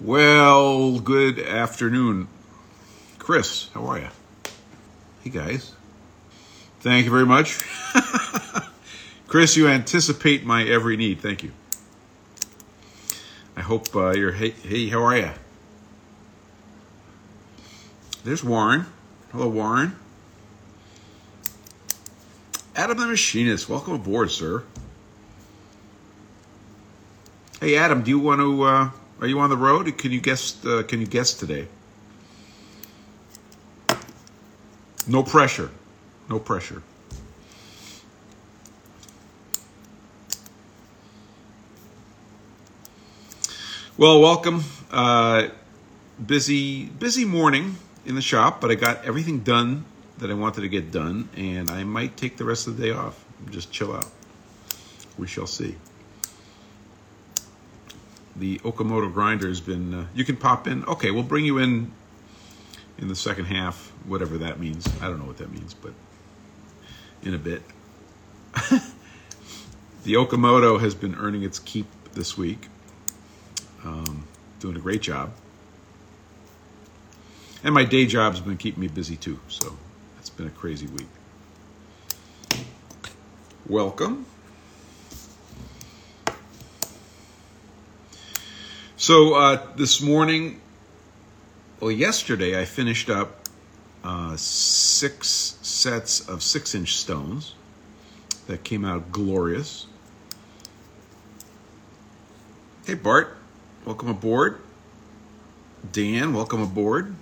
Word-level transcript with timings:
Well, 0.00 1.00
good 1.00 1.40
afternoon. 1.40 2.28
Chris, 3.18 3.68
how 3.74 3.84
are 3.86 3.98
you? 3.98 4.08
Hey, 5.24 5.30
guys. 5.30 5.74
Thank 6.78 7.04
you 7.04 7.10
very 7.10 7.26
much. 7.26 7.58
Chris, 9.26 9.56
you 9.56 9.66
anticipate 9.66 10.44
my 10.44 10.62
every 10.62 10.96
need. 10.96 11.20
Thank 11.20 11.42
you. 11.42 11.50
I 13.56 13.62
hope 13.62 13.96
uh, 13.96 14.10
you're. 14.10 14.30
Hey, 14.30 14.50
hey, 14.50 14.88
how 14.88 15.02
are 15.02 15.16
you? 15.16 15.30
There's 18.22 18.44
Warren. 18.44 18.86
Hello, 19.32 19.48
Warren. 19.48 19.96
Adam 22.76 22.96
the 22.96 23.06
Machinist, 23.08 23.68
welcome 23.68 23.94
aboard, 23.94 24.30
sir. 24.30 24.62
Hey, 27.60 27.76
Adam, 27.76 28.04
do 28.04 28.10
you 28.10 28.20
want 28.20 28.40
to? 28.40 28.62
Uh, 28.62 28.90
are 29.20 29.26
you 29.26 29.40
on 29.40 29.50
the 29.50 29.56
road? 29.56 29.96
Can 29.98 30.12
you 30.12 30.20
guest? 30.20 30.64
Uh, 30.64 30.82
can 30.82 31.00
you 31.00 31.06
guess 31.06 31.34
today? 31.34 31.66
No 35.06 35.22
pressure. 35.22 35.70
No 36.28 36.38
pressure. 36.38 36.82
Well, 43.96 44.20
welcome. 44.20 44.62
Uh, 44.92 45.48
busy, 46.24 46.84
busy 46.84 47.24
morning 47.24 47.76
in 48.06 48.14
the 48.14 48.22
shop, 48.22 48.60
but 48.60 48.70
I 48.70 48.76
got 48.76 49.04
everything 49.04 49.40
done 49.40 49.86
that 50.18 50.30
I 50.30 50.34
wanted 50.34 50.60
to 50.60 50.68
get 50.68 50.92
done, 50.92 51.28
and 51.36 51.68
I 51.68 51.82
might 51.82 52.16
take 52.16 52.36
the 52.36 52.44
rest 52.44 52.68
of 52.68 52.76
the 52.76 52.86
day 52.86 52.92
off. 52.92 53.24
Just 53.50 53.72
chill 53.72 53.92
out. 53.92 54.08
We 55.18 55.26
shall 55.26 55.48
see. 55.48 55.74
The 58.38 58.58
Okamoto 58.60 59.12
grinder 59.12 59.48
has 59.48 59.60
been. 59.60 59.92
Uh, 59.92 60.06
you 60.14 60.24
can 60.24 60.36
pop 60.36 60.68
in. 60.68 60.84
Okay, 60.84 61.10
we'll 61.10 61.24
bring 61.24 61.44
you 61.44 61.58
in 61.58 61.90
in 62.98 63.08
the 63.08 63.16
second 63.16 63.46
half, 63.46 63.92
whatever 64.06 64.38
that 64.38 64.60
means. 64.60 64.86
I 65.00 65.08
don't 65.08 65.18
know 65.18 65.24
what 65.24 65.38
that 65.38 65.50
means, 65.50 65.74
but 65.74 65.92
in 67.22 67.34
a 67.34 67.38
bit. 67.38 67.62
the 70.04 70.14
Okamoto 70.14 70.80
has 70.80 70.94
been 70.94 71.14
earning 71.16 71.42
its 71.42 71.58
keep 71.58 71.86
this 72.12 72.38
week, 72.38 72.68
um, 73.84 74.24
doing 74.60 74.76
a 74.76 74.80
great 74.80 75.02
job. 75.02 75.32
And 77.64 77.74
my 77.74 77.84
day 77.84 78.06
job's 78.06 78.40
been 78.40 78.56
keeping 78.56 78.80
me 78.80 78.88
busy 78.88 79.16
too, 79.16 79.40
so 79.48 79.76
it's 80.18 80.30
been 80.30 80.46
a 80.46 80.50
crazy 80.50 80.86
week. 80.86 81.08
Welcome. 83.66 84.26
So 89.08 89.32
uh, 89.36 89.66
this 89.74 90.02
morning, 90.02 90.60
well, 91.80 91.90
yesterday 91.90 92.60
I 92.60 92.66
finished 92.66 93.08
up 93.08 93.48
uh, 94.04 94.36
six 94.36 95.56
sets 95.62 96.28
of 96.28 96.42
six 96.42 96.74
inch 96.74 96.94
stones 96.94 97.54
that 98.48 98.64
came 98.64 98.84
out 98.84 99.10
glorious. 99.10 99.86
Hey, 102.84 102.92
Bart, 102.92 103.34
welcome 103.86 104.10
aboard. 104.10 104.60
Dan, 105.90 106.34
welcome 106.34 106.60
aboard. 106.60 107.14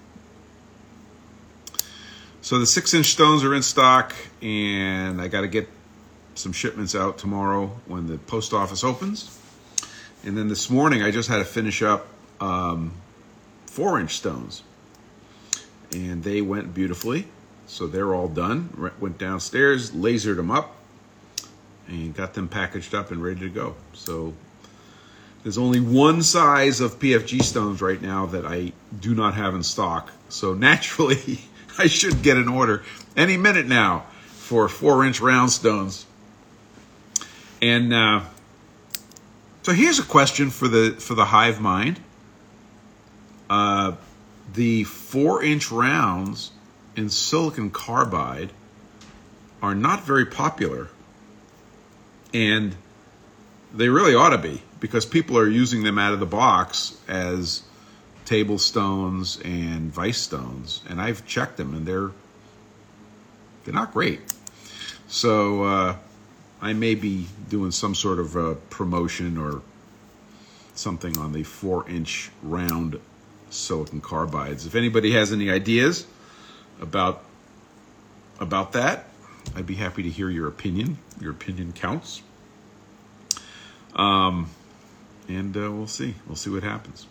So 2.42 2.58
the 2.58 2.66
six 2.66 2.94
inch 2.94 3.06
stones 3.06 3.44
are 3.44 3.54
in 3.54 3.62
stock, 3.62 4.12
and 4.42 5.22
I 5.22 5.28
got 5.28 5.42
to 5.42 5.48
get 5.48 5.68
some 6.34 6.50
shipments 6.50 6.96
out 6.96 7.16
tomorrow 7.16 7.68
when 7.86 8.08
the 8.08 8.18
post 8.18 8.52
office 8.52 8.82
opens. 8.82 9.38
And 10.26 10.36
then 10.36 10.48
this 10.48 10.68
morning, 10.68 11.04
I 11.04 11.12
just 11.12 11.28
had 11.28 11.38
to 11.38 11.44
finish 11.44 11.82
up 11.82 12.08
um, 12.40 12.92
four 13.66 14.00
inch 14.00 14.16
stones, 14.16 14.64
and 15.92 16.24
they 16.24 16.42
went 16.42 16.74
beautifully. 16.74 17.28
So 17.68 17.86
they're 17.86 18.12
all 18.12 18.26
done. 18.26 18.92
Went 18.98 19.18
downstairs, 19.18 19.92
lasered 19.92 20.34
them 20.34 20.50
up, 20.50 20.74
and 21.86 22.12
got 22.12 22.34
them 22.34 22.48
packaged 22.48 22.92
up 22.92 23.12
and 23.12 23.22
ready 23.22 23.38
to 23.38 23.48
go. 23.48 23.76
So 23.92 24.34
there's 25.44 25.58
only 25.58 25.78
one 25.78 26.24
size 26.24 26.80
of 26.80 26.98
PFG 26.98 27.44
stones 27.44 27.80
right 27.80 28.02
now 28.02 28.26
that 28.26 28.44
I 28.44 28.72
do 28.98 29.14
not 29.14 29.34
have 29.34 29.54
in 29.54 29.62
stock. 29.62 30.10
So 30.28 30.54
naturally, 30.54 31.38
I 31.78 31.86
should 31.86 32.22
get 32.22 32.36
an 32.36 32.48
order 32.48 32.82
any 33.16 33.36
minute 33.36 33.68
now 33.68 34.06
for 34.26 34.68
four 34.68 35.04
inch 35.04 35.20
round 35.20 35.52
stones. 35.52 36.04
And 37.62 37.92
uh, 37.94 38.22
so 39.66 39.72
here's 39.72 39.98
a 39.98 40.04
question 40.04 40.50
for 40.50 40.68
the 40.68 40.92
for 40.92 41.16
the 41.16 41.24
hive 41.24 41.60
mind. 41.60 41.98
Uh, 43.50 43.96
the 44.54 44.84
four 44.84 45.42
inch 45.42 45.72
rounds 45.72 46.52
in 46.94 47.10
silicon 47.10 47.70
carbide 47.70 48.52
are 49.60 49.74
not 49.74 50.06
very 50.06 50.24
popular, 50.24 50.88
and 52.32 52.76
they 53.74 53.88
really 53.88 54.14
ought 54.14 54.30
to 54.30 54.38
be 54.38 54.62
because 54.78 55.04
people 55.04 55.36
are 55.36 55.48
using 55.48 55.82
them 55.82 55.98
out 55.98 56.12
of 56.12 56.20
the 56.20 56.26
box 56.26 56.96
as 57.08 57.64
table 58.24 58.58
stones 58.58 59.40
and 59.44 59.92
vice 59.92 60.18
stones, 60.18 60.80
and 60.88 61.00
I've 61.00 61.26
checked 61.26 61.56
them, 61.56 61.74
and 61.74 61.84
they're 61.84 62.12
they're 63.64 63.74
not 63.74 63.92
great. 63.92 64.20
So 65.08 65.64
uh, 65.64 65.96
I 66.66 66.72
may 66.72 66.96
be 66.96 67.28
doing 67.48 67.70
some 67.70 67.94
sort 67.94 68.18
of 68.18 68.34
a 68.34 68.56
promotion 68.56 69.38
or 69.38 69.62
something 70.74 71.16
on 71.16 71.32
the 71.32 71.44
four-inch 71.44 72.30
round 72.42 72.98
silicon 73.50 74.00
carbides. 74.00 74.66
If 74.66 74.74
anybody 74.74 75.12
has 75.12 75.32
any 75.32 75.48
ideas 75.48 76.04
about 76.80 77.22
about 78.40 78.72
that, 78.72 79.04
I'd 79.54 79.64
be 79.66 79.76
happy 79.76 80.02
to 80.02 80.10
hear 80.10 80.28
your 80.28 80.48
opinion. 80.48 80.98
Your 81.20 81.30
opinion 81.30 81.72
counts. 81.72 82.20
Um, 83.94 84.50
and 85.28 85.56
uh, 85.56 85.70
we'll 85.70 85.86
see. 85.86 86.16
We'll 86.26 86.34
see 86.34 86.50
what 86.50 86.64
happens. 86.64 87.06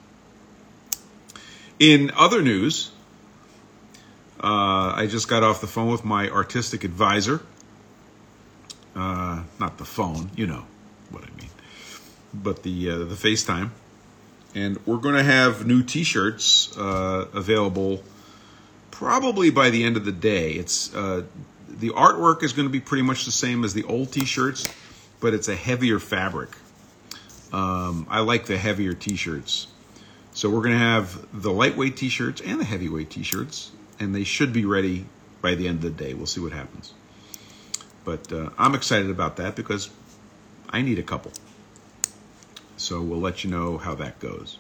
In 1.79 2.11
other 2.11 2.41
news, 2.41 2.91
uh, 4.43 4.91
I 4.97 5.07
just 5.09 5.29
got 5.29 5.43
off 5.43 5.61
the 5.61 5.67
phone 5.67 5.89
with 5.89 6.03
my 6.03 6.29
artistic 6.29 6.83
advisor. 6.83 7.41
Uh, 8.95 9.43
not 9.59 9.77
the 9.77 9.85
phone, 9.85 10.31
you 10.35 10.47
know 10.47 10.65
what 11.09 11.23
I 11.23 11.29
mean, 11.37 11.49
but 12.33 12.63
the 12.63 12.91
uh, 12.91 12.97
the 12.99 13.15
FaceTime, 13.15 13.71
and 14.53 14.79
we're 14.85 14.97
going 14.97 15.15
to 15.15 15.23
have 15.23 15.67
new 15.67 15.83
T-shirts 15.83 16.77
uh, 16.77 17.27
available 17.33 18.03
probably 18.91 19.49
by 19.49 19.69
the 19.69 19.83
end 19.83 19.97
of 19.97 20.05
the 20.05 20.13
day. 20.13 20.51
It's 20.51 20.95
uh, 20.95 21.23
the 21.67 21.89
artwork 21.89 22.41
is 22.41 22.53
going 22.53 22.67
to 22.67 22.71
be 22.71 22.79
pretty 22.79 23.03
much 23.03 23.25
the 23.25 23.31
same 23.31 23.65
as 23.65 23.73
the 23.73 23.83
old 23.83 24.13
T-shirts, 24.13 24.73
but 25.19 25.33
it's 25.33 25.49
a 25.49 25.55
heavier 25.55 25.99
fabric. 25.99 26.51
Um, 27.51 28.07
I 28.09 28.21
like 28.21 28.45
the 28.45 28.57
heavier 28.57 28.93
T-shirts. 28.93 29.67
So 30.35 30.49
we're 30.49 30.61
going 30.63 30.73
to 30.73 30.79
have 30.79 31.25
the 31.31 31.49
lightweight 31.49 31.95
t-shirts 31.95 32.41
and 32.41 32.59
the 32.59 32.65
heavyweight 32.65 33.09
t-shirts, 33.09 33.71
and 34.01 34.13
they 34.13 34.25
should 34.25 34.51
be 34.51 34.65
ready 34.65 35.05
by 35.41 35.55
the 35.55 35.65
end 35.69 35.77
of 35.77 35.83
the 35.83 36.03
day. 36.03 36.13
We'll 36.13 36.25
see 36.25 36.41
what 36.41 36.51
happens. 36.51 36.93
But 38.05 38.31
uh, 38.31 38.51
I'm 38.57 38.75
excited 38.75 39.09
about 39.09 39.35
that 39.37 39.55
because 39.55 39.89
I 40.69 40.81
need 40.81 40.99
a 40.99 41.03
couple. 41.03 41.31
So 42.77 43.01
we'll 43.01 43.19
let 43.19 43.43
you 43.43 43.49
know 43.49 43.77
how 43.77 43.95
that 43.95 44.19
goes. 44.19 44.59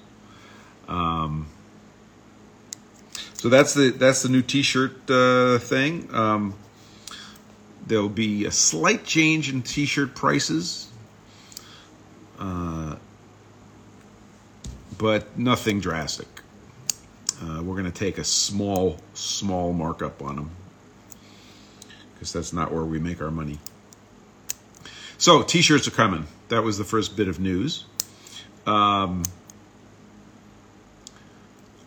Um, 0.87 1.47
so 3.33 3.49
that's 3.49 3.75
the 3.75 3.91
that's 3.91 4.23
the 4.23 4.29
new 4.29 4.41
T-shirt 4.41 5.09
uh, 5.09 5.59
thing. 5.59 6.09
Um, 6.13 6.55
there'll 7.85 8.09
be 8.09 8.45
a 8.45 8.51
slight 8.51 9.05
change 9.05 9.53
in 9.53 9.61
T-shirt 9.61 10.15
prices. 10.15 10.89
Uh, 12.39 12.95
but 14.97 15.37
nothing 15.37 15.79
drastic. 15.79 16.27
Uh, 17.41 17.61
we're 17.61 17.75
going 17.75 17.85
to 17.85 17.91
take 17.91 18.17
a 18.17 18.23
small, 18.23 18.97
small 19.13 19.73
markup 19.73 20.21
on 20.21 20.35
them 20.37 20.51
because 22.15 22.33
that's 22.33 22.53
not 22.53 22.71
where 22.71 22.83
we 22.83 22.99
make 22.99 23.21
our 23.21 23.31
money. 23.31 23.59
So, 25.17 25.43
t 25.43 25.61
shirts 25.61 25.87
are 25.87 25.91
coming. 25.91 26.27
That 26.49 26.63
was 26.63 26.77
the 26.77 26.83
first 26.83 27.15
bit 27.15 27.27
of 27.27 27.39
news. 27.39 27.85
Um, 28.65 29.23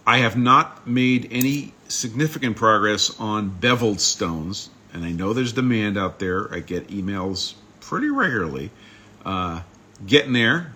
I 0.06 0.18
have 0.18 0.36
not 0.36 0.86
made 0.86 1.28
any 1.32 1.74
significant 1.88 2.56
progress 2.56 3.18
on 3.20 3.50
beveled 3.50 4.00
stones, 4.00 4.70
and 4.92 5.04
I 5.04 5.12
know 5.12 5.32
there's 5.32 5.52
demand 5.52 5.98
out 5.98 6.18
there. 6.18 6.52
I 6.54 6.60
get 6.60 6.88
emails 6.88 7.54
pretty 7.80 8.08
regularly. 8.08 8.70
Uh, 9.24 9.60
getting 10.06 10.32
there. 10.32 10.72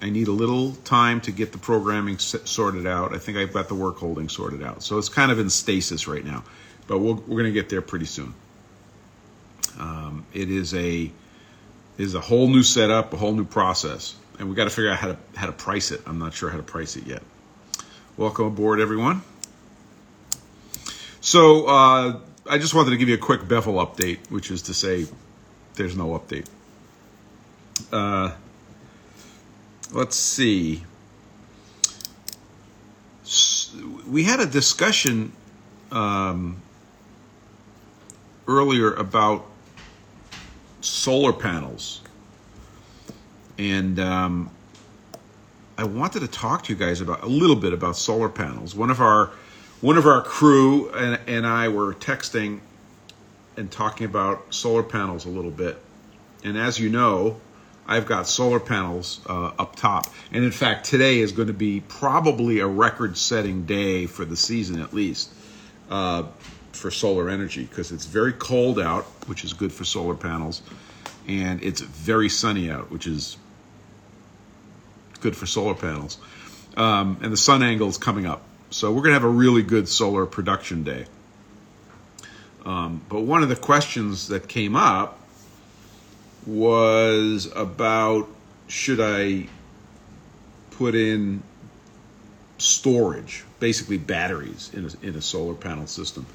I 0.00 0.10
need 0.10 0.28
a 0.28 0.32
little 0.32 0.72
time 0.84 1.20
to 1.22 1.32
get 1.32 1.52
the 1.52 1.58
programming 1.58 2.18
sorted 2.18 2.86
out. 2.86 3.14
I 3.14 3.18
think 3.18 3.36
I've 3.36 3.52
got 3.52 3.68
the 3.68 3.74
work 3.74 3.96
holding 3.96 4.28
sorted 4.28 4.62
out. 4.62 4.82
So 4.82 4.98
it's 4.98 5.08
kind 5.08 5.32
of 5.32 5.38
in 5.40 5.50
stasis 5.50 6.06
right 6.06 6.24
now, 6.24 6.44
but 6.86 6.98
we 6.98 7.12
we 7.12 7.20
are 7.20 7.42
going 7.42 7.44
to 7.44 7.52
get 7.52 7.68
there 7.68 7.82
pretty 7.82 8.04
soon. 8.04 8.34
Um, 9.78 10.26
it 10.34 10.50
is 10.50 10.74
a 10.74 11.10
is 11.96 12.14
a 12.14 12.20
whole 12.20 12.48
new 12.48 12.62
setup, 12.62 13.12
a 13.12 13.16
whole 13.16 13.32
new 13.32 13.44
process, 13.44 14.14
and 14.38 14.48
we 14.48 14.54
got 14.54 14.64
to 14.64 14.70
figure 14.70 14.90
out 14.90 14.98
how 14.98 15.08
to 15.08 15.16
how 15.36 15.46
to 15.46 15.52
price 15.52 15.90
it. 15.92 16.00
I'm 16.06 16.18
not 16.18 16.34
sure 16.34 16.50
how 16.50 16.56
to 16.56 16.62
price 16.62 16.96
it 16.96 17.06
yet. 17.06 17.22
Welcome 18.16 18.46
aboard, 18.46 18.80
everyone. 18.80 19.22
So, 21.20 21.66
uh, 21.66 22.20
I 22.48 22.58
just 22.58 22.74
wanted 22.74 22.90
to 22.90 22.96
give 22.96 23.08
you 23.08 23.14
a 23.14 23.18
quick 23.18 23.46
Bevel 23.46 23.74
update, 23.74 24.30
which 24.30 24.50
is 24.50 24.62
to 24.62 24.74
say, 24.74 25.06
there's 25.74 25.96
no 25.96 26.18
update. 26.18 26.46
Uh, 27.92 28.32
let's 29.92 30.16
see. 30.16 30.84
We 34.08 34.24
had 34.24 34.40
a 34.40 34.46
discussion 34.46 35.32
um, 35.92 36.62
earlier 38.46 38.94
about 38.94 39.47
solar 40.80 41.32
panels. 41.32 42.00
And 43.58 43.98
um, 43.98 44.50
I 45.76 45.84
wanted 45.84 46.20
to 46.20 46.28
talk 46.28 46.64
to 46.64 46.72
you 46.72 46.78
guys 46.78 47.00
about 47.00 47.22
a 47.22 47.26
little 47.26 47.56
bit 47.56 47.72
about 47.72 47.96
solar 47.96 48.28
panels. 48.28 48.74
One 48.74 48.90
of 48.90 49.00
our 49.00 49.30
one 49.80 49.96
of 49.96 50.06
our 50.06 50.22
crew 50.22 50.90
and, 50.90 51.20
and 51.28 51.46
I 51.46 51.68
were 51.68 51.94
texting 51.94 52.60
and 53.56 53.70
talking 53.70 54.06
about 54.06 54.52
solar 54.52 54.82
panels 54.82 55.24
a 55.24 55.28
little 55.28 55.52
bit. 55.52 55.78
And 56.42 56.56
as 56.56 56.80
you 56.80 56.88
know, 56.88 57.40
I've 57.86 58.06
got 58.06 58.26
solar 58.26 58.60
panels 58.60 59.20
uh, 59.26 59.52
up 59.58 59.76
top. 59.76 60.06
And 60.32 60.44
in 60.44 60.50
fact, 60.50 60.86
today 60.86 61.20
is 61.20 61.32
going 61.32 61.48
to 61.48 61.54
be 61.54 61.80
probably 61.80 62.58
a 62.58 62.66
record 62.66 63.16
setting 63.16 63.66
day 63.66 64.06
for 64.06 64.24
the 64.24 64.36
season 64.36 64.80
at 64.80 64.92
least 64.92 65.30
uh, 65.90 66.24
for 66.78 66.90
solar 66.90 67.28
energy 67.28 67.64
because 67.64 67.92
it's 67.92 68.06
very 68.06 68.32
cold 68.32 68.78
out, 68.78 69.04
which 69.26 69.44
is 69.44 69.52
good 69.52 69.72
for 69.72 69.84
solar 69.84 70.14
panels. 70.14 70.62
And 71.26 71.62
it's 71.62 71.80
very 71.80 72.28
sunny 72.28 72.70
out, 72.70 72.90
which 72.90 73.06
is 73.06 73.36
good 75.20 75.36
for 75.36 75.46
solar 75.46 75.74
panels. 75.74 76.18
Um, 76.76 77.18
and 77.22 77.32
the 77.32 77.36
sun 77.36 77.62
angle 77.62 77.88
is 77.88 77.98
coming 77.98 78.26
up. 78.26 78.42
So 78.70 78.90
we're 78.90 79.02
going 79.02 79.10
to 79.10 79.20
have 79.20 79.24
a 79.24 79.28
really 79.28 79.62
good 79.62 79.88
solar 79.88 80.26
production 80.26 80.84
day. 80.84 81.06
Um, 82.64 83.02
but 83.08 83.22
one 83.22 83.42
of 83.42 83.48
the 83.48 83.56
questions 83.56 84.28
that 84.28 84.48
came 84.48 84.76
up 84.76 85.18
was 86.46 87.50
about 87.54 88.28
should 88.68 89.00
I 89.00 89.48
put 90.72 90.94
in 90.94 91.42
storage, 92.58 93.44
basically 93.60 93.98
batteries 93.98 94.70
in 94.74 94.84
a, 94.84 95.06
in 95.06 95.16
a 95.16 95.22
solar 95.22 95.54
panel 95.54 95.86
system. 95.86 96.26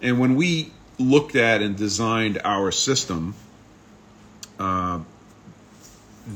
And 0.00 0.20
when 0.20 0.36
we 0.36 0.72
looked 0.98 1.36
at 1.36 1.62
and 1.62 1.76
designed 1.76 2.40
our 2.44 2.70
system, 2.70 3.34
uh, 4.58 5.00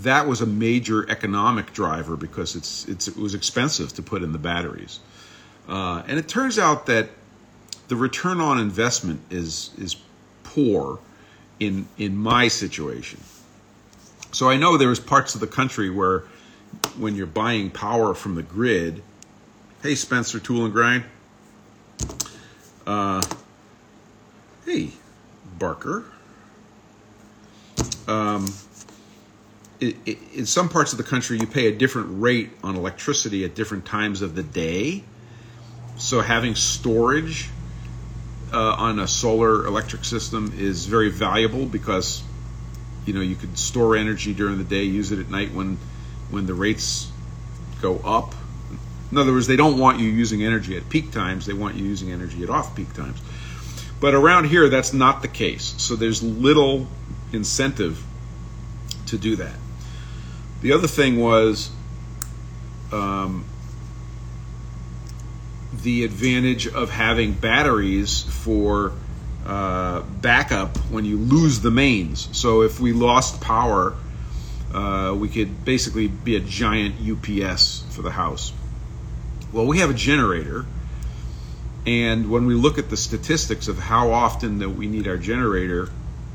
that 0.03 0.27
was 0.27 0.41
a 0.41 0.47
major 0.47 1.09
economic 1.11 1.73
driver 1.73 2.17
because 2.17 2.55
it's, 2.57 2.87
it's 2.87 3.09
it 3.09 3.17
was 3.17 3.35
expensive 3.35 3.93
to 3.95 4.03
put 4.03 4.23
in 4.23 4.33
the 4.33 4.39
batteries. 4.39 5.01
Uh, 5.69 6.03
and 6.07 6.19
it 6.19 6.29
turns 6.29 6.59
out 6.59 6.87
that 6.87 7.11
the 7.89 7.97
return 7.97 8.41
on 8.41 8.59
investment 8.59 9.21
is 9.31 9.71
is 9.79 9.97
poor 10.45 11.01
in 11.59 11.89
in 11.99 12.17
my 12.17 12.49
situation. 12.49 13.21
So 14.33 14.49
I 14.49 14.57
know 14.57 14.77
there's 14.77 15.01
parts 15.01 15.35
of 15.35 15.41
the 15.41 15.47
country 15.47 15.91
where 15.91 16.25
when 16.99 17.17
you're 17.17 17.27
buying 17.27 17.71
power 17.71 18.15
from 18.15 18.37
the 18.37 18.43
grid, 18.43 19.03
hey 19.83 19.95
Spencer 19.95 20.39
Tool 20.39 20.65
and 20.65 20.75
Grind, 20.75 21.05
uh, 22.87 23.23
hey 24.67 24.91
Barker. 25.59 26.05
Um, 28.07 28.47
in 29.81 30.45
some 30.45 30.69
parts 30.69 30.93
of 30.93 30.99
the 30.99 31.05
country, 31.05 31.39
you 31.39 31.47
pay 31.47 31.69
a 31.69 31.73
different 31.73 32.21
rate 32.21 32.51
on 32.63 32.77
electricity 32.77 33.45
at 33.45 33.55
different 33.55 33.87
times 33.87 34.21
of 34.21 34.35
the 34.35 34.43
day. 34.43 35.03
So 35.97 36.21
having 36.21 36.55
storage 36.55 37.49
uh, 38.53 38.59
on 38.59 38.99
a 38.99 39.09
solar 39.09 39.65
electric 39.67 40.05
system 40.05 40.53
is 40.59 40.85
very 40.85 41.09
valuable 41.09 41.65
because 41.65 42.23
you 43.07 43.15
know 43.15 43.23
you 43.23 43.37
could 43.37 43.59
store 43.59 43.97
energy 43.97 44.35
during 44.35 44.59
the 44.59 44.65
day, 44.65 44.85
use 44.85 45.13
it 45.13 45.19
at 45.21 45.31
night 45.31 45.53
when 45.53 45.79
when 46.31 46.47
the 46.47 46.55
rates 46.55 47.11
go 47.81 47.99
up. 47.99 48.35
In 49.11 49.19
other 49.19 49.33
words, 49.33 49.47
they 49.47 49.57
don't 49.57 49.79
want 49.79 49.99
you 49.99 50.09
using 50.09 50.45
energy 50.45 50.77
at 50.77 50.89
peak 50.89 51.11
times; 51.11 51.47
they 51.47 51.53
want 51.53 51.77
you 51.77 51.85
using 51.85 52.13
energy 52.13 52.43
at 52.43 52.51
off-peak 52.51 52.93
times. 52.95 53.21
But 54.01 54.15
around 54.15 54.45
here, 54.45 54.69
that's 54.69 54.93
not 54.93 55.21
the 55.21 55.29
case. 55.29 55.75
So 55.79 55.97
there's 55.97 56.23
little 56.23 56.87
incentive 57.33 58.03
to 59.07 59.19
do 59.19 59.37
that. 59.37 59.57
The 60.63 60.73
other 60.73 60.87
thing 60.87 61.21
was 61.21 61.71
um, 62.93 63.45
the 65.83 66.05
advantage 66.05 66.67
of 66.67 66.91
having 66.91 67.33
batteries 67.33 68.23
for 68.23 68.93
uh, 69.45 70.03
backup 70.03 70.77
when 70.91 71.05
you 71.05 71.17
lose 71.17 71.61
the 71.61 71.71
mains. 71.71 72.29
So 72.37 72.63
if 72.63 72.81
we 72.81 72.93
lost 72.93 73.41
power, 73.41 73.95
uh, 74.73 75.15
we 75.19 75.29
could 75.29 75.65
basically 75.65 76.09
be 76.09 76.37
a 76.37 76.41
giant 76.41 76.97
UPS 77.01 77.85
for 77.91 78.03
the 78.03 78.11
house. 78.11 78.53
Well, 79.53 79.67
we 79.67 79.79
have 79.79 79.91
a 79.91 79.95
generator, 79.95 80.65
and 81.87 82.31
when 82.31 82.47
we 82.47 82.55
look 82.55 82.79
at 82.79 82.89
the 82.89 82.97
statistics 82.97 83.67
of 83.67 83.79
how 83.79 84.13
often 84.13 84.61
that 84.61 84.71
we 84.71 84.87
need 84.87 85.09
our 85.09 85.17
generator, 85.17 85.89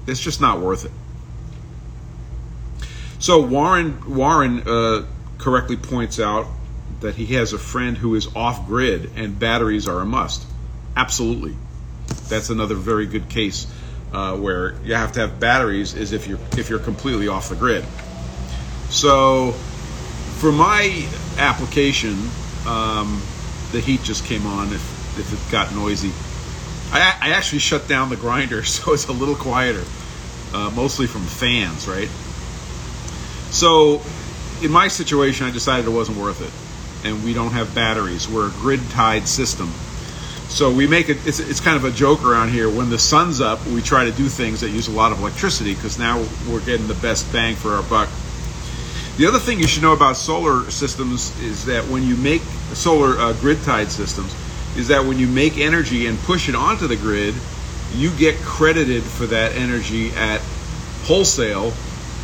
it's 0.05 0.19
just 0.19 0.41
not 0.41 0.59
worth 0.59 0.85
it. 0.85 0.91
So 3.19 3.41
Warren 3.41 4.15
Warren 4.15 4.67
uh, 4.67 5.05
correctly 5.37 5.77
points 5.77 6.19
out 6.19 6.47
that 6.99 7.15
he 7.15 7.25
has 7.35 7.53
a 7.53 7.57
friend 7.57 7.97
who 7.97 8.15
is 8.15 8.27
off 8.35 8.67
grid 8.67 9.11
and 9.15 9.39
batteries 9.39 9.87
are 9.87 10.01
a 10.01 10.05
must. 10.05 10.45
Absolutely, 10.95 11.55
that's 12.27 12.49
another 12.49 12.75
very 12.75 13.05
good 13.05 13.29
case 13.29 13.67
uh, 14.11 14.35
where 14.35 14.75
you 14.83 14.93
have 14.93 15.13
to 15.13 15.21
have 15.21 15.39
batteries. 15.39 15.93
Is 15.93 16.11
if 16.11 16.27
you're 16.27 16.39
if 16.57 16.69
you're 16.69 16.79
completely 16.79 17.27
off 17.29 17.49
the 17.49 17.55
grid. 17.55 17.85
So 18.89 19.51
for 20.37 20.51
my 20.51 21.07
application, 21.37 22.15
um, 22.65 23.21
the 23.71 23.79
heat 23.79 24.01
just 24.03 24.25
came 24.25 24.45
on. 24.45 24.73
If 24.73 24.95
if 25.17 25.31
it 25.31 25.51
got 25.51 25.73
noisy, 25.73 26.11
I, 26.91 27.17
I 27.21 27.29
actually 27.31 27.59
shut 27.59 27.87
down 27.87 28.09
the 28.09 28.15
grinder 28.15 28.63
so 28.65 28.93
it's 28.93 29.07
a 29.07 29.13
little 29.13 29.35
quieter, 29.35 29.83
uh, 30.53 30.71
mostly 30.75 31.07
from 31.07 31.23
fans, 31.23 31.87
right? 31.87 32.09
So, 33.51 34.01
in 34.61 34.71
my 34.71 34.87
situation, 34.87 35.45
I 35.45 35.51
decided 35.51 35.85
it 35.85 35.91
wasn't 35.91 36.17
worth 36.17 36.41
it, 36.41 37.07
and 37.07 37.23
we 37.23 37.33
don't 37.33 37.51
have 37.51 37.73
batteries. 37.73 38.27
We're 38.27 38.47
a 38.47 38.51
grid-tied 38.51 39.27
system, 39.27 39.71
so 40.49 40.71
we 40.71 40.87
make 40.87 41.09
it. 41.09 41.25
It's, 41.25 41.39
it's 41.39 41.59
kind 41.59 41.77
of 41.77 41.85
a 41.85 41.91
joke 41.91 42.23
around 42.25 42.49
here. 42.49 42.69
When 42.69 42.89
the 42.89 42.99
sun's 42.99 43.39
up, 43.41 43.65
we 43.67 43.81
try 43.81 44.05
to 44.05 44.11
do 44.11 44.27
things 44.27 44.61
that 44.61 44.69
use 44.69 44.87
a 44.87 44.91
lot 44.91 45.11
of 45.11 45.19
electricity 45.19 45.73
because 45.73 45.97
now 45.97 46.25
we're 46.49 46.65
getting 46.65 46.87
the 46.87 46.95
best 46.95 47.31
bang 47.31 47.55
for 47.55 47.71
our 47.71 47.83
buck. 47.83 48.09
The 49.17 49.27
other 49.27 49.39
thing 49.39 49.59
you 49.59 49.67
should 49.67 49.83
know 49.83 49.93
about 49.93 50.17
solar 50.17 50.69
systems 50.69 51.37
is 51.41 51.65
that 51.65 51.85
when 51.85 52.03
you 52.03 52.15
make 52.17 52.41
solar 52.73 53.17
uh, 53.17 53.33
grid-tied 53.33 53.91
systems, 53.91 54.35
is 54.77 54.89
that 54.89 55.05
when 55.05 55.17
you 55.17 55.27
make 55.27 55.57
energy 55.57 56.07
and 56.07 56.19
push 56.19 56.49
it 56.49 56.55
onto 56.55 56.87
the 56.87 56.97
grid, 56.97 57.33
you 57.93 58.11
get 58.17 58.35
credited 58.41 59.03
for 59.03 59.25
that 59.27 59.53
energy 59.55 60.11
at 60.11 60.41
wholesale 61.05 61.71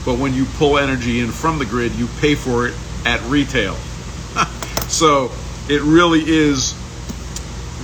but 0.05 0.17
when 0.17 0.33
you 0.33 0.45
pull 0.45 0.77
energy 0.77 1.19
in 1.19 1.29
from 1.29 1.60
the 1.60 1.65
grid, 1.65 1.93
you 1.93 2.07
pay 2.19 2.36
for 2.36 2.67
it 2.67 2.74
at 3.05 3.21
retail. 3.29 3.75
so 4.88 5.31
it 5.69 5.81
really 5.81 6.24
is 6.25 6.74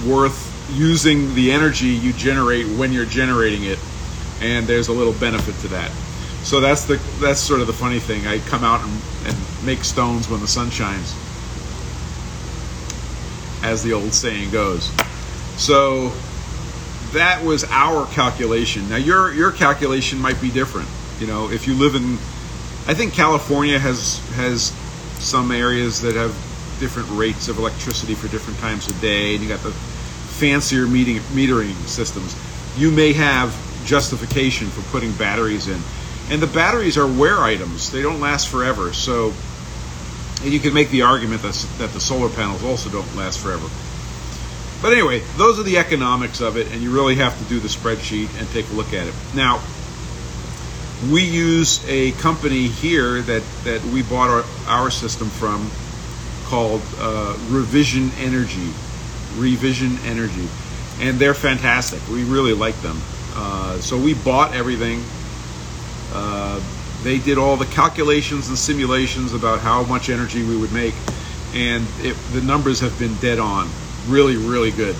worth 0.06 0.46
using 0.74 1.34
the 1.36 1.52
energy 1.52 1.88
you 1.88 2.14
generate 2.14 2.66
when 2.78 2.92
you're 2.92 3.06
generating 3.06 3.64
it, 3.64 3.80
and 4.42 4.66
there's 4.66 4.88
a 4.88 4.94
little 4.94 5.14
benefit 5.14 5.56
to 5.62 5.68
that. 5.70 5.92
So 6.48 6.62
that's 6.62 6.86
the 6.86 6.96
that's 7.20 7.42
sort 7.42 7.60
of 7.60 7.68
the 7.68 7.74
funny 7.74 8.00
thing. 8.00 8.26
I 8.26 8.40
come 8.40 8.64
out 8.64 8.80
and, 8.80 9.02
and 9.26 9.66
make 9.66 9.84
stones 9.84 10.30
when 10.30 10.40
the 10.40 10.48
sun 10.48 10.70
shines, 10.70 11.14
as 13.64 13.84
the 13.84 13.92
old 13.92 14.14
saying 14.14 14.52
goes. 14.52 14.90
So 15.58 16.14
that 17.12 17.44
was 17.44 17.66
our 17.66 18.06
calculation. 18.14 18.88
Now 18.88 18.96
your 18.96 19.34
your 19.34 19.52
calculation 19.52 20.20
might 20.20 20.40
be 20.40 20.50
different. 20.50 20.88
You 21.20 21.28
know, 21.28 21.52
if 21.52 21.68
you 21.68 21.74
live 21.74 21.96
in, 21.96 22.14
I 22.90 22.94
think 22.94 23.14
California 23.14 23.78
has 23.78 24.20
has 24.36 24.72
some 25.20 25.52
areas 25.52 26.00
that 26.00 26.16
have 26.16 26.32
different 26.80 27.10
rates 27.12 27.50
of 27.50 27.58
electricity 27.58 28.16
for 28.16 28.30
different 28.30 28.58
times 28.60 28.88
of 28.90 28.98
day, 29.02 29.34
and 29.34 29.44
you 29.44 29.50
got 29.50 29.60
the 29.64 29.72
fancier 29.72 30.88
meeting, 30.88 31.18
metering 31.36 31.76
systems. 31.88 32.34
You 32.78 32.90
may 32.90 33.12
have 33.12 33.54
justification 33.86 34.68
for 34.70 34.82
putting 34.92 35.12
batteries 35.18 35.68
in, 35.68 35.82
and 36.30 36.42
the 36.42 36.48
batteries 36.48 36.98
are 36.98 37.08
wear 37.08 37.40
items; 37.40 37.92
they 37.92 38.02
don't 38.02 38.20
last 38.20 38.50
forever. 38.50 38.94
So, 38.94 39.34
and 40.44 40.54
you 40.54 40.60
can 40.60 40.74
make 40.74 40.90
the 40.90 41.04
argument 41.04 41.42
that 41.42 41.54
that 41.78 41.92
the 41.92 42.00
solar 42.00 42.30
panels 42.30 42.64
also 42.64 42.90
don't 42.90 43.16
last 43.16 43.40
forever. 43.40 43.68
But 44.82 44.94
anyway, 44.94 45.20
those 45.38 45.60
are 45.60 45.64
the 45.64 45.78
economics 45.78 46.40
of 46.40 46.56
it, 46.56 46.72
and 46.72 46.82
you 46.82 46.92
really 46.92 47.16
have 47.16 47.38
to 47.40 47.44
do 47.46 47.60
the 47.60 47.68
spreadsheet 47.68 48.30
and 48.40 48.48
take 48.50 48.70
a 48.70 48.74
look 48.74 48.94
at 48.94 49.08
it. 49.08 49.14
Now, 49.34 49.60
we 51.12 51.24
use 51.24 51.84
a 51.88 52.12
company 52.14 52.68
here 52.68 53.22
that, 53.22 53.44
that 53.64 53.84
we 53.86 54.04
bought 54.04 54.30
our, 54.30 54.44
our 54.68 54.92
system 54.92 55.30
from 55.30 55.70
called 56.46 56.82
uh, 57.00 57.38
Revision 57.50 58.12
Energy. 58.20 58.72
Revision 59.36 59.98
Energy. 60.06 60.48
And 61.00 61.18
they're 61.20 61.36
fantastic. 61.36 62.02
We 62.10 62.24
really 62.24 62.54
like 62.54 62.76
them. 62.82 63.00
Uh, 63.36 63.78
so 63.80 63.98
we 63.98 64.14
bought 64.16 64.54
everything. 64.56 65.04
Uh, 66.20 66.60
they 67.04 67.20
did 67.20 67.38
all 67.38 67.58
the 67.58 67.68
calculations 67.68 68.50
and 68.50 68.58
simulations 68.58 69.34
about 69.34 69.60
how 69.60 69.84
much 69.84 70.10
energy 70.10 70.42
we 70.44 70.58
would 70.58 70.74
make, 70.74 70.96
and 71.54 71.86
it, 72.00 72.18
the 72.34 72.42
numbers 72.42 72.80
have 72.80 72.98
been 72.98 73.14
dead 73.18 73.38
on. 73.38 73.70
Really, 74.08 74.36
really 74.36 74.72
good. 74.72 74.96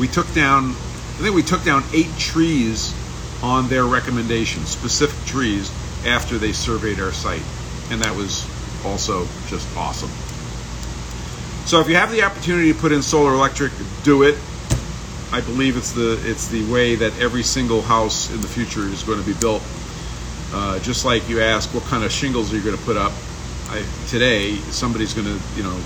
We 0.00 0.08
took 0.08 0.26
down, 0.34 0.70
I 0.70 1.22
think 1.22 1.36
we 1.36 1.44
took 1.44 1.62
down 1.62 1.84
eight 1.94 2.10
trees 2.18 2.92
on 3.40 3.68
their 3.68 3.84
recommendation, 3.84 4.64
specific 4.64 5.24
trees, 5.26 5.70
after 6.04 6.38
they 6.38 6.52
surveyed 6.52 6.98
our 6.98 7.12
site, 7.12 7.42
and 7.92 8.02
that 8.02 8.16
was 8.16 8.44
also 8.84 9.24
just 9.46 9.68
awesome. 9.76 10.10
So 11.66 11.80
if 11.80 11.88
you 11.88 11.94
have 11.94 12.10
the 12.10 12.22
opportunity 12.22 12.72
to 12.72 12.78
put 12.78 12.90
in 12.90 13.00
solar 13.00 13.32
electric, 13.32 13.72
do 14.02 14.24
it. 14.24 14.36
I 15.30 15.40
believe 15.40 15.76
it's 15.76 15.92
the 15.92 16.18
it's 16.24 16.48
the 16.48 16.64
way 16.72 16.96
that 16.96 17.16
every 17.20 17.44
single 17.44 17.82
house 17.82 18.28
in 18.32 18.40
the 18.40 18.48
future 18.48 18.88
is 18.88 19.04
going 19.04 19.20
to 19.20 19.26
be 19.26 19.38
built. 19.38 19.62
Uh, 20.52 20.78
just 20.80 21.04
like 21.04 21.28
you 21.28 21.40
ask, 21.40 21.72
what 21.74 21.84
kind 21.84 22.04
of 22.04 22.10
shingles 22.10 22.52
are 22.52 22.56
you 22.56 22.62
going 22.62 22.76
to 22.76 22.82
put 22.84 22.96
up? 22.96 23.12
I, 23.68 23.84
today, 24.08 24.56
somebody's 24.70 25.12
going 25.12 25.26
to 25.26 25.40
you 25.56 25.62
know 25.62 25.78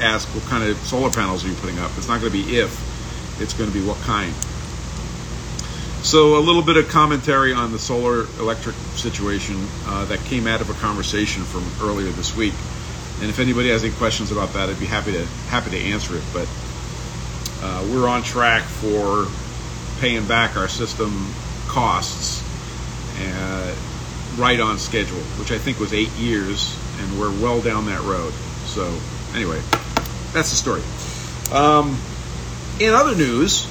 ask 0.00 0.28
what 0.34 0.44
kind 0.44 0.64
of 0.64 0.76
solar 0.78 1.10
panels 1.10 1.44
are 1.44 1.48
you 1.48 1.54
putting 1.54 1.78
up. 1.78 1.90
It's 1.96 2.08
not 2.08 2.20
going 2.20 2.32
to 2.32 2.44
be 2.44 2.58
if, 2.58 3.40
it's 3.40 3.54
going 3.54 3.70
to 3.70 3.74
be 3.74 3.84
what 3.86 3.96
kind. 3.98 4.32
So 6.02 6.38
a 6.38 6.40
little 6.40 6.62
bit 6.62 6.76
of 6.76 6.88
commentary 6.88 7.52
on 7.52 7.72
the 7.72 7.78
solar 7.78 8.26
electric 8.38 8.76
situation 8.94 9.66
uh, 9.86 10.04
that 10.06 10.20
came 10.20 10.46
out 10.46 10.60
of 10.60 10.70
a 10.70 10.74
conversation 10.74 11.42
from 11.42 11.64
earlier 11.80 12.10
this 12.10 12.36
week. 12.36 12.54
And 13.20 13.30
if 13.30 13.38
anybody 13.40 13.70
has 13.70 13.82
any 13.82 13.92
questions 13.94 14.30
about 14.30 14.52
that, 14.52 14.68
I'd 14.68 14.78
be 14.78 14.86
happy 14.86 15.12
to 15.12 15.24
happy 15.48 15.70
to 15.70 15.78
answer 15.78 16.16
it. 16.16 16.22
But 16.32 16.48
uh, 17.62 17.86
we're 17.90 18.08
on 18.08 18.22
track 18.22 18.62
for 18.62 19.26
paying 20.00 20.26
back 20.26 20.56
our 20.56 20.68
system 20.68 21.32
costs 21.66 22.45
right 24.36 24.60
on 24.60 24.78
schedule, 24.78 25.18
which 25.38 25.50
I 25.50 25.58
think 25.58 25.80
was 25.80 25.92
eight 25.92 26.10
years, 26.12 26.76
and 27.00 27.18
we're 27.18 27.32
well 27.42 27.60
down 27.60 27.86
that 27.86 28.02
road. 28.02 28.32
So 28.66 28.84
anyway, 29.34 29.60
that's 30.32 30.50
the 30.50 30.56
story. 30.56 30.82
Um, 31.52 31.98
in 32.78 32.92
other 32.92 33.16
news, 33.16 33.66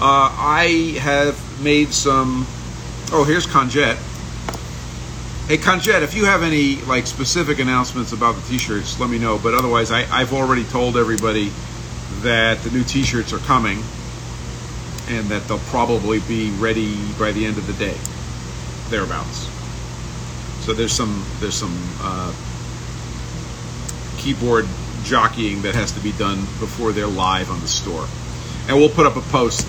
uh, 0.00 0.30
I 0.32 0.98
have 1.00 1.62
made 1.62 1.92
some. 1.92 2.46
Oh, 3.10 3.24
here's 3.26 3.46
Conjette. 3.46 3.96
Hey, 5.46 5.56
Conjette, 5.56 6.02
if 6.02 6.14
you 6.14 6.26
have 6.26 6.42
any 6.42 6.76
like 6.82 7.06
specific 7.06 7.58
announcements 7.58 8.12
about 8.12 8.34
the 8.34 8.42
T-shirts, 8.42 9.00
let 9.00 9.08
me 9.08 9.18
know. 9.18 9.38
But 9.38 9.54
otherwise, 9.54 9.90
I, 9.90 10.04
I've 10.10 10.34
already 10.34 10.64
told 10.64 10.96
everybody 10.96 11.50
that 12.20 12.58
the 12.58 12.70
new 12.70 12.82
T-shirts 12.82 13.32
are 13.32 13.38
coming, 13.38 13.82
and 15.08 15.26
that 15.28 15.46
they'll 15.48 15.58
probably 15.70 16.20
be 16.20 16.50
ready 16.52 16.96
by 17.18 17.32
the 17.32 17.44
end 17.44 17.58
of 17.58 17.66
the 17.66 17.72
day, 17.74 17.96
thereabouts. 18.90 19.48
So 20.64 20.74
there's 20.74 20.92
some 20.92 21.24
there's 21.40 21.54
some 21.54 21.76
uh, 22.00 22.32
keyboard 24.18 24.66
jockeying 25.04 25.62
that 25.62 25.74
has 25.74 25.92
to 25.92 26.00
be 26.00 26.12
done 26.12 26.38
before 26.60 26.92
they're 26.92 27.06
live 27.06 27.50
on 27.50 27.60
the 27.60 27.68
store, 27.68 28.06
and 28.68 28.76
we'll 28.76 28.90
put 28.90 29.06
up 29.06 29.16
a 29.16 29.22
post. 29.32 29.66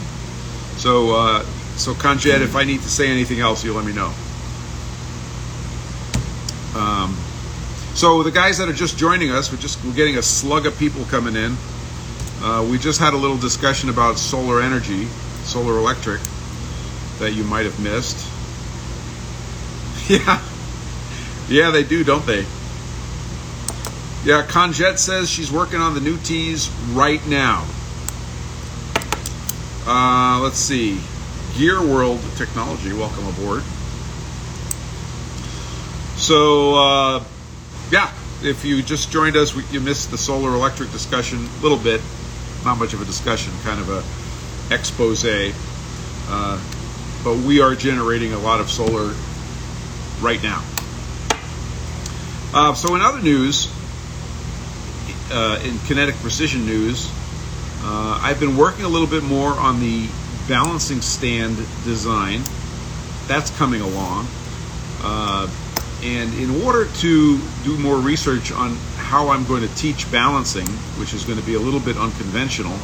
So 0.77 1.15
uh, 1.15 1.43
so 1.77 1.93
Conjette, 1.93 2.41
if 2.41 2.55
I 2.55 2.65
need 2.65 2.81
to 2.81 2.89
say 2.89 3.07
anything 3.09 3.39
else, 3.39 3.63
you 3.63 3.73
let 3.73 3.85
me 3.85 3.93
know. 3.93 4.13
Um, 6.75 7.15
so 7.95 8.23
the 8.23 8.31
guys 8.31 8.57
that 8.57 8.69
are 8.69 8.73
just 8.73 8.97
joining 8.97 9.31
us, 9.31 9.51
we're 9.51 9.59
just 9.59 9.83
we're 9.83 9.93
getting 9.93 10.17
a 10.17 10.21
slug 10.21 10.65
of 10.65 10.77
people 10.77 11.05
coming 11.05 11.35
in. 11.35 11.55
Uh, 12.41 12.65
we 12.69 12.77
just 12.77 12.99
had 12.99 13.13
a 13.13 13.17
little 13.17 13.37
discussion 13.37 13.89
about 13.89 14.17
solar 14.17 14.61
energy, 14.61 15.07
solar 15.49 15.77
electric, 15.77 16.21
that 17.17 17.33
you 17.33 17.43
might 17.43 17.65
have 17.65 17.79
missed. 17.79 18.27
Yeah, 20.09 20.41
yeah, 21.47 21.69
they 21.69 21.83
do, 21.83 22.03
don't 22.03 22.25
they? 22.25 22.43
Yeah, 24.23 24.43
Conjette 24.47 24.97
says 24.97 25.29
she's 25.29 25.51
working 25.51 25.79
on 25.79 25.93
the 25.93 25.99
new 25.99 26.17
teas 26.17 26.69
right 26.93 27.25
now. 27.27 27.67
Uh, 29.85 30.39
let's 30.41 30.57
see. 30.57 30.99
Gear 31.55 31.79
World 31.79 32.19
Technology, 32.37 32.91
welcome 32.91 33.27
aboard. 33.27 33.61
So, 36.17 36.75
uh, 36.75 37.23
yeah, 37.91 38.11
if 38.43 38.65
you 38.65 38.81
just 38.81 39.11
joined 39.11 39.35
us, 39.35 39.55
you 39.71 39.79
missed 39.79 40.11
the 40.11 40.17
solar 40.17 40.53
electric 40.53 40.91
discussion 40.91 41.47
a 41.59 41.61
little 41.61 41.77
bit. 41.77 42.01
Not 42.65 42.77
much 42.77 42.93
of 42.93 43.01
a 43.01 43.05
discussion, 43.05 43.53
kind 43.63 43.79
of 43.79 43.89
a 43.89 44.03
expose. 44.71 45.25
Uh, 45.25 46.61
but 47.23 47.35
we 47.37 47.61
are 47.61 47.75
generating 47.75 48.33
a 48.33 48.39
lot 48.39 48.59
of 48.59 48.69
solar 48.69 49.13
right 50.21 50.41
now. 50.41 50.63
Uh, 52.53 52.73
so, 52.73 52.95
in 52.95 53.01
other 53.01 53.21
news, 53.21 53.71
uh, 55.31 55.61
in 55.63 55.77
kinetic 55.79 56.15
precision 56.15 56.65
news, 56.65 57.11
uh, 57.81 58.19
I've 58.21 58.39
been 58.39 58.57
working 58.57 58.85
a 58.85 58.89
little 58.89 59.07
bit 59.07 59.23
more 59.23 59.51
on 59.51 59.79
the 59.79 60.07
balancing 60.47 61.01
stand 61.01 61.57
design. 61.83 62.41
That's 63.27 63.55
coming 63.57 63.81
along. 63.81 64.27
Uh, 65.01 65.47
and 66.01 66.33
in 66.35 66.63
order 66.63 66.85
to 66.85 67.39
do 67.63 67.77
more 67.77 67.97
research 67.97 68.51
on 68.51 68.75
how 68.97 69.29
I'm 69.29 69.45
going 69.45 69.61
to 69.61 69.75
teach 69.75 70.09
balancing, 70.11 70.67
which 70.97 71.13
is 71.13 71.25
going 71.25 71.37
to 71.37 71.45
be 71.45 71.55
a 71.55 71.59
little 71.59 71.79
bit 71.79 71.97
unconventional, 71.97 72.77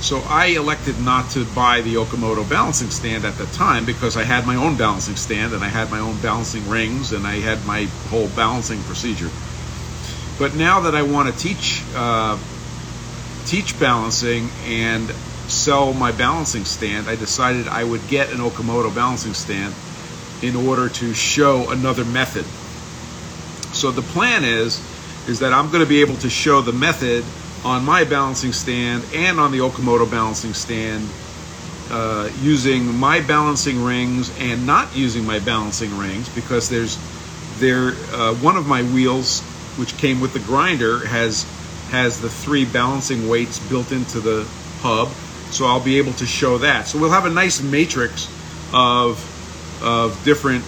So 0.00 0.22
I 0.28 0.46
elected 0.46 0.98
not 1.00 1.30
to 1.32 1.44
buy 1.54 1.82
the 1.82 1.94
Okamoto 1.94 2.48
balancing 2.48 2.90
stand 2.90 3.24
at 3.24 3.34
the 3.34 3.46
time 3.46 3.84
because 3.84 4.16
I 4.16 4.24
had 4.24 4.46
my 4.46 4.56
own 4.56 4.76
balancing 4.76 5.16
stand 5.16 5.52
and 5.52 5.62
I 5.62 5.68
had 5.68 5.90
my 5.90 5.98
own 5.98 6.18
balancing 6.20 6.66
rings 6.68 7.12
and 7.12 7.26
I 7.26 7.34
had 7.36 7.64
my 7.66 7.84
whole 8.08 8.28
balancing 8.28 8.80
procedure. 8.82 9.30
But 10.38 10.54
now 10.54 10.80
that 10.80 10.94
I 10.94 11.02
want 11.02 11.32
to 11.32 11.38
teach 11.38 11.82
uh, 11.94 12.38
teach 13.44 13.78
balancing 13.78 14.48
and 14.64 15.10
sell 15.48 15.92
my 15.92 16.12
balancing 16.12 16.64
stand, 16.64 17.08
I 17.08 17.16
decided 17.16 17.68
I 17.68 17.84
would 17.84 18.06
get 18.08 18.32
an 18.32 18.38
Okamoto 18.38 18.94
balancing 18.94 19.34
stand 19.34 19.74
in 20.42 20.56
order 20.56 20.88
to 20.88 21.12
show 21.12 21.70
another 21.70 22.04
method 22.04 22.46
so 23.72 23.90
the 23.90 24.02
plan 24.02 24.44
is 24.44 24.80
is 25.28 25.40
that 25.40 25.52
I'm 25.52 25.70
going 25.70 25.82
to 25.82 25.88
be 25.88 26.00
able 26.00 26.16
to 26.16 26.30
show 26.30 26.60
the 26.60 26.72
method 26.72 27.24
on 27.64 27.84
my 27.84 28.04
balancing 28.04 28.52
stand 28.52 29.04
and 29.14 29.38
on 29.38 29.52
the 29.52 29.58
Okamoto 29.58 30.10
balancing 30.10 30.54
stand 30.54 31.06
uh, 31.90 32.30
using 32.40 32.94
my 32.96 33.20
balancing 33.20 33.82
rings 33.82 34.30
and 34.40 34.66
not 34.66 34.94
using 34.96 35.26
my 35.26 35.38
balancing 35.40 35.96
rings 35.98 36.28
because 36.30 36.68
there's 36.68 36.98
there 37.58 37.92
uh, 38.12 38.34
one 38.36 38.56
of 38.56 38.66
my 38.66 38.82
wheels 38.82 39.40
which 39.76 39.96
came 39.98 40.20
with 40.20 40.32
the 40.32 40.38
grinder 40.40 41.06
has 41.06 41.44
has 41.90 42.20
the 42.20 42.30
three 42.30 42.64
balancing 42.64 43.28
weights 43.28 43.58
built 43.68 43.90
into 43.92 44.20
the 44.20 44.46
hub. 44.80 45.08
So 45.52 45.66
I'll 45.66 45.82
be 45.82 45.98
able 45.98 46.12
to 46.14 46.26
show 46.26 46.58
that. 46.58 46.86
So 46.86 46.98
we'll 46.98 47.10
have 47.10 47.26
a 47.26 47.30
nice 47.30 47.60
matrix 47.60 48.28
of 48.72 49.18
of 49.82 50.22
different 50.24 50.64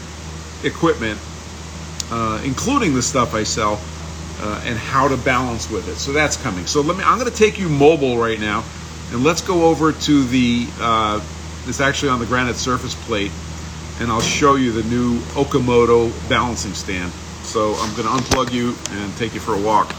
equipment 0.65 1.19
uh, 2.13 2.41
including 2.45 2.95
the 2.95 3.03
stuff 3.03 3.35
I 3.35 3.43
sell, 3.43 3.81
uh, 4.43 4.61
and 4.65 4.77
how 4.77 5.07
to 5.07 5.17
balance 5.17 5.71
with 5.71 5.89
it. 5.89 5.95
So 5.95 6.13
that's 6.13 6.37
coming. 6.37 6.67
So 6.67 6.81
let 6.81 6.97
me. 6.97 7.05
I'm 7.05 7.19
going 7.19 7.31
to 7.31 7.37
take 7.37 7.59
you 7.59 7.69
mobile 7.69 8.19
right 8.19 8.41
now, 8.41 8.65
and 9.13 9.23
let's 9.23 9.41
go 9.41 9.67
over 9.67 9.93
to 9.93 10.25
the. 10.25 10.67
Uh, 10.81 11.25
it's 11.67 11.81
actually 11.81 12.09
on 12.09 12.19
the 12.19 12.27
granite 12.27 12.57
surface 12.57 12.97
plate, 13.07 13.31
and 14.01 14.11
I'll 14.11 14.21
show 14.21 14.57
you 14.57 14.73
the 14.73 14.83
new 14.89 15.21
Okamoto 15.35 16.11
balancing 16.29 16.73
stand. 16.73 17.13
So 17.45 17.75
I'm 17.77 17.95
going 17.95 18.09
to 18.09 18.25
unplug 18.25 18.53
you 18.53 18.75
and 18.91 19.17
take 19.17 19.33
you 19.33 19.41
for 19.41 19.55
a 19.55 19.61
walk. 19.61 19.95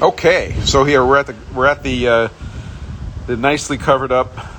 Okay, 0.00 0.56
so 0.64 0.82
here 0.82 1.06
we're 1.06 1.18
at 1.18 1.28
the 1.28 1.36
we're 1.54 1.66
at 1.66 1.84
the 1.84 2.08
uh, 2.08 2.28
the 3.28 3.36
nicely 3.36 3.78
covered 3.78 4.10
up 4.10 4.51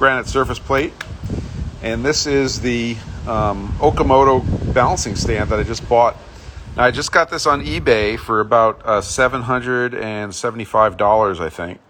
granite 0.00 0.26
surface 0.26 0.58
plate. 0.58 0.94
and 1.82 2.04
this 2.04 2.26
is 2.26 2.60
the 2.60 2.96
um, 3.26 3.68
Okamoto 3.78 4.74
balancing 4.74 5.16
stand 5.16 5.50
that 5.50 5.58
I 5.58 5.62
just 5.62 5.86
bought. 5.88 6.16
Now, 6.76 6.84
I 6.84 6.90
just 6.90 7.12
got 7.12 7.30
this 7.30 7.46
on 7.46 7.64
eBay 7.64 8.18
for 8.18 8.40
about 8.40 8.84
uh, 8.84 9.00
seven 9.00 9.42
hundred 9.42 9.94
and 9.94 10.34
seventy-five 10.34 10.96
dollars, 10.96 11.40
I 11.40 11.48
think. 11.48 11.80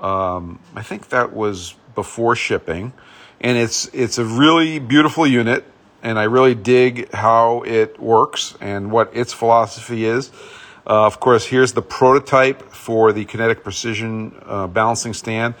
Um, 0.00 0.60
I 0.74 0.82
think 0.82 1.10
that 1.10 1.32
was 1.32 1.74
before 1.94 2.36
shipping, 2.36 2.92
and 3.40 3.58
it's 3.58 3.86
it's 3.92 4.18
a 4.18 4.24
really 4.24 4.78
beautiful 4.78 5.26
unit, 5.26 5.64
and 6.02 6.18
I 6.18 6.24
really 6.24 6.54
dig 6.54 7.12
how 7.12 7.62
it 7.62 8.00
works 8.00 8.56
and 8.60 8.90
what 8.90 9.14
its 9.14 9.32
philosophy 9.32 10.04
is. 10.04 10.30
Uh, 10.86 11.04
of 11.06 11.20
course, 11.20 11.44
here's 11.44 11.72
the 11.72 11.82
prototype 11.82 12.62
for 12.72 13.12
the 13.12 13.26
Kinetic 13.26 13.62
Precision 13.62 14.34
uh, 14.46 14.66
balancing 14.66 15.12
stand, 15.12 15.54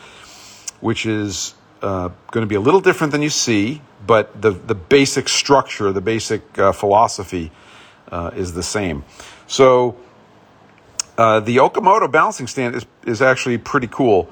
which 0.80 1.04
is 1.04 1.54
uh, 1.82 2.08
going 2.30 2.42
to 2.42 2.48
be 2.48 2.54
a 2.54 2.60
little 2.60 2.80
different 2.80 3.12
than 3.12 3.22
you 3.22 3.30
see, 3.30 3.82
but 4.06 4.40
the, 4.40 4.50
the 4.50 4.74
basic 4.74 5.28
structure, 5.28 5.92
the 5.92 6.00
basic 6.00 6.58
uh, 6.58 6.72
philosophy 6.72 7.50
uh, 8.10 8.30
is 8.34 8.52
the 8.54 8.62
same. 8.62 9.04
So 9.46 9.96
uh, 11.16 11.40
the 11.40 11.56
Okamoto 11.56 12.10
balancing 12.10 12.46
stand 12.46 12.74
is, 12.74 12.86
is 13.06 13.22
actually 13.22 13.58
pretty 13.58 13.88
cool. 13.88 14.28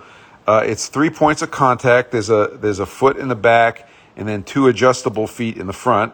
it's 0.49 0.89
three 0.89 1.11
points 1.11 1.43
of 1.43 1.51
contact. 1.51 2.13
There's 2.13 2.31
a 2.31 2.59
there's 2.61 2.79
a 2.79 2.87
foot 2.87 3.17
in 3.17 3.29
the 3.29 3.35
back, 3.35 3.89
and 4.17 4.29
then 4.29 4.43
two 4.43 4.69
adjustable 4.69 5.27
feet 5.27 5.57
in 5.57 5.67
the 5.67 5.73
front. 5.73 6.13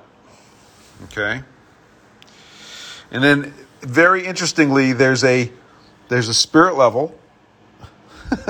Okay. 1.04 1.42
And 3.10 3.22
then 3.22 3.54
very 3.80 4.24
interestingly, 4.24 4.92
there's 4.92 5.24
a 5.24 5.50
there's 6.08 6.28
a 6.28 6.34
spirit 6.34 6.76
level, 6.76 7.18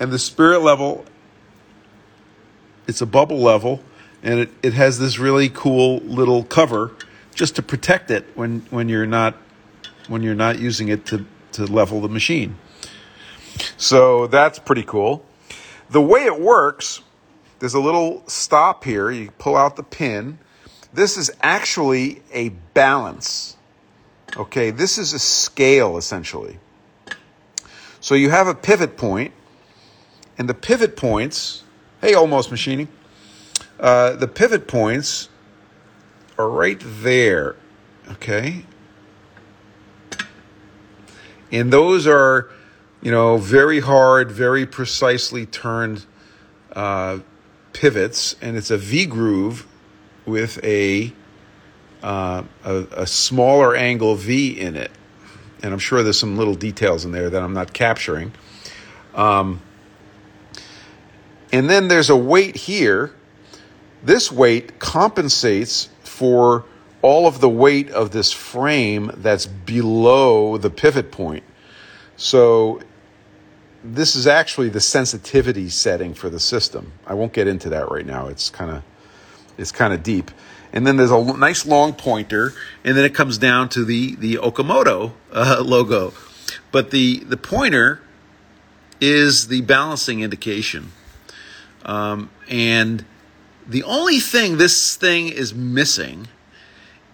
and 0.00 0.12
the 0.12 0.18
spirit 0.18 0.60
level 0.60 1.04
it's 2.86 3.00
a 3.00 3.06
bubble 3.06 3.38
level, 3.38 3.82
and 4.22 4.40
it, 4.40 4.50
it 4.62 4.74
has 4.74 4.98
this 4.98 5.18
really 5.18 5.48
cool 5.48 5.98
little 6.00 6.44
cover 6.44 6.92
just 7.34 7.56
to 7.56 7.62
protect 7.62 8.10
it 8.10 8.26
when 8.34 8.60
when 8.70 8.88
you're 8.88 9.06
not 9.06 9.34
when 10.08 10.22
you're 10.22 10.34
not 10.34 10.58
using 10.58 10.88
it 10.88 11.06
to 11.06 11.26
to 11.52 11.64
level 11.66 12.00
the 12.00 12.08
machine. 12.08 12.56
So 13.76 14.26
that's 14.26 14.58
pretty 14.58 14.82
cool. 14.82 15.24
The 15.90 16.00
way 16.00 16.24
it 16.24 16.40
works, 16.40 17.02
there's 17.58 17.74
a 17.74 17.80
little 17.80 18.22
stop 18.26 18.84
here. 18.84 19.10
You 19.10 19.30
pull 19.32 19.56
out 19.56 19.76
the 19.76 19.82
pin. 19.82 20.38
This 20.92 21.16
is 21.16 21.30
actually 21.42 22.22
a 22.32 22.50
balance. 22.74 23.56
Okay, 24.36 24.70
this 24.70 24.98
is 24.98 25.12
a 25.12 25.18
scale 25.18 25.96
essentially. 25.96 26.58
So 28.00 28.14
you 28.14 28.30
have 28.30 28.48
a 28.48 28.54
pivot 28.54 28.96
point, 28.96 29.32
and 30.36 30.48
the 30.48 30.54
pivot 30.54 30.96
points, 30.96 31.62
hey, 32.02 32.14
almost 32.14 32.50
machining, 32.50 32.88
uh, 33.80 34.12
the 34.16 34.28
pivot 34.28 34.68
points 34.68 35.30
are 36.36 36.50
right 36.50 36.80
there. 36.82 37.56
Okay, 38.10 38.66
and 41.52 41.72
those 41.72 42.06
are, 42.06 42.50
you 43.00 43.10
know, 43.10 43.38
very 43.38 43.80
hard, 43.80 44.30
very 44.30 44.66
precisely 44.66 45.46
turned 45.46 46.04
uh, 46.74 47.20
pivots, 47.72 48.34
and 48.42 48.56
it's 48.56 48.70
a 48.70 48.76
V 48.76 49.06
groove 49.06 49.66
with 50.26 50.62
a 50.64 51.12
uh, 52.02 52.42
a, 52.64 52.74
a, 52.92 53.06
smaller 53.06 53.76
angle 53.76 54.16
V 54.16 54.58
in 54.58 54.74
it. 54.74 54.90
And 55.62 55.72
I'm 55.72 55.78
sure 55.78 56.02
there's 56.02 56.18
some 56.18 56.36
little 56.36 56.56
details 56.56 57.04
in 57.04 57.12
there 57.12 57.30
that 57.30 57.40
I'm 57.40 57.52
not 57.54 57.72
capturing. 57.72 58.32
Um, 59.14 59.62
and 61.52 61.68
then 61.68 61.88
there's 61.88 62.10
a 62.10 62.16
weight 62.16 62.56
here. 62.56 63.12
This 64.02 64.32
weight 64.32 64.78
compensates 64.78 65.88
for 66.02 66.64
all 67.02 67.26
of 67.26 67.40
the 67.40 67.48
weight 67.48 67.90
of 67.90 68.10
this 68.10 68.32
frame 68.32 69.10
that's 69.16 69.46
below 69.46 70.56
the 70.56 70.70
pivot 70.70 71.12
point. 71.12 71.44
So 72.16 72.80
this 73.84 74.16
is 74.16 74.26
actually 74.26 74.68
the 74.68 74.80
sensitivity 74.80 75.68
setting 75.68 76.14
for 76.14 76.30
the 76.30 76.40
system. 76.40 76.92
I 77.06 77.14
won't 77.14 77.32
get 77.32 77.46
into 77.46 77.68
that 77.70 77.90
right 77.90 78.06
now. 78.06 78.28
It's 78.28 78.50
kind 78.50 78.70
of 78.70 78.82
it's 79.58 79.72
kind 79.72 79.92
of 79.92 80.02
deep 80.02 80.30
and 80.72 80.86
then 80.86 80.96
there's 80.96 81.10
a 81.10 81.22
nice 81.36 81.66
long 81.66 81.92
pointer, 81.92 82.54
and 82.84 82.96
then 82.96 83.04
it 83.04 83.14
comes 83.14 83.38
down 83.38 83.68
to 83.70 83.84
the 83.84 84.16
the 84.16 84.36
Okamoto 84.36 85.12
uh, 85.32 85.62
logo. 85.64 86.14
But 86.70 86.90
the 86.90 87.20
the 87.20 87.36
pointer 87.36 88.00
is 89.00 89.48
the 89.48 89.60
balancing 89.62 90.20
indication, 90.20 90.92
um, 91.84 92.30
and 92.48 93.04
the 93.66 93.82
only 93.84 94.20
thing 94.20 94.58
this 94.58 94.96
thing 94.96 95.28
is 95.28 95.54
missing 95.54 96.28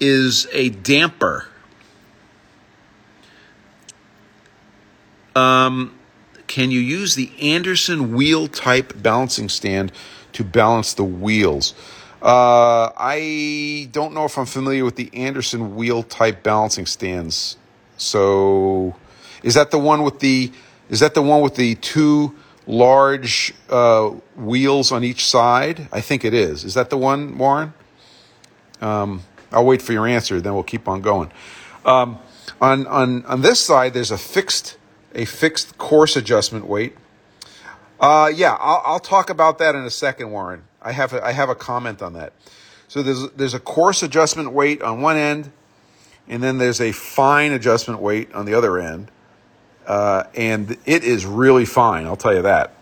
is 0.01 0.47
a 0.53 0.71
damper. 0.71 1.47
Um, 5.35 5.95
can 6.47 6.71
you 6.71 6.81
use 6.81 7.15
the 7.15 7.31
Anderson 7.41 8.15
wheel 8.15 8.49
type 8.49 8.93
balancing 9.03 9.49
stand 9.49 9.93
to 10.33 10.45
balance 10.45 10.95
the 10.95 11.05
wheels? 11.05 11.75
Uh, 12.21 12.91
I 12.97 13.89
don't 13.93 14.13
know 14.13 14.25
if 14.25 14.37
I'm 14.37 14.47
familiar 14.47 14.85
with 14.85 14.97
the 14.97 15.11
Anderson 15.15 15.77
wheel 15.77 16.03
type 16.03 16.43
balancing 16.43 16.87
stands. 16.87 17.57
So, 17.97 18.97
is 19.43 19.55
that 19.55 19.71
the 19.71 19.79
one 19.79 20.03
with 20.03 20.19
the 20.19 20.51
is 20.89 21.01
that 21.01 21.15
the 21.15 21.23
one 21.23 21.43
with 21.43 21.55
the 21.55 21.75
two 21.77 22.35
large 22.69 23.55
uh, 23.71 24.11
wheels 24.37 24.93
on 24.93 25.03
each 25.03 25.27
side? 25.27 25.89
I 25.91 26.01
think 26.01 26.25
it 26.25 26.35
is. 26.35 26.63
Is 26.63 26.75
that 26.75 26.91
the 26.91 26.99
one, 26.99 27.37
Warren? 27.39 27.73
Um, 28.81 29.25
I'll 29.51 29.65
wait 29.65 29.83
for 29.83 29.93
your 29.93 30.07
answer. 30.07 30.41
Then 30.41 30.55
we'll 30.55 30.63
keep 30.63 30.87
on 30.87 31.01
going. 31.01 31.33
Um, 31.85 32.19
on 32.61 32.87
on 32.87 33.25
on 33.25 33.41
this 33.41 33.59
side, 33.59 33.95
there's 33.95 34.11
a 34.11 34.19
fixed 34.19 34.77
a 35.15 35.25
fixed 35.25 35.79
coarse 35.79 36.17
adjustment 36.17 36.67
weight. 36.67 36.97
Uh, 37.99 38.31
yeah, 38.33 38.57
I'll, 38.61 38.83
I'll 38.85 39.01
talk 39.01 39.31
about 39.31 39.59
that 39.59 39.75
in 39.75 39.83
a 39.83 39.91
second, 39.91 40.31
Warren. 40.31 40.63
I 40.81 40.93
have 40.93 41.13
a, 41.13 41.25
I 41.25 41.33
have 41.33 41.49
a 41.49 41.55
comment 41.57 42.01
on 42.03 42.13
that. 42.13 42.33
So 42.87 43.03
there's 43.03 43.29
there's 43.33 43.55
a 43.55 43.61
coarse 43.61 44.03
adjustment 44.03 44.53
weight 44.53 44.83
on 44.83 45.01
one 45.01 45.17
end, 45.17 45.51
and 46.29 46.43
then 46.43 46.59
there's 46.59 46.81
a 46.81 46.93
fine 46.93 47.53
adjustment 47.53 48.01
weight 48.01 48.33
on 48.33 48.45
the 48.45 48.55
other 48.55 48.79
end, 48.79 49.11
uh, 49.89 50.25
and 50.35 50.77
it 50.87 51.03
is 51.03 51.27
really 51.27 51.65
fine. 51.65 52.07
I'll 52.07 52.17
tell 52.17 52.35
you 52.35 52.43
that. 52.43 52.75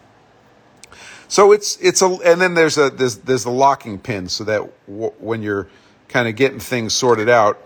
So 1.29 1.53
it's 1.53 1.79
it's 1.81 2.03
a 2.03 2.07
and 2.07 2.41
then 2.41 2.55
there's 2.55 2.77
a 2.77 2.91
there's 2.91 3.17
there's 3.19 3.45
the 3.45 3.51
locking 3.51 3.99
pin 3.99 4.29
so 4.29 4.45
that 4.45 4.71
w- 4.87 5.13
when 5.19 5.43
you're 5.43 5.69
kind 6.09 6.29
of 6.29 6.37
getting 6.37 6.61
things 6.61 6.95
sorted 6.95 7.29
out, 7.29 7.65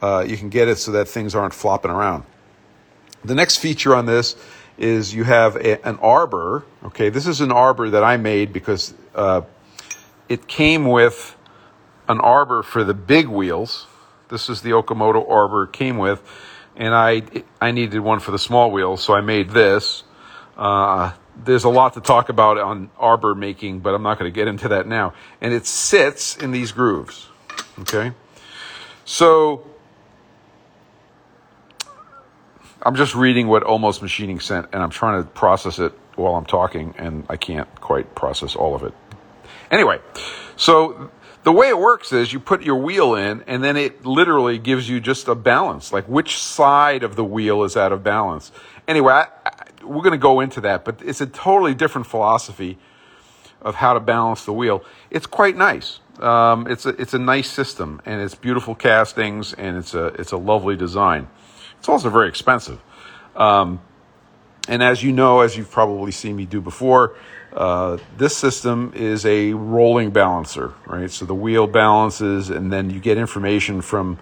uh, 0.00 0.24
you 0.26 0.36
can 0.36 0.48
get 0.50 0.68
it 0.68 0.78
so 0.78 0.92
that 0.92 1.08
things 1.08 1.34
aren't 1.34 1.54
flopping 1.54 1.90
around. 1.90 2.24
The 3.24 3.34
next 3.34 3.58
feature 3.58 3.94
on 3.94 4.06
this 4.06 4.36
is 4.78 5.14
you 5.14 5.24
have 5.24 5.56
a, 5.56 5.86
an 5.86 5.98
arbor. 5.98 6.64
Okay, 6.84 7.08
this 7.08 7.26
is 7.26 7.40
an 7.40 7.52
arbor 7.52 7.90
that 7.90 8.04
I 8.04 8.16
made 8.16 8.52
because 8.52 8.94
uh, 9.14 9.42
it 10.28 10.46
came 10.46 10.86
with 10.86 11.36
an 12.08 12.20
arbor 12.20 12.62
for 12.62 12.84
the 12.84 12.94
big 12.94 13.28
wheels. 13.28 13.86
This 14.28 14.48
is 14.48 14.62
the 14.62 14.70
Okamoto 14.70 15.28
arbor 15.30 15.64
it 15.64 15.72
came 15.72 15.98
with, 15.98 16.22
and 16.76 16.94
I 16.94 17.22
I 17.60 17.70
needed 17.70 18.00
one 18.00 18.20
for 18.20 18.30
the 18.30 18.38
small 18.38 18.70
wheels, 18.70 19.02
so 19.02 19.14
I 19.14 19.20
made 19.20 19.50
this. 19.50 20.04
Uh, 20.56 21.12
there's 21.44 21.64
a 21.64 21.68
lot 21.68 21.94
to 21.94 22.00
talk 22.00 22.28
about 22.28 22.58
on 22.58 22.90
arbor 22.98 23.34
making, 23.34 23.80
but 23.80 23.94
I'm 23.94 24.02
not 24.02 24.18
going 24.18 24.30
to 24.30 24.34
get 24.34 24.48
into 24.48 24.68
that 24.68 24.86
now. 24.86 25.14
And 25.40 25.52
it 25.52 25.66
sits 25.66 26.36
in 26.36 26.50
these 26.50 26.72
grooves. 26.72 27.28
Okay, 27.80 28.12
so 29.04 29.66
I'm 32.82 32.96
just 32.96 33.14
reading 33.14 33.48
what 33.48 33.62
Almost 33.62 34.02
Machining 34.02 34.40
sent, 34.40 34.66
and 34.72 34.82
I'm 34.82 34.90
trying 34.90 35.22
to 35.22 35.28
process 35.30 35.78
it 35.78 35.92
while 36.16 36.34
I'm 36.34 36.44
talking, 36.44 36.94
and 36.98 37.24
I 37.28 37.36
can't 37.36 37.68
quite 37.80 38.14
process 38.14 38.56
all 38.56 38.74
of 38.74 38.82
it. 38.82 38.92
Anyway, 39.70 40.00
so 40.56 41.10
the 41.44 41.52
way 41.52 41.68
it 41.68 41.78
works 41.78 42.12
is 42.12 42.32
you 42.32 42.40
put 42.40 42.62
your 42.62 42.76
wheel 42.76 43.14
in 43.14 43.42
and 43.46 43.64
then 43.64 43.76
it 43.76 44.06
literally 44.06 44.58
gives 44.58 44.88
you 44.88 45.00
just 45.00 45.26
a 45.28 45.34
balance, 45.34 45.92
like 45.92 46.04
which 46.06 46.38
side 46.38 47.02
of 47.02 47.16
the 47.16 47.24
wheel 47.24 47.64
is 47.64 47.76
out 47.76 47.92
of 47.92 48.04
balance. 48.04 48.52
Anyway, 48.86 49.12
I, 49.12 49.26
I, 49.44 49.52
we're 49.84 50.02
going 50.02 50.12
to 50.12 50.18
go 50.18 50.40
into 50.40 50.60
that, 50.60 50.84
but 50.84 51.00
it's 51.02 51.20
a 51.20 51.26
totally 51.26 51.74
different 51.74 52.06
philosophy 52.06 52.78
of 53.60 53.76
how 53.76 53.94
to 53.94 54.00
balance 54.00 54.44
the 54.44 54.52
wheel. 54.52 54.84
It's 55.10 55.26
quite 55.26 55.56
nice. 55.56 56.00
Um, 56.20 56.66
it's 56.68 56.86
a 56.86 56.90
it's 56.90 57.14
a 57.14 57.18
nice 57.18 57.50
system 57.50 58.00
and 58.04 58.20
it's 58.20 58.34
beautiful 58.34 58.74
castings 58.74 59.54
and 59.54 59.76
it's 59.76 59.94
a 59.94 60.06
it's 60.18 60.32
a 60.32 60.36
lovely 60.36 60.76
design. 60.76 61.28
It's 61.78 61.88
also 61.88 62.10
very 62.10 62.28
expensive. 62.28 62.80
Um, 63.34 63.80
and 64.68 64.82
as 64.82 65.02
you 65.02 65.10
know, 65.10 65.40
as 65.40 65.56
you've 65.56 65.70
probably 65.70 66.12
seen 66.12 66.36
me 66.36 66.44
do 66.44 66.60
before, 66.60 67.16
uh, 67.54 67.98
this 68.16 68.36
system 68.36 68.92
is 68.94 69.26
a 69.26 69.52
rolling 69.52 70.10
balancer, 70.10 70.74
right? 70.86 71.10
So 71.10 71.24
the 71.24 71.34
wheel 71.34 71.66
balances, 71.66 72.50
and 72.50 72.72
then 72.72 72.90
you 72.90 73.00
get 73.00 73.18
information 73.18 73.82
from 73.82 74.18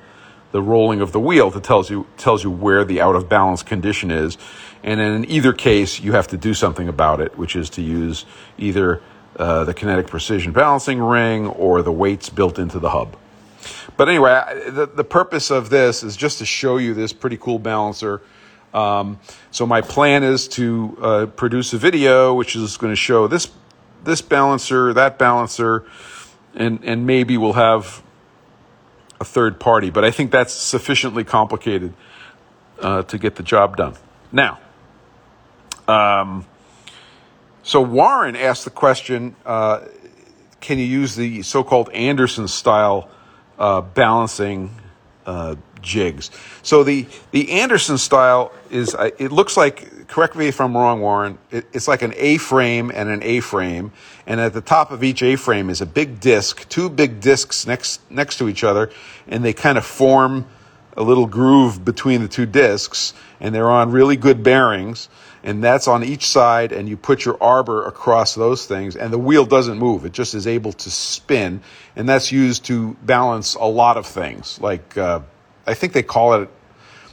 the 0.52 0.60
rolling 0.60 1.00
of 1.00 1.12
the 1.12 1.20
wheel 1.20 1.50
that 1.50 1.62
tells 1.62 1.90
you 1.90 2.06
tells 2.16 2.42
you 2.42 2.50
where 2.50 2.84
the 2.84 3.00
out 3.00 3.14
of 3.14 3.28
balance 3.28 3.62
condition 3.62 4.10
is, 4.10 4.36
and 4.82 5.00
in 5.00 5.30
either 5.30 5.52
case, 5.52 6.00
you 6.00 6.12
have 6.12 6.26
to 6.28 6.36
do 6.36 6.54
something 6.54 6.88
about 6.88 7.20
it, 7.20 7.38
which 7.38 7.54
is 7.54 7.70
to 7.70 7.82
use 7.82 8.24
either 8.58 9.00
uh, 9.36 9.64
the 9.64 9.74
kinetic 9.74 10.08
precision 10.08 10.52
balancing 10.52 11.00
ring 11.00 11.46
or 11.46 11.82
the 11.82 11.92
weights 11.92 12.28
built 12.30 12.58
into 12.58 12.80
the 12.80 12.90
hub. 12.90 13.16
But 13.96 14.08
anyway, 14.08 14.42
the, 14.68 14.86
the 14.86 15.04
purpose 15.04 15.50
of 15.50 15.70
this 15.70 16.02
is 16.02 16.16
just 16.16 16.38
to 16.38 16.46
show 16.46 16.78
you 16.78 16.94
this 16.94 17.12
pretty 17.12 17.36
cool 17.36 17.58
balancer. 17.58 18.22
Um, 18.72 19.18
so 19.50 19.66
my 19.66 19.80
plan 19.80 20.22
is 20.22 20.48
to 20.48 20.98
uh, 21.00 21.26
produce 21.26 21.72
a 21.72 21.78
video 21.78 22.34
which 22.34 22.54
is 22.54 22.76
going 22.76 22.92
to 22.92 22.96
show 22.96 23.26
this 23.26 23.50
this 24.04 24.22
balancer, 24.22 24.92
that 24.94 25.18
balancer, 25.18 25.84
and 26.54 26.80
and 26.84 27.06
maybe 27.06 27.36
we'll 27.36 27.54
have 27.54 28.02
a 29.20 29.24
third 29.24 29.60
party. 29.60 29.90
But 29.90 30.04
I 30.04 30.10
think 30.10 30.30
that's 30.30 30.54
sufficiently 30.54 31.24
complicated 31.24 31.94
uh, 32.80 33.02
to 33.04 33.18
get 33.18 33.36
the 33.36 33.42
job 33.42 33.76
done. 33.76 33.94
Now, 34.32 34.58
um, 35.88 36.46
so 37.62 37.82
Warren 37.82 38.36
asked 38.36 38.64
the 38.64 38.70
question: 38.70 39.34
uh, 39.44 39.80
Can 40.60 40.78
you 40.78 40.86
use 40.86 41.16
the 41.16 41.42
so-called 41.42 41.90
Anderson 41.90 42.48
style 42.48 43.10
uh, 43.58 43.80
balancing 43.80 44.70
uh, 45.26 45.56
jigs? 45.82 46.30
So 46.62 46.84
the 46.84 47.06
the 47.30 47.50
Anderson 47.52 47.98
style 47.98 48.52
is 48.70 48.94
uh, 48.94 49.10
it 49.18 49.32
looks 49.32 49.56
like 49.56 50.08
correct 50.10 50.36
me 50.36 50.48
if 50.48 50.60
I'm 50.60 50.76
wrong, 50.76 51.00
Warren. 51.00 51.38
It, 51.50 51.66
it's 51.72 51.88
like 51.88 52.02
an 52.02 52.12
A 52.16 52.36
frame 52.38 52.90
and 52.92 53.08
an 53.08 53.22
A 53.22 53.40
frame, 53.40 53.92
and 54.26 54.40
at 54.40 54.52
the 54.52 54.60
top 54.60 54.90
of 54.90 55.02
each 55.02 55.22
A 55.22 55.36
frame 55.36 55.70
is 55.70 55.80
a 55.80 55.86
big 55.86 56.20
disc, 56.20 56.68
two 56.68 56.90
big 56.90 57.20
discs 57.20 57.66
next 57.66 58.00
next 58.10 58.38
to 58.38 58.48
each 58.48 58.64
other, 58.64 58.90
and 59.28 59.44
they 59.44 59.52
kind 59.52 59.78
of 59.78 59.86
form 59.86 60.46
a 60.96 61.02
little 61.02 61.26
groove 61.26 61.84
between 61.84 62.20
the 62.20 62.28
two 62.28 62.46
discs, 62.46 63.14
and 63.38 63.54
they're 63.54 63.70
on 63.70 63.92
really 63.92 64.16
good 64.16 64.42
bearings, 64.42 65.08
and 65.44 65.62
that's 65.62 65.86
on 65.86 66.02
each 66.02 66.26
side, 66.26 66.72
and 66.72 66.88
you 66.88 66.96
put 66.96 67.24
your 67.24 67.40
arbor 67.40 67.86
across 67.86 68.34
those 68.34 68.66
things, 68.66 68.96
and 68.96 69.12
the 69.12 69.18
wheel 69.18 69.46
doesn't 69.46 69.78
move; 69.78 70.04
it 70.04 70.12
just 70.12 70.34
is 70.34 70.46
able 70.46 70.72
to 70.72 70.90
spin, 70.90 71.60
and 71.96 72.08
that's 72.08 72.32
used 72.32 72.64
to 72.64 72.96
balance 73.02 73.54
a 73.54 73.64
lot 73.64 73.96
of 73.96 74.06
things. 74.06 74.60
Like 74.60 74.98
uh, 74.98 75.20
I 75.70 75.74
think 75.74 75.92
they 75.92 76.02
call 76.02 76.34
it. 76.34 76.48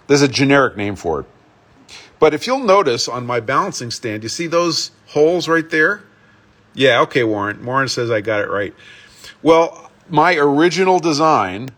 There's 0.07 0.21
a 0.21 0.27
generic 0.27 0.77
name 0.77 0.95
for 0.95 1.21
it 1.21 1.25
but 2.19 2.33
if 2.33 2.47
you'll 2.47 2.59
notice 2.59 3.07
on 3.07 3.25
my 3.25 3.39
balancing 3.39 3.91
stand, 3.91 4.23
you 4.23 4.29
see 4.29 4.47
those 4.47 4.91
holes 5.07 5.47
right 5.47 5.69
there? 5.69 6.03
Yeah, 6.73 7.01
okay, 7.01 7.23
Warren. 7.23 7.63
Warren 7.65 7.87
says 7.87 8.11
I 8.11 8.21
got 8.21 8.41
it 8.41 8.49
right. 8.49 8.73
Well, 9.43 9.91
my 10.09 10.35
original 10.35 10.99
design 10.99 11.69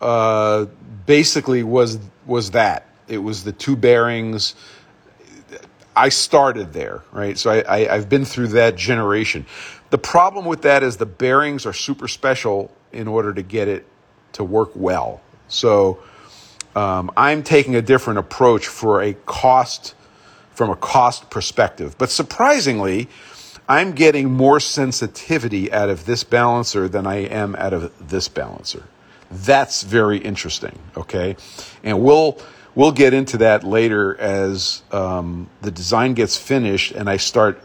uh, 0.00 0.66
basically 1.06 1.62
was 1.62 1.98
was 2.26 2.52
that. 2.52 2.86
It 3.08 3.18
was 3.18 3.44
the 3.44 3.52
two 3.52 3.76
bearings. 3.76 4.54
I 5.94 6.08
started 6.08 6.72
there, 6.72 7.02
right? 7.12 7.36
So 7.36 7.50
I, 7.50 7.60
I, 7.60 7.94
I've 7.94 8.08
been 8.08 8.24
through 8.24 8.48
that 8.48 8.76
generation. 8.76 9.44
The 9.90 9.98
problem 9.98 10.46
with 10.46 10.62
that 10.62 10.82
is 10.82 10.96
the 10.96 11.04
bearings 11.04 11.66
are 11.66 11.74
super 11.74 12.08
special 12.08 12.70
in 12.92 13.08
order 13.08 13.34
to 13.34 13.42
get 13.42 13.68
it 13.68 13.86
to 14.32 14.44
work 14.44 14.70
well. 14.74 15.20
So 15.52 15.98
um, 16.74 17.10
I'm 17.16 17.42
taking 17.42 17.76
a 17.76 17.82
different 17.82 18.18
approach 18.18 18.66
for 18.66 19.02
a 19.02 19.12
cost, 19.12 19.94
from 20.50 20.70
a 20.70 20.76
cost 20.76 21.30
perspective. 21.30 21.96
But 21.98 22.10
surprisingly, 22.10 23.08
I'm 23.68 23.92
getting 23.92 24.30
more 24.30 24.60
sensitivity 24.60 25.70
out 25.72 25.90
of 25.90 26.06
this 26.06 26.24
balancer 26.24 26.88
than 26.88 27.06
I 27.06 27.16
am 27.16 27.54
out 27.56 27.72
of 27.72 27.92
this 28.08 28.28
balancer. 28.28 28.84
That's 29.30 29.82
very 29.82 30.18
interesting. 30.18 30.78
Okay, 30.96 31.36
and 31.82 32.02
we'll 32.02 32.38
we'll 32.74 32.92
get 32.92 33.14
into 33.14 33.38
that 33.38 33.64
later 33.64 34.18
as 34.18 34.82
um, 34.90 35.48
the 35.60 35.70
design 35.70 36.14
gets 36.14 36.36
finished 36.36 36.92
and 36.92 37.08
I 37.08 37.18
start 37.18 37.60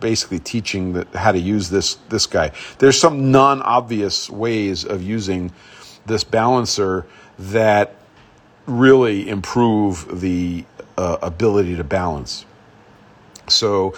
basically 0.00 0.38
teaching 0.38 0.92
the, 0.92 1.06
how 1.14 1.32
to 1.32 1.38
use 1.38 1.68
this 1.70 1.94
this 2.08 2.26
guy. 2.26 2.52
There's 2.78 2.98
some 2.98 3.32
non-obvious 3.32 4.30
ways 4.30 4.84
of 4.84 5.02
using 5.02 5.52
this 6.06 6.24
balancer 6.24 7.06
that 7.40 7.96
really 8.66 9.28
improve 9.28 10.20
the 10.20 10.64
uh, 10.96 11.18
ability 11.22 11.76
to 11.76 11.84
balance. 11.84 12.44
So, 13.48 13.94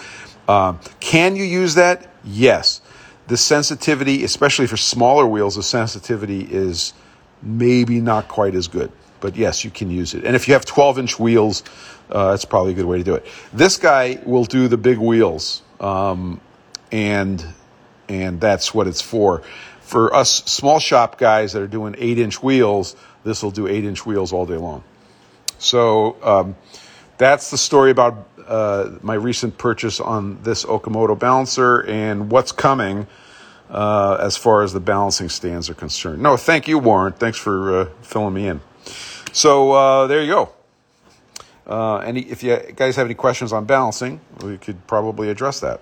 uh, 0.47 0.73
can 0.99 1.35
you 1.35 1.43
use 1.43 1.75
that? 1.75 2.09
Yes. 2.23 2.81
The 3.27 3.37
sensitivity, 3.37 4.23
especially 4.23 4.67
for 4.67 4.77
smaller 4.77 5.25
wheels, 5.25 5.55
the 5.55 5.63
sensitivity 5.63 6.41
is 6.41 6.93
maybe 7.41 8.01
not 8.01 8.27
quite 8.27 8.55
as 8.55 8.67
good. 8.67 8.91
But 9.19 9.35
yes, 9.35 9.63
you 9.63 9.71
can 9.71 9.89
use 9.89 10.13
it. 10.13 10.25
And 10.25 10.35
if 10.35 10.47
you 10.47 10.53
have 10.53 10.65
12 10.65 10.99
inch 10.99 11.19
wheels, 11.19 11.63
uh, 12.09 12.31
that's 12.31 12.45
probably 12.45 12.73
a 12.73 12.75
good 12.75 12.85
way 12.85 12.97
to 12.97 13.03
do 13.03 13.15
it. 13.15 13.25
This 13.53 13.77
guy 13.77 14.19
will 14.25 14.43
do 14.43 14.67
the 14.67 14.77
big 14.77 14.97
wheels, 14.97 15.61
um, 15.79 16.41
and 16.91 17.43
and 18.09 18.41
that's 18.41 18.73
what 18.73 18.87
it's 18.87 19.01
for. 19.01 19.41
For 19.81 20.13
us 20.13 20.43
small 20.45 20.79
shop 20.79 21.17
guys 21.17 21.53
that 21.53 21.61
are 21.61 21.67
doing 21.67 21.95
eight 21.97 22.19
inch 22.19 22.43
wheels, 22.43 22.97
this 23.23 23.43
will 23.43 23.51
do 23.51 23.67
eight 23.67 23.85
inch 23.85 24.05
wheels 24.05 24.33
all 24.33 24.45
day 24.45 24.57
long. 24.57 24.83
So 25.57 26.17
um, 26.21 26.55
that's 27.17 27.51
the 27.51 27.57
story 27.57 27.91
about 27.91 28.27
uh, 28.47 28.91
my 29.01 29.13
recent 29.13 29.57
purchase 29.57 29.99
on 29.99 30.41
this 30.43 30.65
Okamoto 30.65 31.17
balancer 31.17 31.81
and 31.87 32.29
what's 32.29 32.51
coming 32.51 33.07
uh, 33.69 34.17
as 34.19 34.37
far 34.37 34.63
as 34.63 34.73
the 34.73 34.79
balancing 34.79 35.29
stands 35.29 35.69
are 35.69 35.73
concerned. 35.73 36.21
No, 36.21 36.37
thank 36.37 36.67
you, 36.67 36.77
Warren. 36.77 37.13
Thanks 37.13 37.37
for 37.37 37.81
uh, 37.81 37.89
filling 38.01 38.33
me 38.33 38.47
in. 38.47 38.61
So 39.31 39.71
uh, 39.71 40.07
there 40.07 40.21
you 40.21 40.27
go. 40.27 40.51
Uh, 41.65 41.97
any, 41.99 42.21
if 42.21 42.43
you 42.43 42.57
guys 42.75 42.97
have 42.97 43.07
any 43.07 43.15
questions 43.15 43.53
on 43.53 43.65
balancing, 43.65 44.19
we 44.43 44.57
could 44.57 44.85
probably 44.85 45.29
address 45.29 45.61
that. 45.61 45.79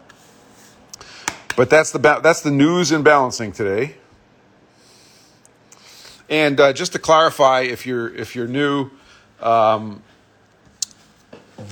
But 1.58 1.69
that's 1.69 1.91
the 1.91 1.99
ba- 1.99 2.21
that's 2.23 2.41
the 2.41 2.51
news 2.51 2.91
in 2.91 3.04
balancing 3.04 3.51
today. 3.51 3.95
And 6.32 6.62
uh, 6.62 6.72
just 6.72 6.94
to 6.94 7.00
clarify, 7.00 7.63
if 7.63 7.86
you're 7.86 8.15
if 8.15 8.38
you're 8.38 8.48
new, 8.48 8.89
um, 9.41 10.02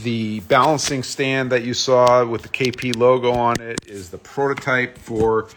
the 0.04 0.41
balancing 0.41 1.02
stand 1.02 1.54
that 1.54 1.63
you 1.63 1.74
saw 1.74 2.26
with 2.26 2.41
the 2.41 2.50
KP 2.50 2.93
logo 2.93 3.32
on 3.32 3.62
it 3.62 3.88
is 3.88 4.10
the 4.10 4.17
prototype 4.17 4.98
for 4.98 5.48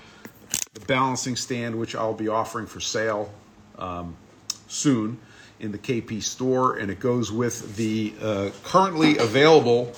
the 0.75 0.81
balancing 0.87 1.35
stand, 1.35 1.77
which 1.77 1.97
I'll 1.97 2.15
be 2.15 2.29
offering 2.29 2.67
for 2.67 2.79
sale 2.79 3.35
um, 3.77 4.17
soon 4.69 5.19
in 5.59 5.73
the 5.73 5.79
KP 5.79 6.23
store, 6.23 6.77
and 6.77 6.89
it 6.89 7.01
goes 7.01 7.33
with 7.33 7.75
the 7.75 8.15
uh, 8.23 8.51
currently 8.63 9.19
available 9.19 9.95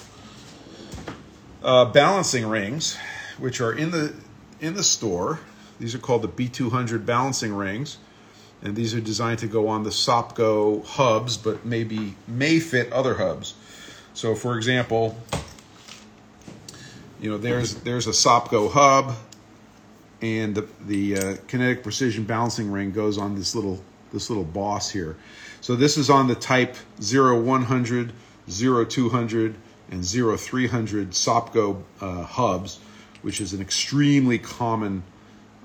uh, 1.63 1.85
balancing 1.85 2.47
rings, 2.47 2.97
which 3.37 3.61
are 3.61 3.75
in 3.75 3.91
the 3.91 4.15
in 4.61 4.73
the 4.73 4.83
store. 4.83 5.41
These 5.79 5.95
are 5.95 5.99
called 5.99 6.23
the 6.23 6.29
B200 6.29 7.05
balancing 7.05 7.55
rings 7.55 7.99
and 8.65 8.75
these 8.75 8.95
are 8.95 9.01
designed 9.01 9.39
to 9.41 9.47
go 9.47 9.69
on 9.69 9.85
the 9.85 9.91
Sopko 9.91 10.85
hubs, 10.85 11.37
but 11.37 11.65
maybe 11.65 12.17
may 12.27 12.59
fit 12.59 12.91
other 12.93 13.15
hubs. 13.15 13.55
So, 14.15 14.35
for 14.35 14.57
example, 14.57 15.17
you 17.21 17.31
know, 17.31 17.39
there's 17.39 17.75
there's 17.77 18.07
a 18.07 18.11
Sopko 18.11 18.73
hub, 18.73 19.15
and 20.23 20.55
the, 20.55 20.67
the 20.87 21.19
uh, 21.19 21.37
kinetic 21.47 21.83
precision 21.83 22.25
balancing 22.25 22.73
ring 22.73 22.91
goes 22.91 23.19
on 23.19 23.35
this 23.35 23.55
little 23.55 23.81
this 24.13 24.31
little 24.31 24.45
boss 24.45 24.91
here. 24.91 25.17
So 25.61 25.77
this 25.77 25.97
is 25.97 26.11
on 26.11 26.29
the 26.29 26.35
type 26.35 26.77
0100, 27.01 28.13
0200, 28.49 29.55
and 29.91 30.05
0300 30.05 31.11
Sopko 31.11 31.83
uh, 32.01 32.23
hubs, 32.23 32.79
which 33.23 33.41
is 33.41 33.53
an 33.53 33.61
extremely 33.61 34.39
common 34.39 35.03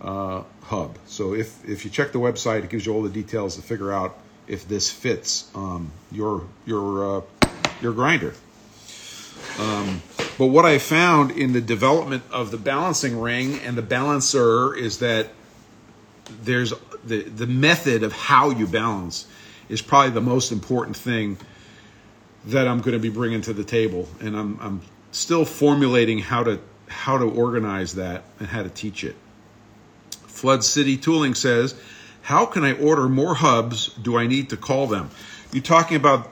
uh, 0.02 0.44
hub. 0.64 0.98
So 1.06 1.34
if, 1.34 1.68
if 1.68 1.86
you 1.86 1.92
check 1.92 2.12
the 2.12 2.20
website, 2.20 2.64
it 2.64 2.70
gives 2.70 2.86
you 2.86 2.94
all 2.94 3.02
the 3.02 3.10
details 3.10 3.56
to 3.56 3.62
figure 3.62 3.92
out 3.92 4.18
if 4.48 4.68
this 4.68 4.92
fits 4.92 5.50
um, 5.56 5.92
your 6.12 6.44
your 6.66 7.18
uh, 7.18 7.22
your 7.82 7.94
grinder. 7.94 8.34
Um, 9.60 10.02
but 10.38 10.48
what 10.48 10.66
I 10.66 10.80
found 10.80 11.32
in 11.32 11.54
the 11.54 11.62
development 11.62 12.24
of 12.32 12.52
the 12.52 12.58
balancing 12.58 13.20
ring 13.20 13.60
and 13.60 13.78
the 13.78 13.82
balancer 13.82 14.76
is 14.76 15.00
that 15.00 15.28
there's 16.44 16.74
the 17.04 17.24
the 17.24 17.48
method 17.48 18.04
of 18.04 18.14
how 18.14 18.50
you 18.50 18.68
balance 18.68 19.28
is 19.68 19.82
probably 19.82 20.12
the 20.12 20.22
most 20.22 20.52
important 20.52 20.98
thing 20.98 21.38
that 22.46 22.68
I'm 22.68 22.80
going 22.80 22.94
to 22.94 23.00
be 23.00 23.10
bringing 23.10 23.42
to 23.42 23.54
the 23.54 23.64
table, 23.64 24.08
and 24.20 24.36
I'm 24.36 24.60
I'm 24.62 24.82
still 25.12 25.46
formulating 25.46 26.20
how 26.20 26.44
to 26.44 26.60
how 26.88 27.18
to 27.18 27.26
organize 27.26 27.96
that 27.96 28.24
and 28.40 28.48
how 28.48 28.64
to 28.64 28.70
teach 28.70 29.04
it. 29.04 29.16
Flood 30.40 30.64
City 30.64 30.96
Tooling 30.96 31.36
says, 31.36 31.76
How 32.22 32.46
can 32.46 32.64
I 32.64 32.72
order 32.74 33.10
more 33.10 33.36
hubs? 33.36 33.88
Do 33.96 34.18
I 34.18 34.26
need 34.26 34.52
to 34.52 34.58
call 34.58 34.88
them? 34.88 35.12
You're 35.52 35.62
talking 35.62 35.98
about 35.98 36.30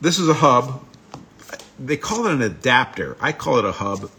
this 0.00 0.18
is 0.18 0.28
a 0.28 0.34
hub. 0.34 0.84
They 1.78 1.96
call 1.96 2.26
it 2.26 2.32
an 2.32 2.42
adapter. 2.42 3.16
I 3.20 3.30
call 3.30 3.58
it 3.58 3.64
a 3.64 3.70
hub. 3.70 4.10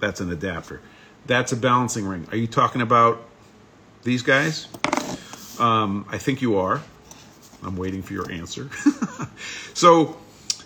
That's 0.00 0.20
an 0.20 0.32
adapter. 0.32 0.80
That's 1.26 1.52
a 1.52 1.56
balancing 1.56 2.04
ring. 2.04 2.26
Are 2.32 2.36
you 2.36 2.48
talking 2.48 2.82
about 2.82 3.22
these 4.02 4.22
guys? 4.22 4.66
Um, 5.60 6.04
I 6.08 6.18
think 6.18 6.42
you 6.42 6.56
are. 6.56 6.82
I'm 7.62 7.76
waiting 7.76 8.02
for 8.02 8.12
your 8.12 8.30
answer. 8.30 8.70
so 9.74 10.16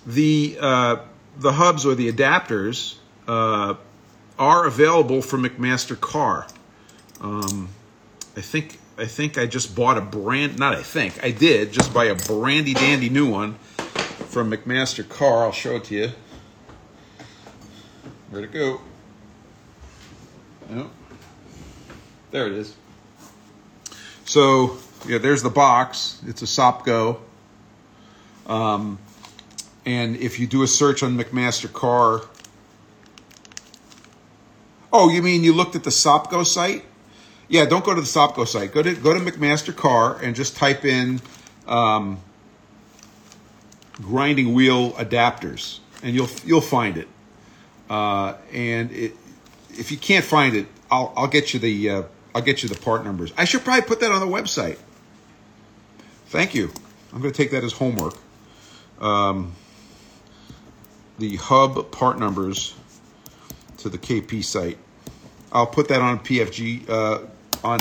the 0.07 0.57
uh, 0.59 0.97
the 1.39 1.53
hubs 1.53 1.85
or 1.85 1.95
the 1.95 2.11
adapters 2.11 2.97
uh, 3.29 3.75
are 4.39 4.67
available 4.67 5.21
from 5.21 5.45
McMaster-Carr. 5.45 6.47
Um, 7.21 7.69
I 8.37 8.41
think 8.41 8.79
I 8.99 9.07
think 9.07 9.39
I 9.39 9.47
just 9.47 9.75
bought 9.75 9.99
a 9.99 10.01
brand. 10.01 10.59
Not 10.59 10.75
I 10.75 10.83
think 10.83 11.23
I 11.23 11.31
did 11.31 11.73
just 11.73 11.93
buy 11.93 12.07
a 12.07 12.15
brandy 12.15 12.75
dandy 12.75 13.09
new 13.09 13.31
one 13.31 13.55
from 14.29 14.51
McMaster-Carr. 14.51 15.45
I'll 15.45 15.53
show 15.53 15.77
it 15.77 15.85
to 15.85 15.95
you. 15.95 16.11
Where'd 18.31 18.45
it 18.45 18.53
go? 18.53 18.81
Oh, 20.71 20.91
there 22.31 22.47
it 22.47 22.53
is. 22.53 22.75
So 24.25 24.79
yeah, 25.07 25.19
there's 25.19 25.43
the 25.43 25.51
box. 25.51 26.23
It's 26.27 26.43
a 26.43 26.47
Sopko. 26.47 27.19
Um, 28.47 28.99
and 29.85 30.17
if 30.17 30.39
you 30.39 30.47
do 30.47 30.63
a 30.63 30.67
search 30.67 31.03
on 31.03 31.19
McMaster-Carr, 31.19 32.23
oh, 34.93 35.11
you 35.11 35.23
mean 35.23 35.45
you 35.45 35.53
looked 35.53 35.77
at 35.77 35.85
the 35.85 35.91
Sopko 35.91 36.47
site? 36.47 36.85
Yeah, 37.53 37.67
don't 37.67 37.85
go 37.85 37.95
to 37.95 38.01
the 38.01 38.07
Sopko 38.07 38.49
site. 38.49 38.73
Go 38.73 38.83
to 38.83 38.95
go 38.95 39.13
to 39.13 39.21
McMaster-Carr 39.21 40.23
and 40.23 40.35
just 40.35 40.57
type 40.57 40.87
in 40.87 41.21
um, 41.67 42.19
grinding 44.01 44.55
wheel 44.55 44.93
adapters, 44.93 45.81
and 46.03 46.15
you'll 46.15 46.31
you'll 46.47 46.63
find 46.63 46.97
it. 46.97 47.09
Uh, 47.91 48.37
and 48.55 48.91
it, 48.93 49.13
if 49.69 49.91
you 49.93 49.99
can't 49.99 50.25
find 50.25 50.57
it, 50.57 50.67
I'll 50.91 51.13
I'll 51.15 51.27
get 51.27 51.53
you 51.53 51.61
the 51.61 51.91
uh, 51.91 52.03
I'll 52.35 52.41
get 52.41 52.63
you 52.63 52.71
the 52.71 52.75
part 52.81 53.05
numbers. 53.05 53.35
I 53.37 53.45
should 53.45 53.65
probably 53.65 53.83
put 53.83 54.01
that 54.01 54.11
on 54.11 54.21
the 54.21 54.35
website. 54.35 54.79
Thank 56.29 56.55
you. 56.55 56.71
I'm 57.13 57.21
going 57.21 57.35
to 57.35 57.37
take 57.37 57.51
that 57.51 57.65
as 57.65 57.75
homework. 57.75 58.15
Um, 58.99 59.53
the 61.19 61.37
hub 61.37 61.91
part 61.91 62.19
numbers 62.19 62.75
to 63.77 63.91
the 63.91 63.99
KP 63.99 64.43
site. 64.43 64.79
I'll 65.53 65.67
put 65.67 65.89
that 65.89 66.01
on 66.01 66.19
PFG 66.19 66.89
uh, 66.89 67.19
on 67.65 67.81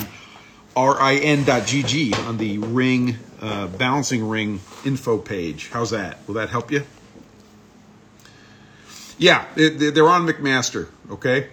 rin.gg 0.75 2.27
on 2.27 2.37
the 2.37 2.57
ring 2.59 3.17
uh, 3.41 3.67
balancing 3.67 4.27
ring 4.27 4.61
info 4.85 5.17
page. 5.17 5.69
How's 5.69 5.89
that? 5.89 6.19
Will 6.27 6.35
that 6.35 6.49
help 6.49 6.71
you? 6.71 6.83
Yeah, 9.17 9.45
they're 9.55 10.09
on 10.09 10.25
McMaster. 10.25 10.87
Okay, 11.11 11.49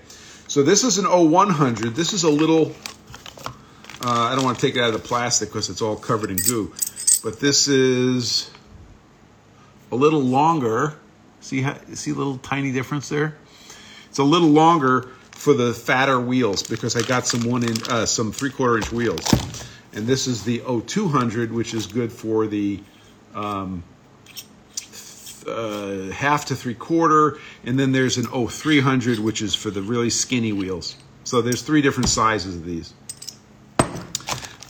so 0.46 0.62
this 0.62 0.84
is 0.84 0.98
an 0.98 1.04
0100. 1.04 1.94
This 1.94 2.12
is 2.12 2.24
a 2.24 2.30
little. 2.30 2.74
Uh, 4.00 4.30
I 4.30 4.34
don't 4.36 4.44
want 4.44 4.58
to 4.58 4.66
take 4.66 4.76
it 4.76 4.80
out 4.80 4.94
of 4.94 5.02
the 5.02 5.06
plastic 5.06 5.48
because 5.48 5.68
it's 5.68 5.82
all 5.82 5.96
covered 5.96 6.30
in 6.30 6.36
goo, 6.36 6.72
but 7.22 7.40
this 7.40 7.68
is 7.68 8.50
a 9.90 9.96
little 9.96 10.20
longer. 10.20 10.94
See 11.40 11.60
how 11.60 11.76
see 11.94 12.12
a 12.12 12.14
little 12.14 12.38
tiny 12.38 12.72
difference 12.72 13.08
there? 13.08 13.36
It's 14.08 14.18
a 14.18 14.24
little 14.24 14.48
longer 14.48 15.10
for 15.38 15.54
the 15.54 15.72
fatter 15.72 16.18
wheels 16.18 16.64
because 16.64 16.96
I 16.96 17.02
got 17.02 17.24
some 17.24 17.48
one 17.48 17.62
in 17.62 17.76
uh, 17.88 18.06
some 18.06 18.32
three 18.32 18.50
quarter 18.50 18.76
inch 18.76 18.90
wheels, 18.90 19.24
and 19.92 20.04
this 20.04 20.26
is 20.26 20.42
the 20.42 20.58
0200, 20.58 21.52
which 21.52 21.74
is 21.74 21.86
good 21.86 22.10
for 22.10 22.48
the 22.48 22.80
um, 23.36 23.84
uh, 25.46 26.10
half 26.10 26.46
to 26.46 26.56
three 26.56 26.74
quarter, 26.74 27.38
and 27.64 27.78
then 27.78 27.92
there's 27.92 28.16
an 28.16 28.26
0300, 28.26 29.20
which 29.20 29.40
is 29.40 29.54
for 29.54 29.70
the 29.70 29.80
really 29.80 30.10
skinny 30.10 30.52
wheels. 30.52 30.96
So 31.22 31.40
there's 31.40 31.62
three 31.62 31.82
different 31.82 32.08
sizes 32.08 32.56
of 32.56 32.64
these. 32.64 32.92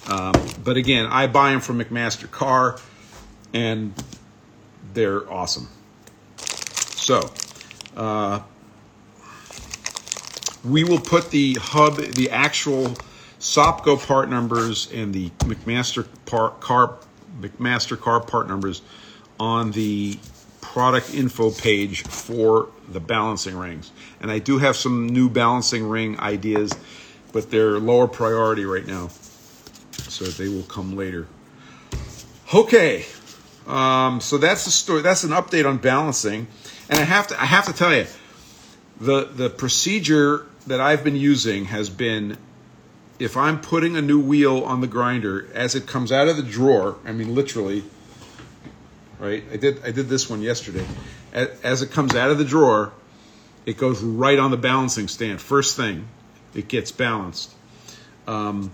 Um, 0.07 0.35
but 0.63 0.77
again, 0.77 1.07
I 1.07 1.29
buy 1.29 1.51
them 1.51 1.61
from 1.61 1.81
McMaster-Carr, 1.81 2.79
and 3.55 3.95
they're 4.93 5.31
awesome. 5.33 5.69
So, 6.37 7.31
uh, 7.97 8.41
we 10.69 10.85
will 10.85 11.01
put 11.01 11.31
the 11.31 11.55
hub, 11.61 11.97
the 11.97 12.31
actual 12.31 12.95
Sopko 13.41 14.05
part 14.05 14.29
numbers 14.29 14.91
and 14.93 15.15
the 15.15 15.31
McMaster 15.41 16.07
part 16.27 16.61
car, 16.61 16.99
McMaster-Carr 17.41 18.21
part 18.21 18.49
numbers 18.49 18.83
on 19.39 19.71
the 19.73 20.19
product 20.61 21.15
info 21.15 21.51
page 21.51 22.03
for 22.03 22.69
the 22.89 23.01
balancing 23.01 23.57
rings. 23.57 23.93
And 24.21 24.31
I 24.31 24.39
do 24.39 24.59
have 24.59 24.77
some 24.77 25.09
new 25.09 25.31
balancing 25.31 25.89
ring 25.89 26.19
ideas, 26.21 26.73
but 27.33 27.51
they're 27.51 27.79
lower 27.79 28.09
priority 28.09 28.65
right 28.65 28.87
now. 28.87 29.09
So 30.09 30.25
they 30.25 30.49
will 30.49 30.65
come 30.65 30.97
later. 30.97 31.27
Okay. 32.55 33.07
Um, 33.67 34.21
so 34.21 34.39
that's 34.39 34.65
the 34.65 34.71
story. 34.71 35.03
That's 35.03 35.25
an 35.25 35.31
update 35.31 35.69
on 35.69 35.79
balancing. 35.79 36.49
And 36.89 36.99
I 36.99 37.05
have 37.05 37.29
to 37.29 37.41
I 37.41 37.45
have 37.45 37.67
to 37.67 37.73
tell 37.73 37.95
you, 37.95 38.07
the 39.01 39.25
the 39.25 39.51
procedure 39.51 40.47
that 40.69 40.81
I've 40.81 41.05
been 41.05 41.17
using 41.17 41.67
has 41.67 41.91
been 41.91 42.37
if 43.19 43.37
I'm 43.37 43.61
putting 43.61 43.97
a 43.97 44.03
new 44.03 44.21
wheel 44.21 44.63
on 44.63 44.81
the 44.81 44.87
grinder 44.87 45.49
as 45.53 45.75
it 45.75 45.87
comes 45.87 46.13
out 46.13 46.29
of 46.29 46.37
the 46.37 46.43
drawer, 46.43 46.97
I 47.05 47.13
mean 47.13 47.35
literally, 47.35 47.83
right? 49.19 49.43
I 49.53 49.57
did 49.57 49.85
I 49.85 49.91
did 49.91 50.09
this 50.09 50.31
one 50.31 50.41
yesterday. 50.41 50.87
As 51.33 51.83
it 51.83 51.91
comes 51.91 52.15
out 52.15 52.31
of 52.31 52.39
the 52.39 52.45
drawer, 52.45 52.93
it 53.67 53.77
goes 53.77 54.03
right 54.03 54.39
on 54.39 54.51
the 54.51 54.57
balancing 54.57 55.09
stand. 55.09 55.41
First 55.41 55.77
thing, 55.77 56.09
it 56.55 56.69
gets 56.69 56.91
balanced. 56.93 57.53
Um, 58.27 58.71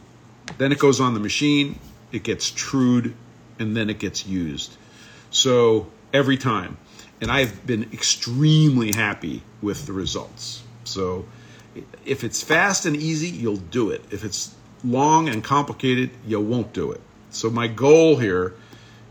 then 0.58 0.72
it 0.72 0.78
goes 0.78 1.00
on 1.00 1.14
the 1.14 1.20
machine, 1.20 1.78
it 2.12 2.22
gets 2.22 2.50
trued, 2.50 3.14
and 3.58 3.76
then 3.76 3.90
it 3.90 3.98
gets 3.98 4.26
used. 4.26 4.76
So 5.30 5.88
every 6.12 6.36
time 6.36 6.76
and 7.20 7.30
I've 7.30 7.66
been 7.66 7.84
extremely 7.92 8.92
happy 8.92 9.42
with 9.62 9.86
the 9.86 9.92
results. 9.92 10.62
So 10.84 11.24
if 12.04 12.24
it's 12.24 12.42
fast 12.42 12.86
and 12.86 12.96
easy, 12.96 13.28
you'll 13.28 13.56
do 13.56 13.90
it. 13.90 14.04
If 14.10 14.24
it's 14.24 14.54
long 14.84 15.28
and 15.28 15.42
complicated, 15.42 16.10
you 16.26 16.40
won't 16.40 16.72
do 16.72 16.92
it. 16.92 17.00
So 17.30 17.50
my 17.50 17.66
goal 17.66 18.16
here 18.16 18.54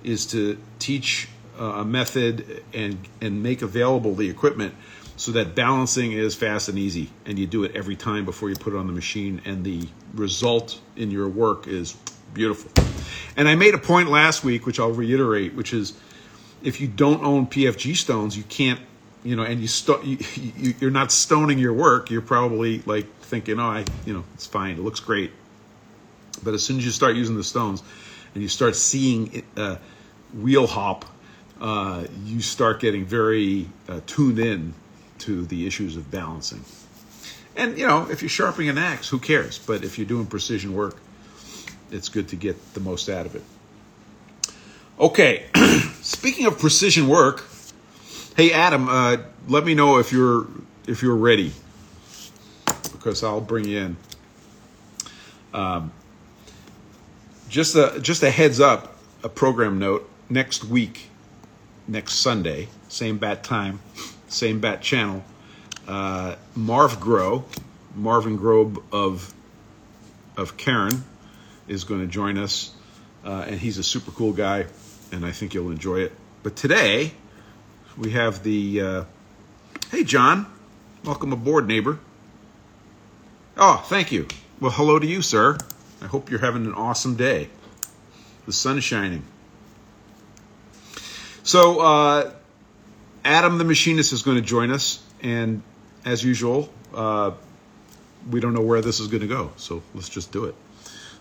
is 0.03 0.25
to 0.27 0.57
teach 0.79 1.27
uh, 1.59 1.63
a 1.63 1.85
method 1.85 2.63
and 2.73 2.97
and 3.21 3.43
make 3.43 3.61
available 3.61 4.15
the 4.15 4.29
equipment 4.29 4.73
so 5.15 5.31
that 5.33 5.53
balancing 5.55 6.11
is 6.11 6.33
fast 6.35 6.69
and 6.69 6.77
easy 6.77 7.09
and 7.25 7.37
you 7.37 7.45
do 7.45 7.63
it 7.63 7.75
every 7.75 7.95
time 7.95 8.25
before 8.25 8.49
you 8.49 8.55
put 8.55 8.73
it 8.73 8.77
on 8.77 8.87
the 8.87 8.93
machine 8.93 9.41
and 9.45 9.63
the 9.63 9.87
result 10.15 10.79
in 10.95 11.11
your 11.11 11.27
work 11.27 11.67
is 11.67 11.95
beautiful. 12.33 12.71
And 13.37 13.47
I 13.47 13.55
made 13.55 13.75
a 13.75 13.77
point 13.77 14.09
last 14.09 14.43
week 14.43 14.65
which 14.65 14.79
I'll 14.79 14.91
reiterate 14.91 15.53
which 15.53 15.73
is 15.73 15.93
if 16.63 16.79
you 16.79 16.87
don't 16.87 17.23
own 17.23 17.47
PFG 17.47 17.95
stones, 17.95 18.37
you 18.37 18.43
can't, 18.43 18.79
you 19.23 19.35
know, 19.35 19.43
and 19.43 19.61
you, 19.61 19.67
sto- 19.67 20.01
you, 20.01 20.17
you 20.35 20.73
you're 20.79 20.91
not 20.91 21.11
stoning 21.11 21.57
your 21.57 21.73
work. 21.73 22.11
You're 22.11 22.21
probably 22.21 22.79
like 22.85 23.07
thinking, 23.21 23.59
oh, 23.59 23.63
I, 23.63 23.85
you 24.05 24.13
know, 24.13 24.23
it's 24.33 24.45
fine. 24.45 24.77
It 24.77 24.81
looks 24.81 24.99
great. 24.99 25.31
But 26.43 26.53
as 26.53 26.63
soon 26.63 26.77
as 26.77 26.85
you 26.85 26.91
start 26.91 27.15
using 27.15 27.35
the 27.35 27.43
stones, 27.43 27.83
and 28.33 28.41
you 28.41 28.49
start 28.49 28.75
seeing 28.75 29.33
it, 29.33 29.45
uh, 29.55 29.77
wheel 30.33 30.67
hop, 30.67 31.05
uh, 31.61 32.05
you 32.25 32.41
start 32.41 32.79
getting 32.79 33.05
very 33.05 33.67
uh, 33.87 34.01
tuned 34.05 34.39
in 34.39 34.73
to 35.19 35.45
the 35.45 35.65
issues 35.67 35.95
of 35.95 36.11
balancing. 36.11 36.63
And 37.55 37.77
you 37.77 37.87
know, 37.87 38.09
if 38.09 38.21
you're 38.21 38.29
sharpening 38.29 38.69
an 38.69 38.77
axe, 38.77 39.07
who 39.07 39.19
cares? 39.19 39.59
But 39.59 39.83
if 39.83 39.97
you're 39.97 40.07
doing 40.07 40.25
precision 40.25 40.73
work, 40.73 40.97
it's 41.91 42.09
good 42.09 42.29
to 42.29 42.35
get 42.35 42.73
the 42.73 42.79
most 42.79 43.07
out 43.07 43.25
of 43.25 43.35
it. 43.35 43.43
Okay, 44.99 45.45
speaking 46.01 46.45
of 46.45 46.59
precision 46.59 47.07
work, 47.07 47.45
hey 48.35 48.51
Adam, 48.51 48.89
uh, 48.89 49.17
let 49.47 49.65
me 49.65 49.75
know 49.75 49.99
if 49.99 50.11
you're 50.11 50.47
if 50.87 51.01
you're 51.01 51.15
ready 51.15 51.51
because 52.91 53.23
I'll 53.23 53.41
bring 53.41 53.65
you 53.65 53.79
in. 53.79 53.97
Um, 55.53 55.91
just 57.49 57.75
a 57.75 57.99
just 58.01 58.23
a 58.23 58.31
heads 58.31 58.59
up, 58.59 58.97
a 59.23 59.29
program 59.29 59.79
note. 59.79 60.09
Next 60.29 60.63
week, 60.63 61.09
next 61.87 62.15
Sunday, 62.15 62.69
same 62.87 63.17
bat 63.17 63.43
time, 63.43 63.79
same 64.27 64.59
bat 64.59 64.81
channel. 64.81 65.23
Uh, 65.87 66.35
Marv 66.55 66.99
Grow, 66.99 67.45
Marvin 67.95 68.37
Grobe 68.37 68.81
of 68.91 69.33
of 70.37 70.57
Karen, 70.57 71.03
is 71.67 71.83
going 71.83 72.01
to 72.01 72.07
join 72.07 72.37
us, 72.37 72.73
uh, 73.23 73.45
and 73.47 73.59
he's 73.59 73.77
a 73.77 73.83
super 73.83 74.11
cool 74.11 74.33
guy 74.33 74.65
and 75.13 75.25
I 75.25 75.31
think 75.31 75.53
you'll 75.53 75.71
enjoy 75.71 76.01
it. 76.01 76.11
But 76.41 76.55
today, 76.55 77.13
we 77.97 78.11
have 78.11 78.43
the. 78.43 78.81
Uh, 78.81 79.03
hey, 79.91 80.03
John. 80.03 80.47
Welcome 81.03 81.33
aboard, 81.33 81.67
neighbor. 81.67 81.99
Oh, 83.57 83.83
thank 83.87 84.11
you. 84.11 84.27
Well, 84.59 84.71
hello 84.71 84.99
to 84.99 85.05
you, 85.05 85.21
sir. 85.21 85.57
I 86.01 86.05
hope 86.05 86.29
you're 86.29 86.39
having 86.39 86.65
an 86.65 86.73
awesome 86.73 87.15
day. 87.15 87.49
The 88.45 88.53
sun 88.53 88.77
is 88.77 88.83
shining. 88.83 89.23
So, 91.43 91.81
uh, 91.81 92.31
Adam 93.25 93.57
the 93.57 93.65
machinist 93.65 94.13
is 94.13 94.21
going 94.21 94.37
to 94.37 94.43
join 94.43 94.71
us, 94.71 95.03
and 95.21 95.61
as 96.05 96.23
usual, 96.23 96.69
uh, 96.93 97.31
we 98.29 98.39
don't 98.39 98.53
know 98.53 98.61
where 98.61 98.81
this 98.81 98.99
is 98.99 99.07
going 99.07 99.21
to 99.21 99.27
go, 99.27 99.51
so 99.57 99.83
let's 99.93 100.09
just 100.09 100.31
do 100.31 100.45
it. 100.45 100.55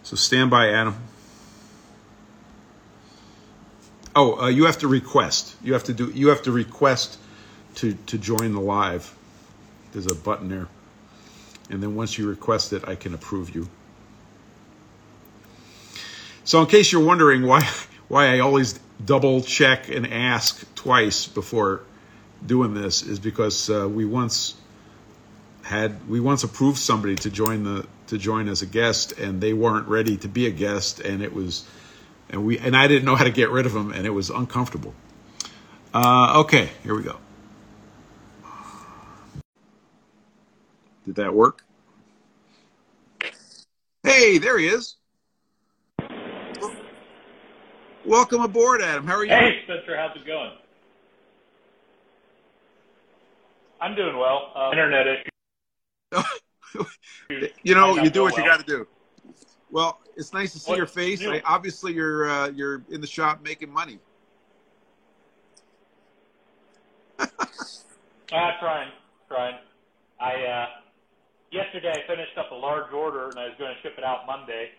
So, 0.05 0.17
stand 0.17 0.51
by, 0.51 0.71
Adam. 0.71 0.97
Oh, 4.15 4.43
uh, 4.43 4.49
you 4.49 4.67
have 4.67 4.79
to 4.79 4.89
request. 4.89 5.57
You 5.63 5.73
have 5.73 5.85
to 5.85 5.95
do. 5.95 6.11
You 6.11 6.29
have 6.29 6.43
to 6.43 6.53
request 6.53 7.19
to 7.77 7.95
to 8.07 8.19
join 8.19 8.53
the 8.53 8.61
live. 8.61 9.15
There's 9.93 10.07
a 10.07 10.15
button 10.15 10.49
there. 10.49 10.69
and 11.71 11.83
then 11.83 11.95
once 11.95 12.19
you 12.19 12.29
request 12.29 12.73
it, 12.73 12.87
I 12.89 12.95
can 12.95 13.15
approve 13.15 13.55
you. 13.55 13.69
So, 16.45 16.61
in 16.61 16.67
case 16.67 16.93
you're 16.93 17.05
wondering 17.05 17.47
why 17.47 17.63
why 18.09 18.35
I 18.35 18.41
always 18.41 18.79
double 19.05 19.41
check 19.41 19.89
and 19.89 20.07
ask 20.13 20.63
twice 20.75 21.27
before 21.27 21.83
doing 22.45 22.75
this, 22.75 23.03
is 23.03 23.19
because 23.19 23.71
uh, 23.71 23.89
we 23.89 24.05
once 24.05 24.55
had 25.63 26.07
we 26.09 26.21
once 26.21 26.45
approved 26.45 26.79
somebody 26.79 27.15
to 27.17 27.31
join 27.31 27.65
the 27.65 27.87
to 28.09 28.19
join 28.19 28.49
as 28.49 28.61
a 28.61 28.67
guest, 28.67 29.13
and 29.13 29.41
they 29.41 29.55
weren't 29.55 29.89
ready 29.89 30.17
to 30.19 30.29
be 30.29 30.47
a 30.47 30.51
guest, 30.51 31.01
and 31.01 31.23
it 31.23 31.33
was 31.33 31.65
and 32.33 32.45
we 32.47 32.59
and 32.59 32.75
I 32.75 32.89
didn't 32.89 33.05
know 33.05 33.15
how 33.15 33.25
to 33.25 33.31
get 33.31 33.51
rid 33.51 33.67
of 33.67 33.73
them, 33.73 33.93
and 33.93 34.07
it 34.07 34.11
was 34.11 34.31
uncomfortable. 34.31 34.95
Uh, 35.95 36.41
okay, 36.41 36.71
here 36.83 36.97
we 36.97 37.03
go. 37.03 37.19
Did 41.05 41.17
that 41.17 41.35
work? 41.35 41.65
Hey, 44.03 44.39
there 44.39 44.59
he 44.59 44.67
is. 44.67 44.97
Welcome 48.05 48.41
aboard, 48.41 48.83
Adam. 48.83 49.07
How 49.07 49.17
are 49.17 49.25
you? 49.25 49.31
Hey, 49.31 49.61
Spencer. 49.65 49.97
How's 49.97 50.17
it 50.17 50.27
going? 50.27 50.53
I'm 53.81 53.95
doing 53.95 54.17
well. 54.17 54.53
Uh, 54.57 54.71
internet 54.71 55.07
issue. 55.07 56.85
you 57.63 57.75
know, 57.75 57.97
you 57.97 58.11
do 58.11 58.23
what 58.23 58.37
you 58.37 58.45
got 58.45 58.61
to 58.61 58.67
do. 58.67 58.87
Well, 59.71 60.01
it's 60.17 60.33
nice 60.33 60.53
to 60.53 60.59
see 60.59 60.71
What's 60.71 60.79
your 60.79 60.87
face. 60.87 61.21
new? 61.21 61.33
I, 61.33 61.43
obviously, 61.45 61.93
you're 61.93 62.29
uh, 62.29 62.49
you're 62.49 62.83
in 62.91 63.01
the 63.01 63.07
shop 63.07 63.43
making 63.43 63.71
money. 63.71 63.99
Ah, 67.19 67.29
trying, 68.61 68.91
trying. 69.29 69.57
I 70.21 70.35
uh, 70.35 70.67
yesterday 71.51 71.91
I 71.93 72.07
finished 72.07 72.37
up 72.39 72.51
a 72.51 72.55
large 72.55 72.93
order 72.93 73.29
and 73.29 73.39
I 73.39 73.45
was 73.45 73.55
going 73.59 73.75
to 73.75 73.81
ship 73.83 73.95
it 73.99 74.05
out 74.05 74.27
Monday. 74.27 74.71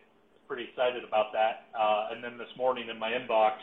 Pretty 0.48 0.64
excited 0.70 1.04
about 1.04 1.32
that. 1.34 1.68
Uh, 1.78 2.10
and 2.12 2.24
then 2.24 2.38
this 2.38 2.50
morning 2.58 2.90
in 2.90 3.00
my 3.00 3.12
inbox 3.12 3.54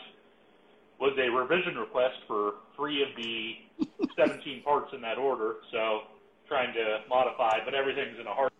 was 0.99 1.17
a 1.17 1.29
revision 1.29 1.75
request 1.75 2.15
for 2.27 2.53
three 2.75 3.01
of 3.01 3.09
the 3.17 4.05
17 4.17 4.63
parts 4.63 4.93
in 4.93 5.01
that 5.01 5.17
order. 5.17 5.55
So 5.71 6.01
trying 6.47 6.73
to 6.73 6.99
modify, 7.09 7.59
but 7.63 7.73
everything's 7.73 8.19
in 8.19 8.27
a 8.27 8.33
hard. 8.33 8.50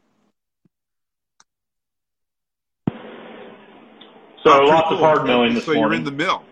So 4.43 4.51
Oh, 4.51 4.65
lots 4.67 4.87
cool. 4.89 4.97
of 4.97 4.99
hard 4.99 5.25
milling 5.25 5.53
this 5.53 5.65
So 5.65 5.73
morning. 5.73 5.89
So 5.89 5.93
you're 5.93 5.99
in 5.99 6.03
the 6.03 6.11
mill. 6.11 6.47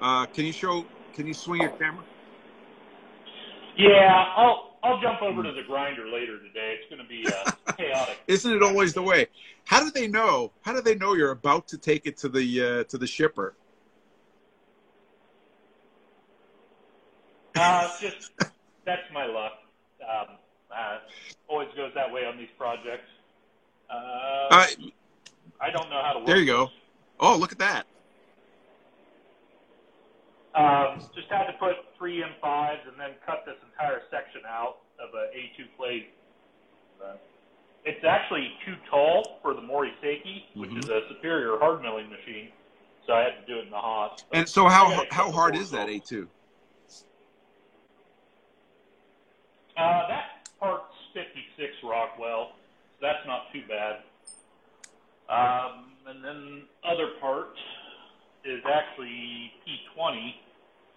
Uh, 0.00 0.26
can 0.26 0.44
you 0.46 0.52
show? 0.52 0.90
Can 1.14 1.26
you 1.26 1.34
swing 1.34 1.60
your 1.60 1.70
camera? 1.70 2.04
Yeah, 3.76 4.24
I'll 4.36 4.78
I'll 4.82 5.00
jump 5.00 5.22
over 5.22 5.42
to 5.42 5.52
the 5.52 5.62
grinder 5.66 6.06
later 6.08 6.38
today. 6.38 6.76
It's 6.78 6.88
going 6.88 7.02
to 7.02 7.08
be 7.08 7.24
uh, 7.30 7.72
chaotic. 7.76 8.18
Isn't 8.26 8.52
it 8.54 8.62
always 8.62 8.94
the 8.94 9.02
way? 9.02 9.26
How 9.64 9.80
do 9.80 9.90
they 9.90 10.08
know? 10.08 10.52
How 10.62 10.72
do 10.72 10.80
they 10.80 10.94
know 10.94 11.14
you're 11.14 11.32
about 11.32 11.68
to 11.68 11.78
take 11.78 12.06
it 12.06 12.16
to 12.18 12.28
the 12.28 12.62
uh, 12.62 12.84
to 12.84 12.98
the 12.98 13.06
shipper? 13.06 13.56
Uh, 17.56 17.88
just 18.00 18.30
that's 18.86 19.02
my 19.12 19.26
luck. 19.26 19.52
Um, 20.00 20.36
uh, 20.70 20.98
always 21.48 21.68
goes 21.76 21.92
that 21.94 22.10
way 22.12 22.24
on 22.24 22.38
these 22.38 22.48
projects. 22.56 23.08
Uh, 23.90 24.64
I 25.60 25.70
don't 25.72 25.90
know 25.90 26.00
how 26.02 26.12
to. 26.14 26.18
Work 26.20 26.26
there 26.28 26.38
you 26.38 26.46
go. 26.46 26.70
Oh, 27.20 27.36
look 27.36 27.52
at 27.52 27.58
that. 27.58 27.86
Um, 30.54 30.98
just 31.14 31.28
had 31.28 31.46
to 31.46 31.52
put 31.58 31.76
three 31.98 32.22
M5s 32.22 32.88
and 32.88 32.98
then 32.98 33.10
cut 33.26 33.44
this 33.46 33.56
entire 33.70 34.02
section 34.10 34.42
out 34.48 34.78
of 34.98 35.14
a 35.14 35.30
A2 35.36 35.76
plate. 35.76 36.10
It's 37.84 38.04
actually 38.04 38.52
too 38.66 38.74
tall 38.90 39.38
for 39.40 39.54
the 39.54 39.62
Mori 39.62 39.92
Moriseki, 40.02 40.44
which 40.54 40.70
Mhm. 40.70 40.84
is 40.84 40.90
a 40.90 41.08
superior 41.08 41.58
hard 41.58 41.80
milling 41.80 42.10
machine. 42.10 42.52
So 43.06 43.14
I 43.14 43.20
had 43.22 43.40
to 43.40 43.46
do 43.46 43.58
it 43.60 43.64
in 43.64 43.70
the 43.70 43.80
Haas. 43.80 44.24
And 44.32 44.46
so 44.48 44.68
how 44.68 45.06
how 45.10 45.30
hard 45.30 45.56
is 45.56 45.70
that. 45.70 45.88
A 45.88 45.98
two? 45.98 46.28
Uh, 49.76 50.08
that 50.08 50.48
part's 50.58 50.94
56 51.14 51.82
Rockwell, 51.84 52.52
so 53.00 53.06
that's 53.06 53.24
not 53.26 53.50
too 53.52 53.62
bad. 53.68 54.02
Um, 55.30 55.96
and 56.08 56.24
then 56.24 56.62
other 56.84 57.08
part 57.20 57.52
is 58.44 58.62
actually 58.64 59.52
P20, 59.62 60.32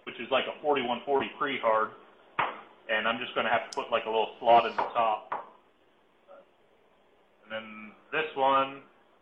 which 0.04 0.18
is 0.18 0.30
like 0.30 0.44
a 0.46 0.60
4140 0.62 1.30
pre-hard, 1.38 1.90
and 2.88 3.06
I'm 3.06 3.20
just 3.20 3.34
going 3.34 3.44
to 3.44 3.52
have 3.52 3.70
to 3.70 3.76
put 3.76 3.90
like 3.90 4.06
a 4.06 4.10
little 4.10 4.30
slot 4.40 4.64
in 4.64 4.72
the 4.72 4.88
top. 4.96 5.46
And 7.44 7.52
then 7.52 7.92
this 8.10 8.34
one, 8.34 8.80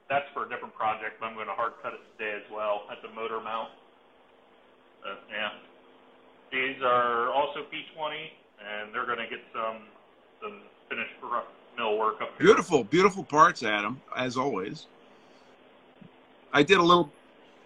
that's 0.08 0.26
for 0.32 0.46
a 0.46 0.48
different 0.48 0.74
project, 0.74 1.18
but 1.18 1.26
I'm 1.26 1.34
going 1.34 1.48
to 1.48 1.54
hard 1.54 1.72
cut 1.82 1.92
it 1.92 2.00
today 2.16 2.36
as 2.36 2.50
well 2.52 2.82
at 2.90 3.02
the 3.02 3.08
motor 3.08 3.40
mount. 3.40 3.70
Uh, 5.04 5.14
yeah. 5.30 5.50
These 6.52 6.82
are 6.82 7.30
also 7.30 7.60
P20, 7.60 8.14
and 8.62 8.94
they're 8.94 9.06
going 9.06 9.18
to 9.18 9.28
get 9.28 9.40
some 9.52 9.82
some 10.42 10.60
finished 10.88 11.12
mill 11.76 11.98
work 11.98 12.20
up 12.20 12.30
here. 12.38 12.46
Beautiful, 12.46 12.84
beautiful 12.84 13.24
parts, 13.24 13.62
Adam, 13.62 14.00
as 14.16 14.36
always. 14.36 14.86
I 16.52 16.62
did 16.62 16.78
a 16.78 16.82
little, 16.82 17.12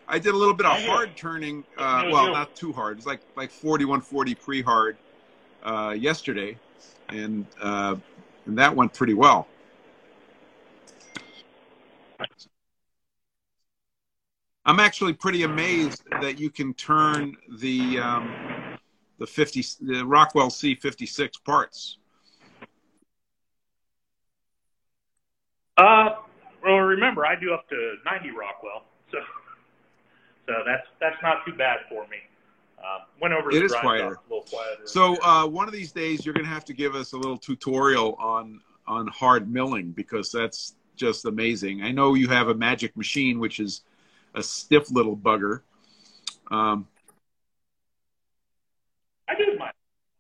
I 0.07 0.19
did 0.19 0.35
a 0.35 0.37
little 0.37 0.55
bit 0.55 0.67
of 0.67 0.79
hard 0.83 1.17
turning. 1.17 1.65
Uh, 1.77 2.09
well, 2.11 2.33
not 2.33 2.55
too 2.55 2.73
hard. 2.73 2.99
It's 2.99 3.07
like 3.07 3.21
like 3.37 3.51
forty 3.51 3.85
one 3.85 4.01
forty 4.01 4.35
pre 4.35 4.63
hard 4.63 4.97
uh, 5.63 5.95
yesterday, 5.99 6.59
and 7.09 7.47
uh, 7.61 7.97
and 8.47 8.59
that 8.59 8.75
went 8.75 8.93
pretty 8.93 9.15
well. 9.15 9.49
I'm 14.67 14.81
actually 14.81 15.13
pretty 15.13 15.43
amazed 15.43 16.03
that 16.23 16.39
you 16.39 16.49
can 16.51 16.73
turn 16.75 17.37
the 17.59 17.99
um, 17.99 18.79
the 19.19 19.27
fifty 19.27 19.65
the 19.81 20.05
Rockwell 20.05 20.51
C 20.51 20.75
fifty 20.75 21.07
six 21.07 21.37
parts. 21.39 21.99
Uh, 25.77 26.11
well, 26.65 26.79
remember 26.79 27.27
I 27.27 27.39
do 27.39 27.53
up 27.53 27.69
to 27.69 27.95
90 28.05 28.31
Rockwell, 28.31 28.85
so 29.11 29.19
so 30.47 30.53
that's 30.67 30.87
that's 31.01 31.17
not 31.23 31.45
too 31.47 31.53
bad 31.55 31.79
for 31.89 32.07
me. 32.09 32.17
Uh, 32.79 32.99
went 33.21 33.33
over 33.33 33.51
It 33.51 33.61
the 33.61 33.65
is 33.65 33.73
quieter. 33.75 34.05
a 34.05 34.33
little 34.35 34.43
quieter. 34.43 34.83
So 34.85 35.17
uh, 35.23 35.47
one 35.47 35.67
of 35.69 35.73
these 35.73 35.91
days, 35.93 36.27
you're 36.27 36.35
going 36.35 36.45
to 36.45 36.51
have 36.53 36.67
to 36.67 36.75
give 36.75 36.95
us 36.95 37.13
a 37.13 37.17
little 37.17 37.39
tutorial 37.39 38.15
on 38.19 38.61
on 38.87 39.07
hard 39.09 39.51
milling 39.51 39.93
because 39.93 40.31
that's 40.31 40.75
just 40.97 41.25
amazing. 41.25 41.83
I 41.83 41.91
know 41.93 42.15
you 42.15 42.29
have 42.29 42.49
a 42.49 42.55
magic 42.55 42.97
machine, 42.97 43.39
which 43.39 43.59
is 43.59 43.83
a 44.35 44.43
stiff 44.43 44.91
little 44.91 45.17
bugger. 45.17 45.63
Um, 46.51 46.87
I 49.29 49.35
do 49.35 49.57
my, 49.59 49.71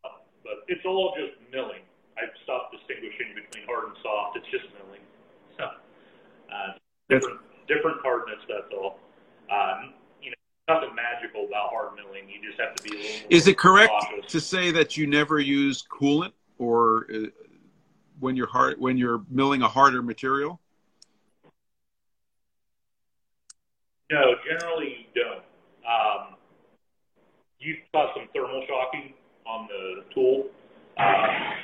but 0.02 0.64
it's 0.68 0.84
all 0.86 1.14
just 1.18 1.34
milling. 1.52 1.82
I've 2.16 2.30
stopped 2.44 2.72
distinguishing 2.74 3.34
between 3.34 3.66
hard 3.66 3.88
and 3.88 3.96
soft. 4.02 4.38
It's 4.38 4.46
just 4.50 4.64
milling. 4.72 4.83
Different 7.08 7.40
different 7.68 7.98
hardness. 8.02 8.38
That's 8.48 8.72
all. 8.72 8.98
Um, 9.50 9.94
you 10.22 10.30
know, 10.30 10.74
nothing 10.74 10.94
magical 10.94 11.46
about 11.46 11.70
hard 11.70 11.94
milling. 11.96 12.28
You 12.28 12.46
just 12.46 12.60
have 12.60 12.74
to 12.74 12.82
be 12.82 12.96
a 12.96 13.00
little. 13.00 13.26
is 13.30 13.46
it 13.46 13.58
correct 13.58 13.92
cautious. 13.92 14.32
to 14.32 14.40
say 14.40 14.70
that 14.70 14.96
you 14.96 15.06
never 15.06 15.38
use 15.38 15.82
coolant 15.82 16.32
or 16.58 17.06
uh, 17.12 17.26
when 18.20 18.36
you're 18.36 18.46
hard 18.46 18.80
when 18.80 18.96
you're 18.96 19.22
milling 19.30 19.62
a 19.62 19.68
harder 19.68 20.02
material? 20.02 20.60
No, 24.10 24.34
generally 24.48 25.08
you 25.14 25.22
don't. 25.22 25.44
Um, 25.84 26.36
you 27.58 27.76
cause 27.92 28.10
some 28.14 28.28
thermal 28.34 28.64
shocking 28.68 29.12
on 29.46 29.68
the 29.68 30.04
tool. 30.14 30.46
Um, 30.98 31.54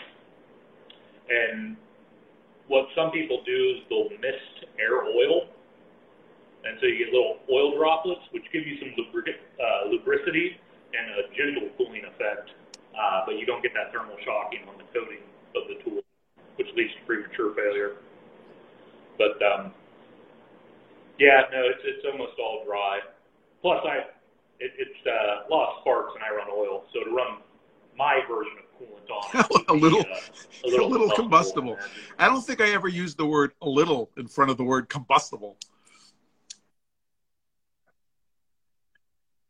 and 1.29 1.77
what 2.71 2.87
some 2.95 3.11
people 3.11 3.43
do 3.43 3.59
is 3.75 3.83
they'll 3.91 4.15
mist 4.23 4.71
air 4.79 5.03
oil. 5.03 5.51
And 6.63 6.79
so 6.79 6.87
you 6.87 7.03
get 7.03 7.11
little 7.11 7.43
oil 7.51 7.75
droplets, 7.75 8.23
which 8.31 8.47
give 8.55 8.63
you 8.63 8.79
some 8.79 8.95
lubric- 8.95 9.43
uh, 9.59 9.91
lubricity 9.91 10.55
and 10.95 11.05
a 11.19 11.23
gentle 11.35 11.67
cooling 11.75 12.07
effect. 12.07 12.55
Uh, 12.95 13.27
but 13.27 13.43
you 13.43 13.45
don't 13.45 13.59
get 13.59 13.75
that 13.75 13.91
thermal 13.91 14.15
shocking 14.23 14.63
on 14.71 14.79
the 14.79 14.87
coating 14.95 15.25
of 15.59 15.67
the 15.67 15.83
tool, 15.83 15.99
which 16.63 16.71
leads 16.79 16.95
to 16.95 17.03
premature 17.11 17.51
failure. 17.59 17.99
But 19.19 19.35
um, 19.43 19.75
yeah, 21.19 21.51
no, 21.51 21.67
it's 21.67 21.83
it's 21.83 22.07
almost 22.07 22.39
all 22.39 22.63
dry. 22.67 23.03
Plus, 23.63 23.83
I 23.83 24.07
it, 24.63 24.71
it's 24.79 25.01
uh, 25.07 25.51
of 25.51 25.83
sparks 25.83 26.15
and 26.15 26.23
I 26.23 26.31
run 26.39 26.47
oil, 26.53 26.87
so 26.95 27.03
to 27.03 27.11
run 27.11 27.43
my 27.99 28.21
version 28.31 28.63
of 28.63 28.70
it 28.81 28.89
would 29.51 29.69
A 29.69 29.75
little- 29.75 30.05
a 30.65 30.69
little 30.89 31.11
combustible. 31.15 31.79
I 32.19 32.27
don't 32.29 32.43
think 32.43 32.61
I 32.61 32.71
ever 32.71 32.89
used 32.89 33.19
the 33.19 33.27
word 33.27 33.53
a 33.63 33.69
little 33.69 34.11
in 34.17 34.27
front 34.27 34.51
of 34.51 34.57
the 34.57 34.65
word 34.65 34.89
combustible. 34.89 35.57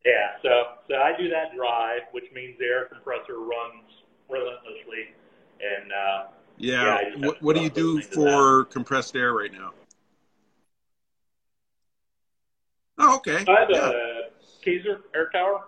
Yeah, 0.05 0.31
so 0.41 0.63
so 0.89 0.95
I 0.95 1.15
do 1.15 1.29
that 1.29 1.55
dry, 1.55 1.99
which 2.11 2.25
means 2.33 2.57
the 2.57 2.65
air 2.65 2.85
compressor 2.85 3.37
runs 3.39 3.83
relentlessly, 4.29 5.13
and 5.61 5.91
uh, 5.91 6.23
Yeah. 6.57 6.83
Yeah, 6.85 6.95
I 6.95 7.03
just 7.03 7.15
have 7.17 7.25
what 7.25 7.41
what 7.41 7.55
do 7.55 7.61
you 7.61 7.69
do 7.69 8.01
for 8.01 8.65
compressed 8.65 9.15
air 9.15 9.33
right 9.33 9.51
now? 9.51 9.73
Oh, 12.97 13.17
okay. 13.17 13.45
I 13.47 13.59
have 13.59 13.69
Yeah. 13.69 13.89
a 13.89 14.21
Kaeser 14.65 15.01
air 15.15 15.29
tower, 15.31 15.65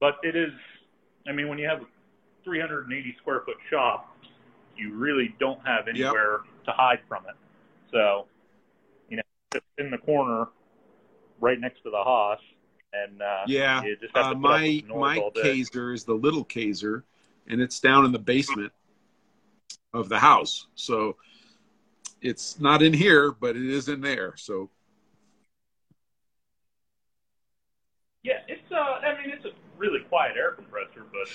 but 0.00 0.18
it 0.22 0.36
is. 0.36 0.52
I 1.26 1.32
mean, 1.32 1.48
when 1.48 1.58
you 1.58 1.68
have 1.68 1.82
a 1.82 1.86
380 2.44 3.16
square 3.20 3.42
foot 3.44 3.56
shop, 3.70 4.16
you 4.76 4.94
really 4.94 5.34
don't 5.40 5.64
have 5.66 5.88
anywhere 5.88 6.40
to 6.66 6.72
hide 6.72 7.00
from 7.08 7.24
it. 7.28 7.34
So, 7.90 8.26
you 9.08 9.16
know, 9.16 9.22
just 9.52 9.64
in 9.78 9.90
the 9.90 9.98
corner, 9.98 10.48
right 11.40 11.58
next 11.58 11.82
to 11.84 11.90
the 11.90 11.96
Haas, 12.02 12.40
and 12.92 13.22
uh, 13.22 13.44
Yeah. 13.46 13.82
you 13.82 13.96
just 13.96 14.14
have 14.16 14.26
Uh, 14.26 14.34
my 14.34 14.82
my. 14.86 15.18
Kaeser 15.34 15.94
is 15.94 16.04
the 16.04 16.14
little 16.14 16.44
Kaeser, 16.44 17.04
and 17.46 17.60
it's 17.60 17.80
down 17.80 18.04
in 18.04 18.12
the 18.12 18.18
basement 18.18 18.72
of 19.92 20.08
the 20.08 20.18
house. 20.18 20.66
So 20.74 21.16
it's 22.20 22.58
not 22.60 22.82
in 22.82 22.92
here, 22.92 23.30
but 23.32 23.56
it 23.56 23.66
is 23.66 23.88
in 23.88 24.00
there. 24.00 24.34
So 24.36 24.70
Yeah, 28.22 28.40
it's. 28.48 28.70
Uh, 28.72 28.76
I 28.76 29.20
mean, 29.20 29.30
it's 29.30 29.44
a 29.44 29.50
really 29.76 30.00
quiet 30.14 30.36
air 30.36 30.52
compressor, 30.52 31.02
but 31.10 31.28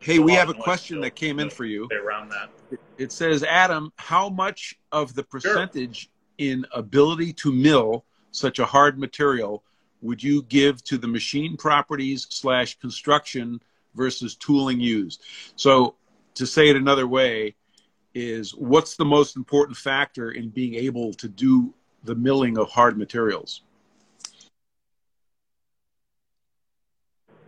hey, 0.00 0.18
we 0.18 0.34
have 0.34 0.50
a 0.50 0.54
question 0.54 1.00
that 1.00 1.14
came 1.14 1.40
in 1.40 1.48
for 1.48 1.64
you. 1.64 1.88
around 1.90 2.28
that. 2.28 2.50
It 2.98 3.10
says, 3.10 3.42
Adam, 3.42 3.90
how 3.96 4.28
much 4.28 4.78
of 4.92 5.14
the 5.14 5.22
percentage 5.22 6.10
in 6.36 6.66
ability 6.74 7.32
to 7.32 7.50
mill 7.50 8.04
such 8.32 8.58
a 8.58 8.66
hard 8.66 8.98
material 8.98 9.64
would 10.02 10.22
you 10.22 10.42
give 10.42 10.84
to 10.84 10.98
the 10.98 11.08
machine 11.08 11.56
properties 11.56 12.26
slash 12.28 12.78
construction 12.78 13.62
versus 13.94 14.36
tooling 14.36 14.78
used? 14.78 15.22
So 15.56 15.94
to 16.34 16.46
say 16.46 16.68
it 16.68 16.76
another 16.76 17.06
way 17.06 17.54
is 18.12 18.54
what's 18.54 18.96
the 18.96 19.06
most 19.06 19.36
important 19.36 19.78
factor 19.78 20.32
in 20.32 20.50
being 20.50 20.74
able 20.74 21.14
to 21.14 21.28
do 21.28 21.72
the 22.04 22.14
milling 22.14 22.58
of 22.58 22.68
hard 22.68 22.98
materials? 22.98 23.62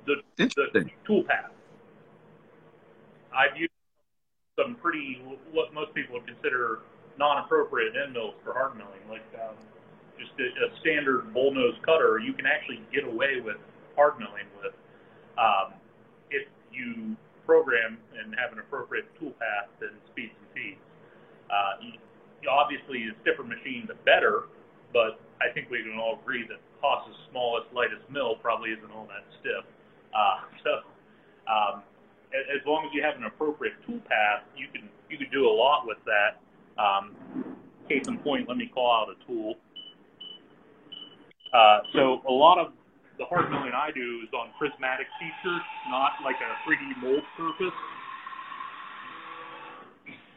The 0.06 0.16
the 0.36 0.90
tool 1.06 1.24
path. 1.24 1.50
I've 3.34 3.56
used 3.56 3.72
some 4.58 4.76
pretty 4.76 5.22
what 5.52 5.72
most 5.74 5.94
people 5.94 6.14
would 6.14 6.26
consider 6.26 6.80
non-appropriate 7.18 7.94
end 7.96 8.12
mills 8.12 8.34
for 8.44 8.52
hard 8.52 8.76
milling, 8.76 9.02
like 9.08 9.24
um, 9.40 9.56
just 10.18 10.32
a, 10.38 10.46
a 10.66 10.80
standard 10.80 11.32
bullnose 11.34 11.80
cutter. 11.82 12.18
You 12.18 12.32
can 12.32 12.46
actually 12.46 12.82
get 12.92 13.04
away 13.04 13.40
with 13.40 13.56
hard 13.96 14.18
milling 14.18 14.46
with 14.62 14.74
um, 15.38 15.74
if 16.30 16.46
you 16.72 17.16
program 17.46 17.98
and 18.18 18.34
have 18.38 18.52
an 18.52 18.58
appropriate 18.58 19.04
tool 19.18 19.32
path 19.38 19.68
and 19.80 19.92
speeds 20.10 20.32
and 20.32 20.48
feeds. 20.54 20.80
Uh, 21.50 21.72
you, 21.82 21.92
obviously, 22.48 23.06
the 23.08 23.14
stiffer 23.22 23.44
machine, 23.44 23.84
the 23.86 23.94
better, 24.04 24.44
but 24.92 25.20
I 25.40 25.52
think 25.52 25.70
we 25.70 25.82
can 25.82 25.98
all 25.98 26.18
agree 26.20 26.46
that 26.48 26.58
Haas's 26.80 27.16
smallest, 27.30 27.68
lightest 27.74 28.08
mill 28.10 28.36
probably 28.36 28.70
isn't 28.70 28.90
all 28.90 29.06
that 29.06 29.24
stiff. 29.40 29.64
Uh, 30.14 30.40
so, 30.62 30.70
um, 31.50 31.82
as, 32.32 32.64
long 32.66 32.86
as 32.86 32.94
you 32.94 33.02
have 33.02 33.16
an 33.16 33.24
appropriate 33.24 33.74
tool 33.86 34.00
path, 34.08 34.42
you 34.56 34.66
can 34.72 34.88
you 35.10 35.18
can 35.18 35.30
do 35.30 35.46
a 35.46 35.50
lot 35.50 35.86
with 35.86 35.98
that. 36.06 36.40
Um, 36.80 37.14
case 37.88 38.08
in 38.08 38.18
point, 38.18 38.48
let 38.48 38.56
me 38.56 38.70
call 38.72 38.90
out 38.90 39.08
a 39.08 39.26
tool. 39.26 39.54
Uh, 41.52 41.80
so 41.92 42.22
a 42.28 42.32
lot 42.32 42.58
of 42.58 42.72
the 43.18 43.24
hard 43.26 43.50
milling 43.50 43.72
I 43.74 43.90
do 43.94 44.20
is 44.24 44.32
on 44.32 44.48
prismatic 44.58 45.06
features, 45.20 45.60
not 45.88 46.12
like 46.24 46.36
a 46.36 46.68
3D 46.68 47.00
mold 47.02 47.22
surface. 47.36 47.78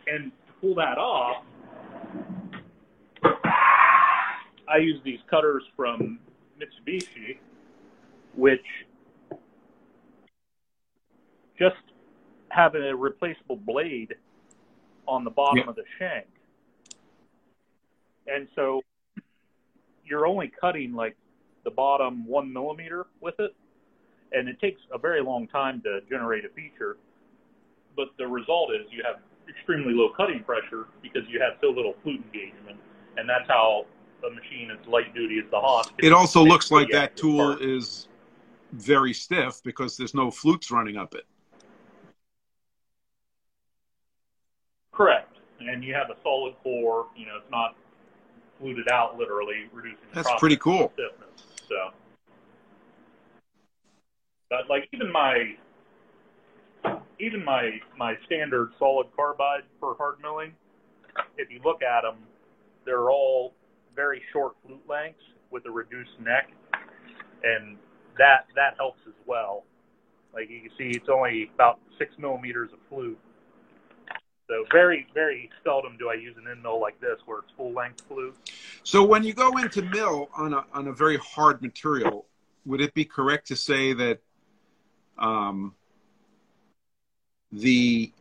And 0.07 0.31
to 0.47 0.53
pull 0.61 0.75
that 0.75 0.97
off, 0.97 1.43
I 4.69 4.77
use 4.77 5.01
these 5.03 5.19
cutters 5.29 5.63
from 5.75 6.19
Mitsubishi, 6.59 7.37
which 8.35 8.65
just 11.57 11.75
having 12.49 12.83
a 12.83 12.95
replaceable 12.95 13.57
blade 13.57 14.15
on 15.07 15.23
the 15.23 15.29
bottom 15.29 15.59
Yeah. 15.59 15.69
of 15.69 15.75
the 15.75 15.85
shank. 15.97 16.27
And 18.27 18.47
so 18.55 18.81
you're 20.05 20.25
only 20.27 20.49
cutting 20.49 20.93
like 20.93 21.15
the 21.63 21.71
bottom 21.71 22.25
one 22.25 22.51
millimeter 22.51 23.07
with 23.21 23.39
it, 23.39 23.55
and 24.31 24.47
it 24.47 24.59
takes 24.59 24.81
a 24.91 24.97
very 24.97 25.21
long 25.21 25.47
time 25.47 25.81
to 25.81 26.01
generate 26.09 26.45
a 26.45 26.49
feature. 26.49 26.97
But 27.95 28.09
the 28.17 28.27
result 28.27 28.71
is 28.73 28.91
you 28.91 29.03
have 29.03 29.21
extremely 29.49 29.93
low 29.93 30.09
cutting 30.09 30.43
pressure 30.43 30.87
because 31.01 31.23
you 31.29 31.39
have 31.41 31.53
so 31.61 31.67
little 31.69 31.95
flute 32.03 32.21
engagement, 32.25 32.79
and 33.17 33.27
that's 33.27 33.47
how 33.47 33.85
a 34.25 34.29
machine 34.29 34.71
as 34.71 34.85
light 34.87 35.13
duty 35.13 35.39
as 35.39 35.49
the 35.51 35.59
Haas. 35.59 35.89
It 35.99 36.11
also 36.11 36.43
looks 36.43 36.71
like 36.71 36.89
that 36.91 37.15
tool 37.15 37.37
parts. 37.55 37.61
is 37.61 38.07
very 38.73 39.13
stiff 39.13 39.61
because 39.63 39.95
there's 39.95 40.13
no 40.13 40.29
flutes 40.31 40.71
running 40.71 40.97
up 40.97 41.15
it. 41.15 41.25
Correct. 44.97 45.37
And 45.59 45.83
you 45.83 45.93
have 45.93 46.09
a 46.09 46.15
solid 46.23 46.55
core. 46.63 47.05
You 47.15 47.27
know, 47.27 47.37
it's 47.37 47.51
not 47.51 47.75
fluted 48.59 48.89
out 48.89 49.17
literally, 49.17 49.69
reducing 49.71 49.99
the 50.09 50.23
That's 50.23 50.39
pretty 50.39 50.57
cool. 50.57 50.91
stiffness. 50.95 51.29
So, 51.69 51.91
but 54.49 54.67
like 54.69 54.89
even 54.91 55.11
my 55.11 55.55
even 57.19 57.45
my 57.45 57.79
my 57.95 58.15
standard 58.25 58.71
solid 58.79 59.07
carbide 59.15 59.63
for 59.79 59.95
hard 59.97 60.15
milling, 60.19 60.53
if 61.37 61.51
you 61.51 61.59
look 61.63 61.83
at 61.83 62.01
them, 62.01 62.17
they're 62.85 63.11
all 63.11 63.53
very 63.95 64.21
short 64.33 64.55
flute 64.65 64.81
lengths 64.89 65.21
with 65.51 65.65
a 65.67 65.71
reduced 65.71 66.19
neck, 66.19 66.49
and 67.43 67.77
that 68.17 68.47
that 68.55 68.75
helps 68.77 69.01
as 69.07 69.13
well. 69.27 69.63
Like 70.33 70.49
you 70.49 70.61
can 70.61 70.71
see, 70.77 70.97
it's 70.97 71.09
only 71.09 71.51
about 71.53 71.79
six 71.99 72.17
millimeters 72.17 72.71
of 72.73 72.79
flute. 72.89 73.19
So 74.47 74.65
very, 74.71 75.07
very 75.13 75.49
seldom 75.63 75.97
do 75.97 76.09
I 76.09 76.13
use 76.13 76.35
an 76.37 76.49
end 76.49 76.63
mill 76.63 76.79
like 76.79 76.99
this 77.01 77.19
where 77.25 77.39
it's 77.39 77.51
full 77.57 77.73
length 77.73 78.01
flute. 78.07 78.35
So 78.83 79.03
when 79.03 79.23
you 79.23 79.33
go 79.33 79.57
into 79.57 79.81
mill 79.81 80.29
on 80.35 80.53
a 80.53 80.63
on 80.73 80.87
a 80.87 80.93
very 80.93 81.17
hard 81.17 81.61
material, 81.61 82.25
would 82.65 82.79
it 82.79 82.93
be 82.93 83.03
correct 83.03 83.47
to 83.47 83.57
say 83.57 83.93
that 83.93 84.19
um, 85.17 85.75
the 87.51 88.11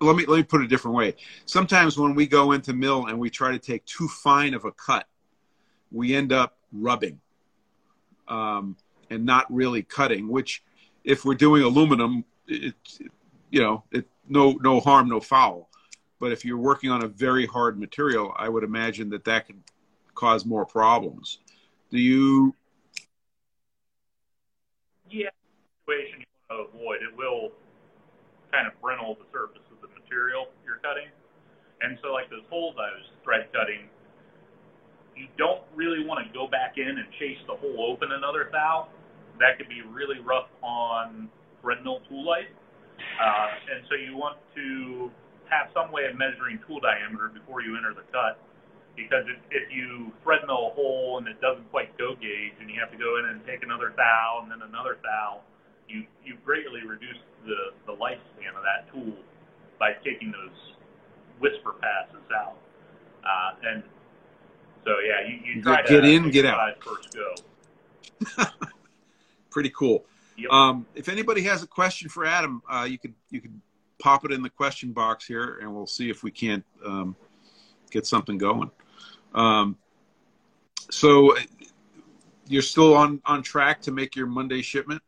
let 0.00 0.16
me 0.16 0.24
let 0.26 0.36
me 0.36 0.42
put 0.42 0.62
it 0.62 0.64
a 0.64 0.68
different 0.68 0.96
way. 0.96 1.16
Sometimes 1.44 1.98
when 1.98 2.14
we 2.14 2.26
go 2.26 2.52
into 2.52 2.72
mill 2.72 3.06
and 3.06 3.18
we 3.18 3.28
try 3.28 3.52
to 3.52 3.58
take 3.58 3.84
too 3.84 4.08
fine 4.08 4.54
of 4.54 4.64
a 4.64 4.72
cut, 4.72 5.06
we 5.90 6.14
end 6.14 6.32
up 6.32 6.56
rubbing 6.72 7.20
um, 8.28 8.76
and 9.10 9.24
not 9.24 9.52
really 9.52 9.82
cutting. 9.82 10.28
Which, 10.28 10.62
if 11.04 11.24
we're 11.24 11.34
doing 11.34 11.62
aluminum, 11.62 12.24
it, 12.46 12.74
you 13.50 13.60
know, 13.60 13.84
it 13.90 14.06
no 14.28 14.52
no 14.52 14.80
harm, 14.80 15.08
no 15.08 15.20
foul. 15.20 15.68
But 16.20 16.32
if 16.32 16.44
you're 16.44 16.58
working 16.58 16.90
on 16.90 17.04
a 17.04 17.08
very 17.08 17.46
hard 17.46 17.78
material, 17.78 18.32
I 18.36 18.48
would 18.48 18.64
imagine 18.64 19.10
that 19.10 19.24
that 19.24 19.46
could 19.46 19.62
cause 20.14 20.44
more 20.44 20.66
problems. 20.66 21.38
Do 21.90 21.98
you? 21.98 22.54
Yeah, 25.10 25.30
situation 25.86 26.20
you 26.20 26.26
want 26.50 26.72
to 26.72 26.78
avoid. 26.78 27.02
It 27.02 27.16
will 27.16 27.52
kind 28.52 28.66
of 28.66 28.78
brittle 28.82 29.14
the 29.14 29.26
surface 29.32 29.64
of 29.70 29.80
the 29.80 29.88
material 29.98 30.48
you're 30.64 30.80
cutting. 30.82 31.08
And 31.80 31.98
so, 32.02 32.12
like 32.12 32.28
those 32.30 32.44
holes 32.50 32.74
I 32.76 32.90
was 32.98 33.06
thread 33.22 33.46
cutting, 33.52 33.88
you 35.16 35.28
don't 35.38 35.62
really 35.74 36.04
want 36.04 36.26
to 36.26 36.32
go 36.32 36.46
back 36.46 36.74
in 36.76 36.88
and 36.88 37.06
chase 37.18 37.38
the 37.46 37.54
hole 37.54 37.90
open 37.90 38.12
another 38.12 38.48
thou. 38.50 38.88
That 39.38 39.56
could 39.56 39.68
be 39.68 39.82
really 39.82 40.18
rough 40.18 40.48
on 40.62 41.28
tool 42.08 42.24
light. 42.24 42.48
Uh, 43.20 43.74
and 43.74 43.84
so 43.88 43.94
you 43.94 44.16
want 44.16 44.38
to 44.54 45.10
have 45.50 45.68
some 45.74 45.90
way 45.92 46.06
of 46.06 46.16
measuring 46.16 46.60
tool 46.66 46.80
diameter 46.80 47.28
before 47.32 47.62
you 47.62 47.76
enter 47.76 47.94
the 47.94 48.06
cut. 48.12 48.38
Because 48.96 49.24
if, 49.30 49.38
if 49.50 49.70
you 49.70 50.12
thread 50.22 50.42
mill 50.46 50.68
a 50.68 50.74
hole 50.74 51.18
and 51.18 51.28
it 51.28 51.40
doesn't 51.40 51.70
quite 51.70 51.96
go 51.96 52.14
gauge 52.14 52.58
and 52.60 52.68
you 52.68 52.80
have 52.80 52.90
to 52.90 52.98
go 52.98 53.18
in 53.18 53.26
and 53.26 53.44
take 53.46 53.62
another 53.62 53.94
thou 53.96 54.40
and 54.42 54.50
then 54.50 54.62
another 54.66 54.98
thou, 55.02 55.40
you, 55.88 56.04
you 56.24 56.36
greatly 56.44 56.82
reduce 56.86 57.18
the, 57.46 57.72
the 57.86 57.92
lifespan 57.92 58.54
of 58.58 58.62
that 58.66 58.90
tool 58.92 59.14
by 59.78 59.92
taking 60.04 60.32
those 60.32 60.74
whisper 61.40 61.74
passes 61.80 62.26
out. 62.34 62.58
Uh, 63.22 63.70
and 63.70 63.82
so, 64.84 64.90
yeah, 64.98 65.26
you, 65.28 65.54
you 65.54 65.62
try 65.62 65.82
Get 65.82 66.00
to 66.00 66.08
in, 66.08 66.30
get 66.30 66.46
out. 66.46 66.82
First 66.82 67.14
go. 67.14 68.44
Pretty 69.50 69.70
cool. 69.70 70.04
Yep. 70.38 70.52
Um, 70.52 70.86
if 70.94 71.08
anybody 71.08 71.42
has 71.42 71.64
a 71.64 71.66
question 71.66 72.08
for 72.08 72.24
Adam, 72.24 72.62
uh, 72.70 72.86
you 72.88 72.96
could 72.96 73.14
you 73.28 73.40
could 73.40 73.60
pop 73.98 74.24
it 74.24 74.30
in 74.30 74.40
the 74.40 74.50
question 74.50 74.92
box 74.92 75.26
here, 75.26 75.58
and 75.60 75.74
we'll 75.74 75.86
see 75.86 76.10
if 76.10 76.22
we 76.22 76.30
can't 76.30 76.64
um, 76.86 77.16
get 77.90 78.06
something 78.06 78.38
going. 78.38 78.70
Um, 79.34 79.76
so 80.90 81.36
uh, 81.36 81.40
you're 82.46 82.62
still 82.62 82.94
on 82.94 83.20
on 83.24 83.42
track 83.42 83.82
to 83.82 83.90
make 83.90 84.14
your 84.14 84.28
Monday 84.28 84.62
shipment. 84.62 85.02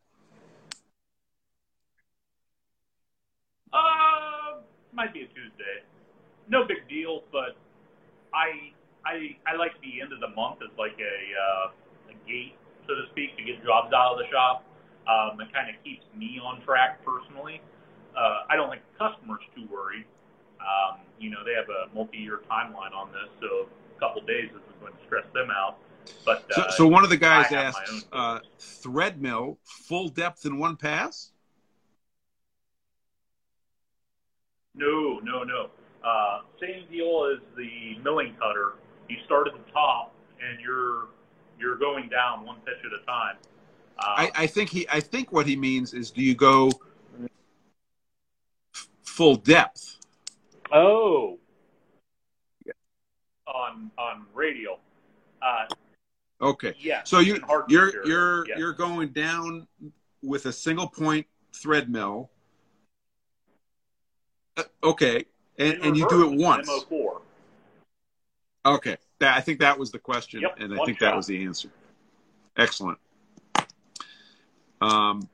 Uh, 3.71 4.59
might 4.91 5.13
be 5.13 5.21
a 5.21 5.27
Tuesday. 5.27 5.85
No 6.49 6.65
big 6.67 6.89
deal, 6.89 7.23
but 7.31 7.55
I 8.33 8.73
I 9.05 9.37
I 9.47 9.55
like 9.55 9.79
the 9.81 10.01
end 10.01 10.11
of 10.11 10.19
the 10.19 10.35
month 10.35 10.57
as 10.61 10.77
like 10.77 10.99
a 10.99 11.69
uh, 11.69 12.11
a 12.11 12.29
gate, 12.29 12.55
so 12.85 12.95
to 12.95 13.03
speak, 13.11 13.37
to 13.37 13.43
get 13.43 13.63
jobs 13.63 13.93
out 13.93 14.11
of 14.11 14.17
the 14.17 14.27
shop. 14.29 14.65
Um, 15.07 15.39
it 15.41 15.51
kind 15.53 15.69
of 15.69 15.81
keeps 15.83 16.05
me 16.15 16.39
on 16.43 16.61
track 16.61 17.03
personally. 17.03 17.61
Uh, 18.15 18.43
I 18.49 18.55
don't 18.55 18.69
think 18.69 18.81
the 18.93 19.09
customer's 19.09 19.41
too 19.55 19.67
worried. 19.71 20.05
Um, 20.59 20.99
you 21.19 21.29
know, 21.29 21.43
they 21.43 21.53
have 21.53 21.69
a 21.69 21.93
multi-year 21.93 22.41
timeline 22.49 22.93
on 22.93 23.11
this, 23.11 23.29
so 23.39 23.67
a 23.95 23.99
couple 23.99 24.21
days 24.21 24.49
isn't 24.49 24.79
going 24.79 24.93
to 24.93 24.99
stress 25.05 25.25
them 25.33 25.49
out. 25.49 25.77
But 26.25 26.45
So, 26.51 26.61
uh, 26.61 26.71
so 26.71 26.87
one 26.87 27.03
of 27.03 27.09
the 27.09 27.17
guys 27.17 27.51
asks, 27.51 28.05
uh, 28.11 28.39
thread 28.59 29.21
mill, 29.21 29.57
full 29.63 30.09
depth 30.09 30.45
in 30.45 30.57
one 30.57 30.75
pass? 30.75 31.31
No, 34.75 35.19
no, 35.23 35.43
no. 35.43 35.69
Uh, 36.03 36.41
same 36.59 36.85
deal 36.91 37.31
as 37.31 37.41
the 37.55 37.97
milling 38.03 38.35
cutter. 38.39 38.73
You 39.09 39.17
start 39.25 39.47
at 39.47 39.53
the 39.53 39.71
top 39.71 40.13
and 40.41 40.59
you're 40.59 41.07
you're 41.59 41.77
going 41.77 42.09
down 42.09 42.45
one 42.45 42.57
pitch 42.65 42.79
at 42.83 42.91
a 42.91 43.05
time. 43.05 43.35
I, 44.01 44.31
I 44.35 44.47
think 44.47 44.69
he. 44.69 44.87
I 44.89 44.99
think 44.99 45.31
what 45.31 45.45
he 45.45 45.55
means 45.55 45.93
is, 45.93 46.11
do 46.11 46.21
you 46.21 46.35
go 46.35 46.71
full 49.03 49.35
depth? 49.35 49.97
oh, 50.71 51.37
on 53.47 53.91
on 53.97 54.25
radial. 54.33 54.79
Uh, 55.41 55.65
Okay. 56.41 56.73
Yeah. 56.79 57.03
So 57.03 57.19
you 57.19 57.39
you're 57.67 58.05
you're 58.05 58.47
you're 58.57 58.73
going 58.73 59.09
down 59.09 59.67
with 60.23 60.47
a 60.47 60.51
single 60.51 60.87
point 60.87 61.27
thread 61.53 61.89
mill. 61.89 62.31
Uh, 64.57 64.63
okay, 64.83 65.25
and 65.59 65.73
and 65.83 65.95
you 65.95 66.07
do 66.09 66.31
it 66.31 66.39
once. 66.39 66.67
MO4. 66.67 67.21
Okay, 68.63 68.97
that, 69.19 69.37
I 69.37 69.41
think 69.41 69.59
that 69.59 69.77
was 69.77 69.91
the 69.91 69.97
question, 69.97 70.41
Yep, 70.41 70.57
and 70.59 70.73
I 70.73 70.77
one 70.77 70.85
think 70.85 70.99
shot. 70.99 71.05
that 71.11 71.15
was 71.15 71.25
the 71.25 71.43
answer. 71.43 71.69
Excellent. 72.57 72.99
Um, 74.81 75.29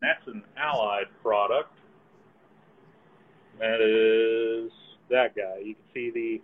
That's 0.00 0.26
an 0.26 0.42
allied 0.56 1.06
product. 1.22 1.72
That 3.58 3.80
is 3.80 4.72
that 5.10 5.36
guy. 5.36 5.58
You 5.62 5.74
can 5.74 5.84
see 5.92 6.10
the 6.10 6.40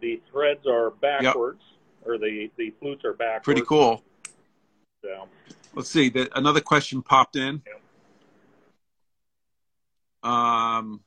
the 0.00 0.20
threads 0.30 0.66
are 0.66 0.90
backwards, 0.90 1.62
or 2.04 2.18
the 2.18 2.50
the 2.56 2.74
flutes 2.80 3.04
are 3.04 3.14
backwards. 3.14 3.44
pretty 3.44 3.62
cool. 3.62 4.02
So, 5.02 5.28
Let's 5.74 5.90
see. 5.90 6.10
The, 6.10 6.30
another 6.36 6.60
question 6.60 7.02
popped 7.02 7.36
in. 7.36 7.62
Um, 10.22 11.00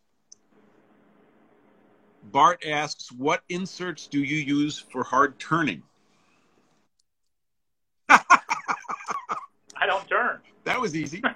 Bart 2.23 2.63
asks, 2.65 3.11
"What 3.11 3.43
inserts 3.49 4.07
do 4.07 4.19
you 4.19 4.37
use 4.37 4.79
for 4.79 5.03
hard 5.03 5.39
turning?" 5.39 5.83
I 8.09 9.85
don't 9.85 10.07
turn. 10.07 10.39
That 10.67 10.81
was 10.81 10.95
easy. 10.95 11.23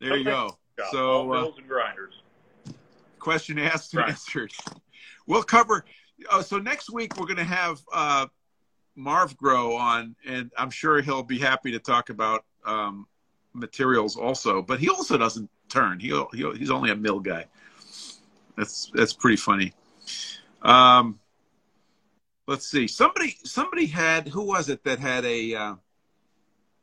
There 0.00 0.16
you 0.16 0.24
go. 0.24 0.56
So, 0.92 1.32
uh, 1.32 1.50
and 1.58 1.66
grinders. 1.66 2.22
question 3.18 3.58
asked 3.58 3.94
and 3.94 4.02
Right. 4.02 4.10
answered. 4.10 4.52
We'll 5.26 5.42
cover. 5.42 5.84
Uh, 6.30 6.40
so 6.40 6.58
next 6.58 6.88
week 6.88 7.16
we're 7.16 7.26
going 7.26 7.38
to 7.38 7.42
have 7.42 7.80
uh, 7.92 8.28
Marv 8.94 9.36
Grow 9.36 9.74
on, 9.74 10.14
and 10.24 10.52
I'm 10.56 10.70
sure 10.70 11.00
he'll 11.00 11.24
be 11.24 11.40
happy 11.40 11.72
to 11.72 11.80
talk 11.80 12.10
about 12.10 12.44
um, 12.64 13.08
materials 13.54 14.16
also. 14.16 14.62
But 14.62 14.78
he 14.78 14.88
also 14.88 15.18
doesn't 15.18 15.50
turn. 15.68 15.98
He 15.98 16.10
he 16.32 16.48
he's 16.56 16.70
only 16.70 16.92
a 16.92 16.96
mill 16.96 17.18
guy. 17.18 17.46
That's 18.56 18.90
that's 18.94 19.12
pretty 19.12 19.36
funny. 19.36 19.72
Um, 20.62 21.18
let's 22.46 22.68
see. 22.68 22.86
Somebody 22.86 23.36
somebody 23.42 23.86
had 23.86 24.28
who 24.28 24.42
was 24.44 24.68
it 24.68 24.84
that 24.84 25.00
had 25.00 25.24
a. 25.24 25.78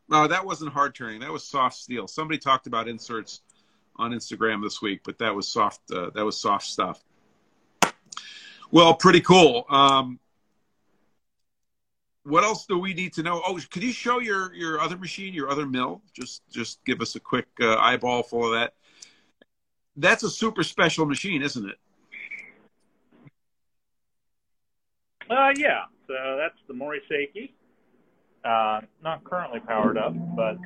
No, 0.08 0.28
that 0.28 0.46
wasn't 0.46 0.72
hard 0.72 0.94
turning. 0.94 1.20
That 1.22 1.32
was 1.32 1.44
soft 1.44 1.76
steel. 1.76 2.08
Somebody 2.08 2.38
talked 2.38 2.68
about 2.68 2.88
inserts 2.88 3.42
on 3.96 4.12
Instagram 4.12 4.62
this 4.62 4.82
week, 4.82 5.02
but 5.04 5.18
that 5.20 5.34
was 5.34 5.48
soft. 5.48 5.82
Uh, 5.92 6.12
that 6.14 6.24
was 6.24 6.40
soft 6.40 6.66
stuff. 6.66 7.04
Well, 8.72 8.94
pretty 8.94 9.22
cool. 9.22 9.66
Um, 9.70 10.20
what 12.24 12.44
else 12.44 12.66
do 12.66 12.78
we 12.78 12.94
need 12.94 13.14
to 13.14 13.24
know? 13.24 13.42
Oh, 13.46 13.60
could 13.72 13.84
you 13.84 13.92
show 13.92 14.20
your 14.20 14.54
your 14.54 14.80
other 14.80 14.98
machine, 14.98 15.34
your 15.34 15.50
other 15.50 15.66
mill? 15.66 16.02
Just 16.14 16.42
just 16.52 16.84
give 16.86 17.02
us 17.02 17.16
a 17.16 17.20
quick 17.20 17.48
uh, 17.62 17.78
eyeball 17.78 18.24
full 18.24 18.46
of 18.46 18.60
that. 18.60 18.74
That's 19.96 20.24
a 20.24 20.30
super 20.30 20.64
special 20.64 21.06
machine, 21.06 21.42
isn't 21.42 21.70
it? 21.70 21.78
Uh, 25.30 25.52
yeah. 25.56 25.84
So 26.08 26.38
that's 26.38 26.58
the 26.68 26.74
Mori 26.74 27.02
Seiki. 27.10 27.52
Uh, 28.46 28.82
not 29.04 29.24
currently 29.24 29.60
powered 29.60 29.98
up, 29.98 30.14
but 30.36 30.58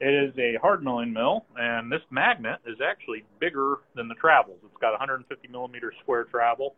it 0.00 0.14
is 0.14 0.32
a 0.38 0.58
hard 0.62 0.82
milling 0.82 1.12
mill, 1.12 1.44
and 1.54 1.92
this 1.92 2.00
magnet 2.10 2.58
is 2.66 2.78
actually 2.80 3.22
bigger 3.38 3.80
than 3.94 4.08
the 4.08 4.14
travels. 4.14 4.58
It's 4.64 4.80
got 4.80 4.92
150 4.92 5.48
millimeter 5.48 5.92
square 6.02 6.24
travel, 6.24 6.74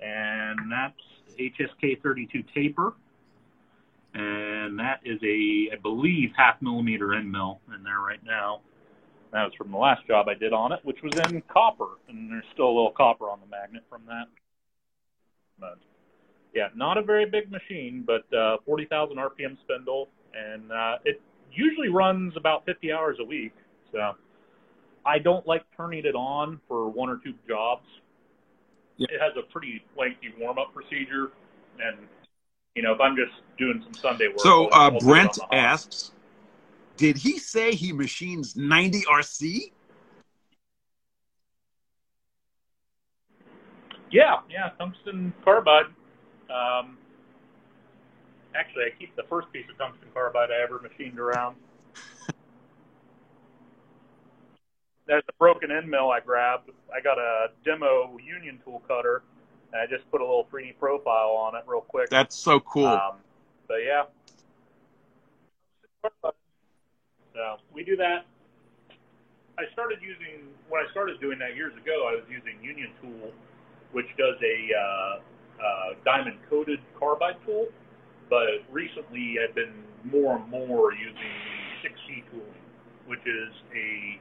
and 0.00 0.56
that's 0.70 0.94
HSK 1.36 2.00
32 2.00 2.44
taper, 2.54 2.92
and 4.14 4.78
that 4.78 5.00
is 5.04 5.20
a, 5.24 5.74
I 5.74 5.76
believe, 5.82 6.30
half 6.36 6.62
millimeter 6.62 7.14
end 7.14 7.30
mill 7.30 7.60
in 7.74 7.82
there 7.82 8.00
right 8.00 8.22
now. 8.24 8.60
That 9.32 9.44
was 9.44 9.52
from 9.58 9.72
the 9.72 9.78
last 9.78 10.06
job 10.06 10.28
I 10.28 10.34
did 10.34 10.52
on 10.52 10.72
it, 10.72 10.78
which 10.84 10.98
was 11.02 11.12
in 11.28 11.42
copper, 11.42 11.98
and 12.08 12.30
there's 12.30 12.44
still 12.52 12.66
a 12.66 12.74
little 12.74 12.92
copper 12.96 13.30
on 13.30 13.40
the 13.40 13.46
magnet 13.46 13.82
from 13.88 14.02
that. 14.06 14.26
But 15.58 15.78
yeah, 16.54 16.68
not 16.74 16.98
a 16.98 17.02
very 17.02 17.26
big 17.26 17.50
machine, 17.50 18.04
but 18.06 18.32
uh, 18.36 18.56
40,000 18.66 19.16
RPM 19.16 19.56
spindle, 19.62 20.08
and 20.34 20.70
uh, 20.72 20.96
it 21.04 21.20
usually 21.52 21.88
runs 21.88 22.36
about 22.36 22.64
50 22.66 22.92
hours 22.92 23.18
a 23.20 23.24
week. 23.24 23.52
So 23.92 24.12
I 25.04 25.18
don't 25.18 25.46
like 25.46 25.64
turning 25.76 26.04
it 26.04 26.14
on 26.14 26.60
for 26.68 26.88
one 26.88 27.08
or 27.08 27.20
two 27.22 27.34
jobs. 27.48 27.86
Yeah. 28.96 29.06
It 29.10 29.20
has 29.20 29.32
a 29.36 29.50
pretty 29.50 29.82
lengthy 29.96 30.32
warm 30.38 30.58
up 30.58 30.74
procedure, 30.74 31.32
and 31.82 31.96
you 32.74 32.82
know 32.82 32.92
if 32.92 33.00
I'm 33.00 33.16
just 33.16 33.32
doing 33.58 33.82
some 33.82 33.94
Sunday 33.94 34.28
work. 34.28 34.40
So 34.40 34.66
uh, 34.68 34.90
Brent 34.98 35.30
on 35.30 35.34
the 35.36 35.42
hop. 35.42 35.48
asks, 35.52 36.12
did 36.96 37.16
he 37.16 37.38
say 37.38 37.74
he 37.74 37.92
machines 37.92 38.56
90 38.56 39.02
RC? 39.02 39.72
Yeah, 44.10 44.40
yeah, 44.50 44.70
tungsten 44.76 45.32
carbide. 45.44 45.86
Um, 46.50 46.98
actually, 48.54 48.84
I 48.84 48.90
keep 48.98 49.14
the 49.16 49.24
first 49.24 49.52
piece 49.52 49.66
of 49.70 49.78
tungsten 49.78 50.08
carbide 50.12 50.50
I 50.50 50.62
ever 50.62 50.80
machined 50.80 51.18
around. 51.18 51.56
There's 55.06 55.24
a 55.28 55.32
broken 55.38 55.70
end 55.70 55.88
mill 55.88 56.10
I 56.10 56.20
grabbed. 56.20 56.70
I 56.94 57.00
got 57.00 57.18
a 57.18 57.48
demo 57.64 58.18
union 58.24 58.60
tool 58.64 58.82
cutter, 58.86 59.22
and 59.72 59.80
I 59.80 59.86
just 59.86 60.10
put 60.10 60.20
a 60.20 60.24
little 60.24 60.46
3D 60.52 60.76
profile 60.78 61.30
on 61.30 61.54
it 61.54 61.62
real 61.66 61.80
quick. 61.80 62.10
That's 62.10 62.36
so 62.36 62.60
cool. 62.60 62.86
Um, 62.86 63.16
but 63.68 63.78
yeah. 63.84 64.04
So 67.34 67.56
we 67.72 67.84
do 67.84 67.96
that. 67.96 68.26
I 69.58 69.64
started 69.72 69.98
using 70.00 70.48
when 70.68 70.84
I 70.86 70.90
started 70.90 71.20
doing 71.20 71.38
that 71.38 71.54
years 71.54 71.76
ago. 71.76 72.08
I 72.08 72.14
was 72.16 72.24
using 72.30 72.62
Union 72.62 72.90
Tool, 73.02 73.30
which 73.92 74.06
does 74.16 74.36
a 74.42 74.74
uh, 74.74 75.20
uh, 75.60 75.94
diamond 76.04 76.38
coated 76.48 76.80
carbide 76.98 77.36
tool. 77.46 77.66
But 78.28 78.64
recently, 78.70 79.36
I've 79.42 79.54
been 79.54 79.74
more 80.04 80.36
and 80.36 80.48
more 80.48 80.92
using 80.92 81.34
6C 81.84 82.30
tooling, 82.30 82.64
which 83.06 83.20
is 83.20 83.52
a 83.74 84.20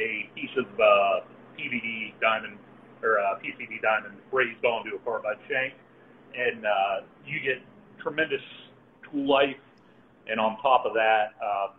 a 0.00 0.30
piece 0.34 0.50
of 0.56 0.66
uh, 0.80 1.20
PVD 1.58 2.18
diamond 2.20 2.58
or 3.02 3.18
uh, 3.18 3.38
PCD 3.38 3.82
diamond 3.82 4.16
raised 4.30 4.64
onto 4.64 4.96
a 4.96 4.98
carbide 5.00 5.36
shank, 5.48 5.74
and 6.34 6.64
uh, 6.64 7.04
you 7.26 7.40
get 7.40 7.62
tremendous 8.02 8.42
tool 9.10 9.28
life. 9.28 9.56
And 10.28 10.38
on 10.38 10.56
top 10.62 10.86
of 10.86 10.94
that, 10.94 11.34
um, 11.42 11.74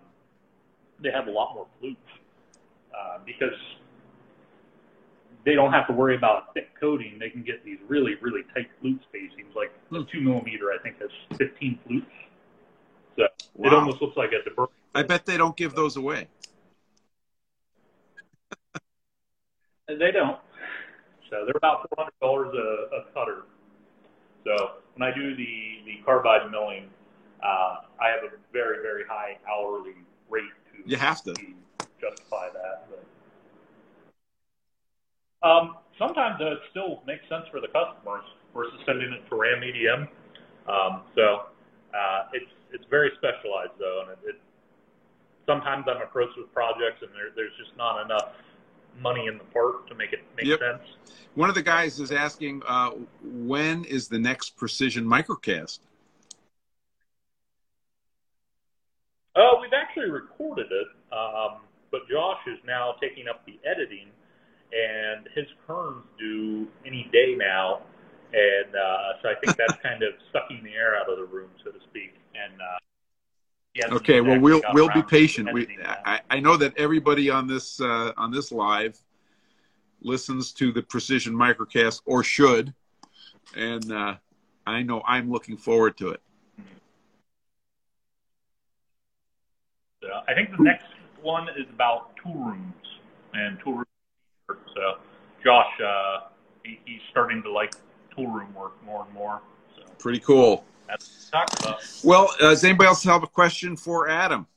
they 1.01 1.10
have 1.12 1.28
a 1.28 1.32
lot 1.32 1.56
more 1.56 1.68
flutes 1.80 1.97
uh, 2.93 3.20
because 3.26 3.58
they 5.46 5.56
don't 5.56 5.72
have 5.74 5.88
to 5.88 5.94
worry 5.94 6.16
about 6.16 6.54
thick 6.54 6.70
coating. 6.80 7.18
They 7.20 7.30
can 7.30 7.44
get 7.44 7.64
these 7.66 7.80
really, 7.88 8.16
really 8.22 8.41
tight 8.54 8.68
flute 8.80 9.02
spacings. 9.14 9.56
Like 9.56 9.72
the 9.91 10.00
Hmm. 10.00 10.06
two 10.12 10.22
millimeter, 10.22 10.72
I 10.72 10.82
think, 10.84 11.00
has 11.02 11.10
15 11.38 11.80
flutes. 11.86 12.06
So 13.18 13.24
it 13.64 13.74
almost 13.74 14.02
looks 14.02 14.18
like 14.18 14.32
a 14.32 14.44
diverse. 14.48 14.70
I 14.96 15.04
bet 15.04 15.26
they 15.26 15.38
don't 15.38 15.56
give 15.58 15.76
those 15.76 15.96
away. 15.98 16.28
They 19.88 20.12
don't. 20.12 20.39
So 21.30 21.46
they're 21.46 21.58
about 21.58 21.88
four 21.89 22.06
hundred 22.06 22.20
dollars 22.22 22.54
a, 22.56 22.96
a 22.98 23.04
cutter. 23.14 23.44
So 24.46 24.72
when 24.96 25.08
I 25.08 25.14
do 25.14 25.36
the 25.36 25.80
the 25.86 25.98
carbide 26.06 26.52
milling, 26.52 26.89
uh, 27.44 27.78
I 28.02 28.10
have 28.10 28.24
a 28.24 28.36
very 28.52 28.82
very 28.82 29.04
high 29.10 29.38
hourly 29.50 29.96
rate 30.30 30.44
to 30.74 30.89
You 30.89 30.98
have 30.98 31.24
to. 31.24 31.34
to 31.34 31.41
justify 32.02 32.50
that. 32.54 32.88
But 32.89 33.04
um, 35.44 35.76
sometimes 35.98 36.38
it 36.39 36.60
still 36.72 37.02
makes 37.06 37.28
sense 37.30 37.46
for 37.52 37.60
the 37.60 37.68
customers 37.68 38.24
versus 38.54 38.80
sending 38.86 39.12
it 39.12 39.28
to 39.30 39.36
Ram 39.36 39.62
EDM. 39.62 40.08
Um, 40.68 41.02
so 41.16 41.48
uh, 41.94 42.26
it's 42.34 42.52
it's 42.72 42.86
very 42.89 43.12
specialized 43.18 43.74
though, 43.78 44.06
and 44.08 44.12
it, 44.12 44.30
it 44.30 44.41
sometimes 45.46 45.86
I'm 45.88 46.02
approached 46.02 46.38
with 46.38 46.52
projects 46.54 47.02
and 47.02 47.12
there, 47.14 47.30
there's 47.36 47.52
just 47.58 47.76
not 47.78 48.04
enough 48.06 48.30
money 49.02 49.28
in 49.28 49.38
the 49.38 49.44
part 49.46 49.88
to 49.88 49.96
make 49.96 50.14
it 50.14 50.24
make 50.38 50.46
Yep. 50.46 50.60
sense. 50.60 50.84
One 51.36 51.50
of 51.50 51.56
the 51.56 51.62
guys 51.64 52.00
is 52.00 52.12
asking, 52.12 52.62
uh, 52.68 52.91
when 53.24 53.86
is 53.86 54.08
the 54.08 54.20
next 54.20 54.56
Precision 54.56 55.04
Microcast? 55.04 55.80
Uh, 59.36 59.56
we've 59.60 59.74
actually 59.74 60.12
recorded 60.12 60.68
it, 60.72 60.88
um, 61.12 61.62
but 61.91 62.02
Josh 62.08 62.39
is 62.46 62.60
now 62.68 62.94
taking 63.02 63.28
up 63.28 63.44
the 63.48 63.60
editing, 63.66 64.10
and 64.74 65.28
his 65.36 65.46
Kerns 65.68 66.04
do 66.20 66.68
any 66.86 67.10
day 67.12 67.36
now, 67.38 67.82
and 68.34 68.76
uh, 68.76 69.22
so 69.22 69.30
I 69.30 69.36
think 69.36 69.58
that's 69.58 69.82
kind 69.82 70.04
of 70.04 70.14
sucking 70.32 70.64
the 70.64 70.74
air 70.74 70.96
out 70.98 71.10
of 71.10 71.18
the 71.18 71.26
room, 71.26 71.50
so 71.64 71.72
to 71.72 71.80
speak. 71.90 72.16
And 72.34 72.60
uh, 72.62 72.78
Okay, 73.92 74.22
well 74.22 74.40
we'll 74.40 74.62
we'll 74.74 74.90
be 74.90 75.02
patient. 75.02 75.52
We. 75.52 75.68
I, 75.84 76.22
I 76.30 76.40
know 76.40 76.58
that 76.58 76.78
everybody 76.78 77.30
on 77.30 77.48
this 77.48 77.82
uh, 77.82 78.12
on 78.18 78.32
this 78.32 78.52
live 78.52 79.00
listens 80.02 80.52
to 80.54 80.72
the 80.72 80.84
Precision 80.84 81.34
Microcast 81.34 82.02
or 82.06 82.24
should, 82.24 82.74
and 83.56 83.92
uh, 83.92 84.16
I 84.68 84.84
know 84.84 85.02
I'm 85.08 85.32
looking 85.32 85.58
forward 85.58 85.98
to 85.98 86.10
it. 86.10 86.22
So 90.02 90.10
I 90.28 90.34
think 90.34 90.52
the 90.56 90.64
next 90.64 90.86
one 91.22 91.48
is 91.50 91.66
about 91.74 92.16
tool 92.18 92.36
rooms 92.36 92.74
and 93.34 93.58
tool 93.64 93.74
room. 93.76 93.86
So 94.76 94.99
Josh, 95.43 95.68
uh, 95.84 96.28
he, 96.64 96.80
he's 96.86 97.01
starting 97.12 97.43
to 97.43 97.51
like 97.51 97.74
tool 98.16 98.28
room 98.28 98.54
work 98.54 98.74
more 98.84 99.06
and 99.06 99.14
more. 99.14 99.41
So 99.76 99.84
Pretty 99.99 100.20
cool. 100.20 100.66
that's 100.88 101.30
what 101.32 101.49
we 101.62 101.70
about. 101.70 101.82
Well, 102.04 102.30
uh, 102.39 102.49
does 102.49 102.64
anybody 102.64 102.88
else 102.88 103.04
have 103.04 103.24
a 103.24 103.28
question 103.28 103.76
for 103.76 104.10
Adam? 104.10 104.47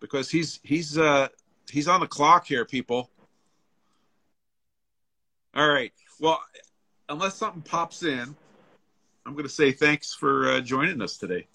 Because 0.00 0.30
he's 0.30 0.60
he's 0.62 0.98
uh, 0.98 1.28
he's 1.70 1.88
on 1.88 2.00
the 2.00 2.06
clock 2.06 2.46
here, 2.46 2.64
people. 2.64 3.10
All 5.54 5.68
right. 5.68 5.92
Well, 6.20 6.42
unless 7.08 7.36
something 7.36 7.62
pops 7.62 8.02
in, 8.02 8.36
I'm 9.24 9.32
going 9.32 9.44
to 9.44 9.48
say 9.48 9.72
thanks 9.72 10.12
for 10.12 10.50
uh, 10.50 10.60
joining 10.60 11.00
us 11.00 11.16
today. 11.16 11.46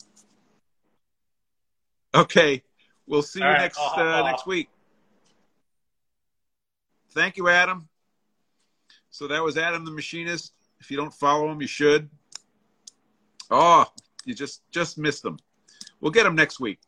Okay. 2.15 2.63
We'll 3.07 3.23
see 3.23 3.39
you 3.39 3.45
All 3.45 3.51
right, 3.51 3.61
next 3.61 3.79
uh, 3.79 4.21
next 4.23 4.45
week. 4.45 4.69
Thank 7.11 7.37
you, 7.37 7.49
Adam. 7.49 7.87
So 9.09 9.27
that 9.27 9.43
was 9.43 9.57
Adam 9.57 9.83
the 9.83 9.91
machinist. 9.91 10.53
If 10.79 10.91
you 10.91 10.97
don't 10.97 11.13
follow 11.13 11.51
him, 11.51 11.61
you 11.61 11.67
should. 11.67 12.09
Oh, 13.49 13.85
you 14.25 14.35
just 14.35 14.61
just 14.71 14.97
missed 14.97 15.25
him. 15.25 15.39
We'll 15.99 16.11
get 16.11 16.25
him 16.25 16.35
next 16.35 16.59
week. 16.59 16.79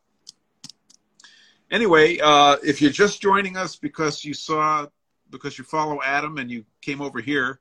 Anyway, 1.70 2.18
uh, 2.22 2.56
if 2.62 2.80
you're 2.80 2.92
just 2.92 3.20
joining 3.20 3.56
us 3.56 3.76
because 3.76 4.24
you 4.24 4.32
saw 4.32 4.86
because 5.30 5.58
you 5.58 5.64
follow 5.64 6.00
Adam 6.02 6.38
and 6.38 6.50
you 6.50 6.64
came 6.80 7.00
over 7.00 7.20
here, 7.20 7.58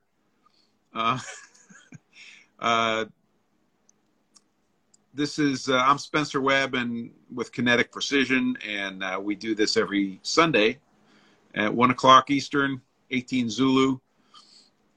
uh, 0.94 1.18
uh, 2.60 3.06
this 5.16 5.40
is 5.40 5.68
uh, 5.68 5.78
I'm 5.78 5.98
Spencer 5.98 6.42
Webb 6.42 6.76
and 6.76 7.12
with 7.34 7.52
Kinetic 7.52 7.92
Precision, 7.92 8.56
and 8.68 9.04
uh, 9.04 9.20
we 9.22 9.34
do 9.34 9.56
this 9.56 9.78
every 9.78 10.20
Sunday 10.22 10.78
at 11.56 11.74
one 11.74 11.92
o'clock 11.92 12.30
Eastern, 12.30 12.82
18 13.12 13.50
Zulu, 13.50 14.00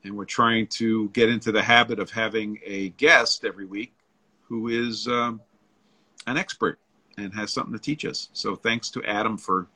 and 0.04 0.16
we're 0.16 0.24
trying 0.24 0.66
to 0.68 1.08
get 1.10 1.28
into 1.28 1.50
the 1.50 1.62
habit 1.62 1.98
of 1.98 2.10
having 2.10 2.58
a 2.64 2.90
guest 2.90 3.44
every 3.44 3.64
week 3.64 3.94
who 4.42 4.68
is 4.68 5.08
um, 5.08 5.40
an 6.26 6.36
expert 6.36 6.78
and 7.18 7.34
has 7.34 7.52
something 7.52 7.72
to 7.72 7.78
teach 7.78 8.04
us. 8.04 8.28
So 8.32 8.54
thanks 8.54 8.90
to 8.90 9.02
Adam 9.04 9.36
for 9.36 9.68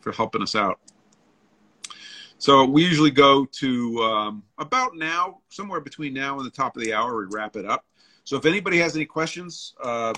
for 0.00 0.12
helping 0.12 0.42
us 0.42 0.54
out. 0.54 0.80
So 2.38 2.64
we 2.64 2.82
usually 2.82 3.10
go 3.10 3.44
to 3.44 4.02
um, 4.02 4.42
about 4.56 4.96
now, 4.96 5.40
somewhere 5.50 5.80
between 5.80 6.14
now 6.14 6.38
and 6.38 6.46
the 6.46 6.50
top 6.50 6.74
of 6.74 6.82
the 6.82 6.94
hour, 6.94 7.18
we 7.18 7.26
wrap 7.26 7.54
it 7.54 7.66
up. 7.66 7.84
So 8.24 8.36
if 8.36 8.46
anybody 8.46 8.78
has 8.78 8.96
any 8.96 9.04
questions, 9.04 9.74
uh, 9.82 10.14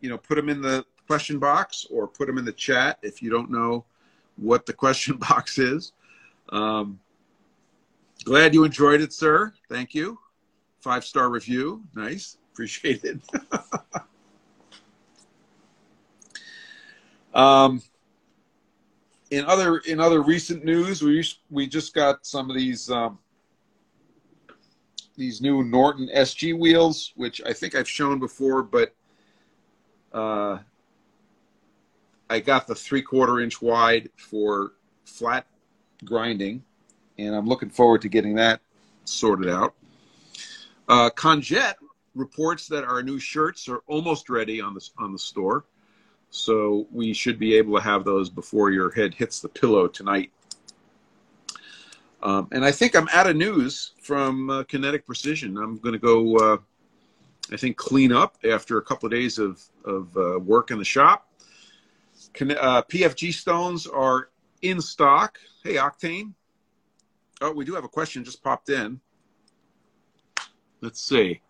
you 0.00 0.08
know, 0.08 0.18
put 0.18 0.36
them 0.36 0.48
in 0.48 0.62
the 0.62 0.84
question 1.08 1.40
box 1.40 1.84
or 1.90 2.06
put 2.06 2.26
them 2.26 2.38
in 2.38 2.44
the 2.44 2.52
chat 2.52 2.98
if 3.02 3.22
you 3.22 3.30
don't 3.30 3.50
know 3.50 3.84
what 4.36 4.66
the 4.66 4.72
question 4.72 5.16
box 5.28 5.58
is. 5.58 5.92
Um, 6.50 7.00
glad 8.24 8.54
you 8.54 8.64
enjoyed 8.64 9.00
it, 9.00 9.12
sir. 9.12 9.52
Thank 9.68 9.94
you. 9.94 10.18
Five 10.80 11.04
star 11.04 11.30
review. 11.30 11.82
Nice. 11.94 12.38
Appreciate 12.52 13.04
it. 13.04 13.20
um, 17.34 17.82
in 19.30 19.44
other 19.44 19.78
in 19.78 20.00
other 20.00 20.22
recent 20.22 20.64
news, 20.64 21.02
we 21.02 21.24
we 21.50 21.66
just 21.66 21.92
got 21.94 22.24
some 22.24 22.48
of 22.48 22.56
these 22.56 22.90
um, 22.90 23.18
these 25.16 25.40
new 25.40 25.64
Norton 25.64 26.08
SG 26.14 26.58
wheels, 26.58 27.12
which 27.16 27.40
I 27.44 27.52
think 27.52 27.74
I've 27.74 27.88
shown 27.88 28.18
before, 28.18 28.62
but 28.62 28.94
uh, 30.12 30.58
I 32.28 32.40
got 32.40 32.66
the 32.66 32.74
three 32.74 33.02
quarter 33.02 33.40
inch 33.40 33.62
wide 33.62 34.10
for 34.16 34.72
flat 35.04 35.46
grinding, 36.04 36.64
and 37.18 37.34
I'm 37.34 37.46
looking 37.46 37.70
forward 37.70 38.02
to 38.02 38.08
getting 38.08 38.34
that 38.36 38.60
sorted 39.04 39.48
out. 39.48 39.74
Uh, 40.88 41.10
Conjette 41.10 41.76
reports 42.14 42.66
that 42.68 42.84
our 42.84 43.02
new 43.02 43.18
shirts 43.18 43.68
are 43.68 43.82
almost 43.86 44.28
ready 44.28 44.60
on 44.60 44.74
the 44.74 44.88
on 44.98 45.12
the 45.12 45.18
store, 45.18 45.64
so 46.30 46.86
we 46.90 47.12
should 47.12 47.38
be 47.38 47.54
able 47.54 47.76
to 47.76 47.82
have 47.82 48.04
those 48.04 48.28
before 48.28 48.70
your 48.70 48.90
head 48.90 49.14
hits 49.14 49.40
the 49.40 49.48
pillow 49.48 49.86
tonight. 49.86 50.32
Um, 52.22 52.48
and 52.50 52.64
I 52.64 52.72
think 52.72 52.96
I'm 52.96 53.08
out 53.12 53.28
of 53.28 53.36
news 53.36 53.92
from 54.00 54.50
uh, 54.50 54.64
Kinetic 54.64 55.06
Precision. 55.06 55.56
I'm 55.58 55.76
going 55.76 55.92
to 55.92 55.98
go, 55.98 56.36
uh, 56.36 56.56
I 57.52 57.56
think, 57.56 57.76
clean 57.76 58.10
up 58.10 58.36
after 58.48 58.78
a 58.78 58.82
couple 58.82 59.06
of 59.06 59.12
days 59.12 59.38
of 59.38 59.62
of 59.84 60.16
uh, 60.16 60.38
work 60.40 60.72
in 60.72 60.78
the 60.78 60.84
shop. 60.84 61.28
Uh, 62.34 62.82
PFG 62.82 63.32
stones 63.32 63.86
are 63.86 64.30
in 64.62 64.80
stock. 64.80 65.38
Hey, 65.62 65.74
Octane. 65.74 66.34
Oh, 67.40 67.52
we 67.52 67.64
do 67.64 67.74
have 67.74 67.84
a 67.84 67.88
question 67.88 68.24
just 68.24 68.42
popped 68.42 68.68
in. 68.70 69.00
Let's 70.80 71.00
see. 71.00 71.40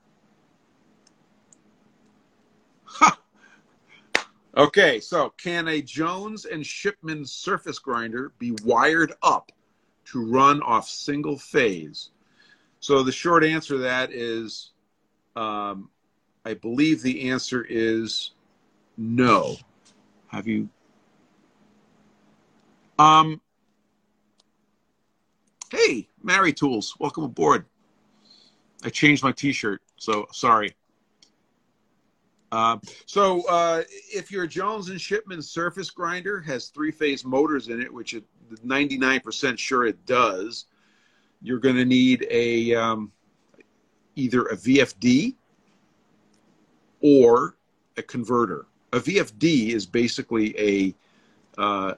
Okay, 4.56 5.00
so 5.00 5.34
can 5.36 5.68
a 5.68 5.82
Jones 5.82 6.46
and 6.46 6.64
Shipman 6.64 7.26
surface 7.26 7.78
grinder 7.78 8.32
be 8.38 8.52
wired 8.64 9.12
up 9.22 9.52
to 10.06 10.24
run 10.24 10.62
off 10.62 10.88
single 10.88 11.36
phase? 11.36 12.10
So 12.80 13.02
the 13.02 13.12
short 13.12 13.44
answer 13.44 13.74
to 13.74 13.80
that 13.80 14.12
is, 14.12 14.70
um, 15.34 15.90
I 16.46 16.54
believe 16.54 17.02
the 17.02 17.28
answer 17.28 17.66
is 17.68 18.30
no. 18.96 19.56
Have 20.36 20.46
you? 20.46 20.68
Um. 22.98 23.40
Hey, 25.70 26.08
Mary 26.22 26.52
Tools, 26.52 26.94
welcome 26.98 27.24
aboard. 27.24 27.64
I 28.84 28.90
changed 28.90 29.22
my 29.22 29.32
T-shirt, 29.32 29.80
so 29.96 30.26
sorry. 30.32 30.76
Uh, 32.52 32.76
so 33.06 33.48
uh, 33.48 33.82
if 34.12 34.30
your 34.30 34.46
Jones 34.46 34.90
and 34.90 35.00
Shipman 35.00 35.40
surface 35.40 35.88
grinder 35.88 36.38
has 36.42 36.68
three-phase 36.68 37.24
motors 37.24 37.68
in 37.68 37.80
it, 37.80 37.90
which 37.90 38.12
it 38.12 38.24
99% 38.62 39.56
sure 39.56 39.86
it 39.86 40.04
does, 40.04 40.66
you're 41.40 41.60
going 41.60 41.76
to 41.76 41.86
need 41.86 42.26
a 42.30 42.74
um, 42.74 43.10
either 44.16 44.42
a 44.42 44.56
VFD 44.56 45.34
or 47.00 47.56
a 47.96 48.02
converter. 48.02 48.66
A 48.96 49.00
VFD 49.00 49.70
is 49.70 49.86
basically 49.86 50.58
a 50.58 50.94
uh, 51.60 51.94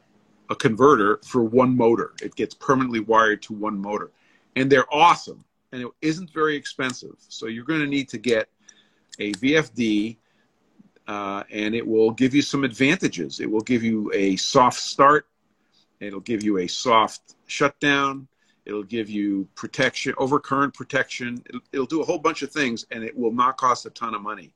a 0.51 0.57
converter 0.57 1.21
for 1.25 1.43
one 1.43 1.77
motor. 1.77 2.13
It 2.23 2.35
gets 2.35 2.55
permanently 2.55 3.01
wired 3.01 3.43
to 3.43 3.53
one 3.53 3.79
motor, 3.79 4.11
and 4.57 4.71
they're 4.71 4.93
awesome, 4.93 5.45
and 5.73 5.83
it 5.83 5.89
isn't 6.01 6.31
very 6.33 6.57
expensive. 6.57 7.17
So 7.29 7.47
you're 7.47 7.65
going 7.65 7.81
to 7.81 7.87
need 7.87 8.09
to 8.11 8.19
get 8.19 8.49
a 9.19 9.33
VFD 9.35 10.17
uh, 11.09 11.43
and 11.51 11.75
it 11.75 11.85
will 11.85 12.11
give 12.11 12.35
you 12.35 12.43
some 12.43 12.65
advantages. 12.65 13.41
It 13.41 13.51
will 13.51 13.63
give 13.63 13.83
you 13.83 14.13
a 14.13 14.37
soft 14.37 14.79
start. 14.79 15.27
It'll 16.01 16.21
give 16.21 16.45
you 16.45 16.59
a 16.59 16.67
soft 16.67 17.35
shutdown. 17.47 18.29
It'll 18.67 18.83
give 18.85 19.09
you 19.09 19.49
protection, 19.55 20.13
overcurrent 20.15 20.75
protection. 20.75 21.43
It'll, 21.47 21.61
it'll 21.73 21.87
do 21.87 22.03
a 22.03 22.05
whole 22.05 22.19
bunch 22.19 22.43
of 22.43 22.53
things, 22.53 22.87
and 22.91 23.03
it 23.03 23.17
will 23.17 23.33
not 23.33 23.57
cost 23.57 23.87
a 23.87 23.91
ton 23.91 24.15
of 24.15 24.21
money. 24.21 24.53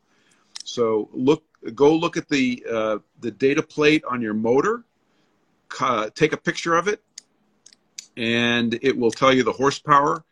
So 0.64 1.08
look, 1.12 1.44
go 1.74 1.94
look 1.94 2.16
at 2.16 2.28
the 2.28 2.64
uh, 2.70 2.98
the 3.20 3.30
data 3.30 3.62
plate 3.62 4.04
on 4.04 4.20
your 4.20 4.34
motor. 4.34 4.84
Uh, 5.80 6.10
take 6.14 6.32
a 6.32 6.36
picture 6.36 6.76
of 6.76 6.88
it, 6.88 7.02
and 8.16 8.78
it 8.82 8.96
will 8.96 9.10
tell 9.10 9.32
you 9.32 9.42
the 9.42 9.52
horsepower. 9.52 10.24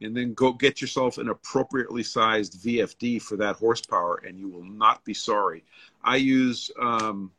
And 0.00 0.16
then 0.16 0.34
go 0.34 0.52
get 0.52 0.80
yourself 0.80 1.18
an 1.18 1.28
appropriately 1.28 2.02
sized 2.02 2.60
VFD 2.64 3.22
for 3.22 3.36
that 3.36 3.54
horsepower, 3.54 4.16
and 4.26 4.36
you 4.36 4.48
will 4.48 4.64
not 4.64 5.04
be 5.04 5.14
sorry. 5.14 5.62
I 6.02 6.16
use 6.16 6.72
um, 6.80 7.30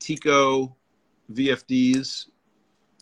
Teco 0.00 0.74
VFDs 1.32 2.26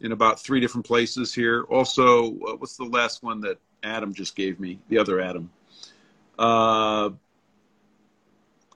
in 0.03 0.13
about 0.13 0.39
three 0.39 0.61
different 0.61 0.87
places 0.87 1.35
here. 1.35 1.63
Also, 1.71 2.27
uh, 2.27 2.57
what's 2.57 2.77
the 2.77 2.85
last 2.85 3.23
one 3.23 3.41
that 3.41 3.59
Adam 3.83 4.13
just 4.13 4.37
gave 4.37 4.61
me? 4.61 4.79
The 4.89 4.99
other 4.99 5.21
Adam. 5.21 5.51
Uh, 6.39 7.11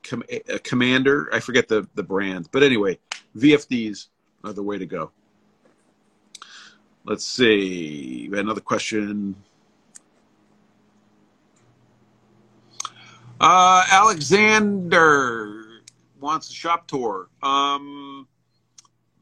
Com- 0.08 0.24
uh, 0.32 0.58
Commander. 0.62 1.28
I 1.32 1.40
forget 1.40 1.68
the, 1.68 1.88
the 1.94 2.02
brand. 2.02 2.48
But 2.52 2.62
anyway, 2.62 2.98
VFDs 3.36 4.08
are 4.44 4.52
the 4.52 4.62
way 4.62 4.78
to 4.78 4.86
go. 4.86 5.10
Let's 7.04 7.24
see. 7.24 8.28
Another 8.32 8.60
question. 8.60 9.36
Uh, 13.40 13.84
Alexander 13.90 15.64
wants 16.20 16.50
a 16.50 16.52
shop 16.52 16.86
tour. 16.86 17.28
Um, 17.42 18.26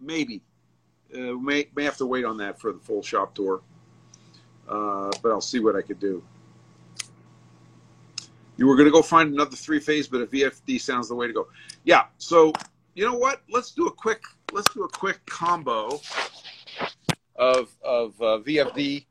maybe. 0.01 0.41
Uh, 1.15 1.35
may 1.35 1.69
may 1.77 1.85
have 1.85 1.97
to 1.99 2.07
wait 2.07 2.25
on 2.25 2.37
that 2.39 2.61
for 2.61 2.73
the 2.73 2.79
full 2.79 3.03
shop 3.03 3.35
tour. 3.35 3.61
Uh, 4.69 5.11
but 5.23 5.31
I'll 5.31 5.41
see 5.41 5.61
what 5.61 5.77
I 5.77 5.83
could 5.83 6.01
do. 6.01 6.23
You 8.57 8.67
were 8.67 8.77
going 8.77 8.87
to 8.87 8.93
go 8.93 9.03
find 9.03 9.33
another 9.33 9.57
three 9.57 9.81
phase, 9.81 10.07
but 10.07 10.21
a 10.21 10.27
VFD 10.27 10.81
sounds 10.81 11.09
the 11.09 11.15
way 11.15 11.27
to 11.27 11.33
go. 11.33 11.49
Yeah. 11.85 12.05
So 12.19 12.53
you 12.95 13.05
know 13.05 13.15
what? 13.15 13.43
Let's 13.51 13.73
do 13.73 13.87
a 13.87 13.93
quick 13.93 14.23
let's 14.53 14.73
do 14.73 14.85
a 14.85 14.89
quick 14.89 15.25
combo 15.27 16.01
of 17.37 17.75
of 17.83 18.21
uh, 18.21 18.39
VFD 18.39 19.07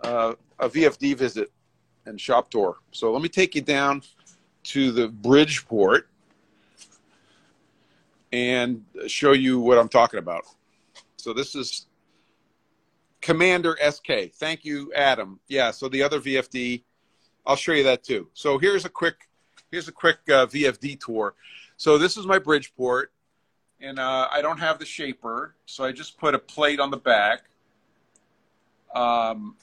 uh, 0.00 0.34
a 0.58 0.68
VFD 0.68 1.16
visit 1.16 1.50
and 2.06 2.20
shop 2.20 2.50
tour. 2.50 2.78
So 2.92 3.12
let 3.12 3.22
me 3.22 3.28
take 3.28 3.54
you 3.54 3.62
down 3.62 4.02
to 4.64 4.90
the 4.90 5.08
Bridgeport 5.08 6.08
and 8.32 8.84
show 9.06 9.32
you 9.32 9.60
what 9.60 9.78
I'm 9.78 9.88
talking 9.88 10.18
about. 10.18 10.44
So 11.16 11.32
this 11.32 11.54
is 11.54 11.86
Commander 13.20 13.76
SK. 13.90 14.32
Thank 14.34 14.64
you, 14.64 14.92
Adam. 14.94 15.40
Yeah. 15.48 15.70
So 15.70 15.88
the 15.88 16.02
other 16.02 16.20
VFD, 16.20 16.82
I'll 17.46 17.56
show 17.56 17.72
you 17.72 17.84
that 17.84 18.02
too. 18.02 18.28
So 18.34 18.58
here's 18.58 18.84
a 18.84 18.88
quick 18.88 19.28
here's 19.70 19.88
a 19.88 19.92
quick 19.92 20.18
uh, 20.28 20.46
VFD 20.46 21.00
tour. 21.00 21.34
So 21.76 21.98
this 21.98 22.16
is 22.16 22.26
my 22.26 22.38
Bridgeport, 22.38 23.12
and 23.80 23.98
uh, 23.98 24.28
I 24.32 24.40
don't 24.40 24.58
have 24.58 24.78
the 24.78 24.86
shaper, 24.86 25.54
so 25.66 25.84
I 25.84 25.92
just 25.92 26.18
put 26.18 26.34
a 26.34 26.38
plate 26.38 26.80
on 26.80 26.90
the 26.90 26.96
back. 26.96 27.44
Um, 28.94 29.56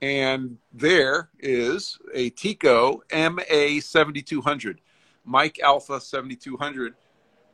and 0.00 0.58
there 0.72 1.30
is 1.38 1.98
a 2.14 2.30
Teco 2.30 3.02
MA 3.12 3.80
7200, 3.80 4.80
Mike 5.24 5.60
Alpha 5.60 6.00
7200, 6.00 6.94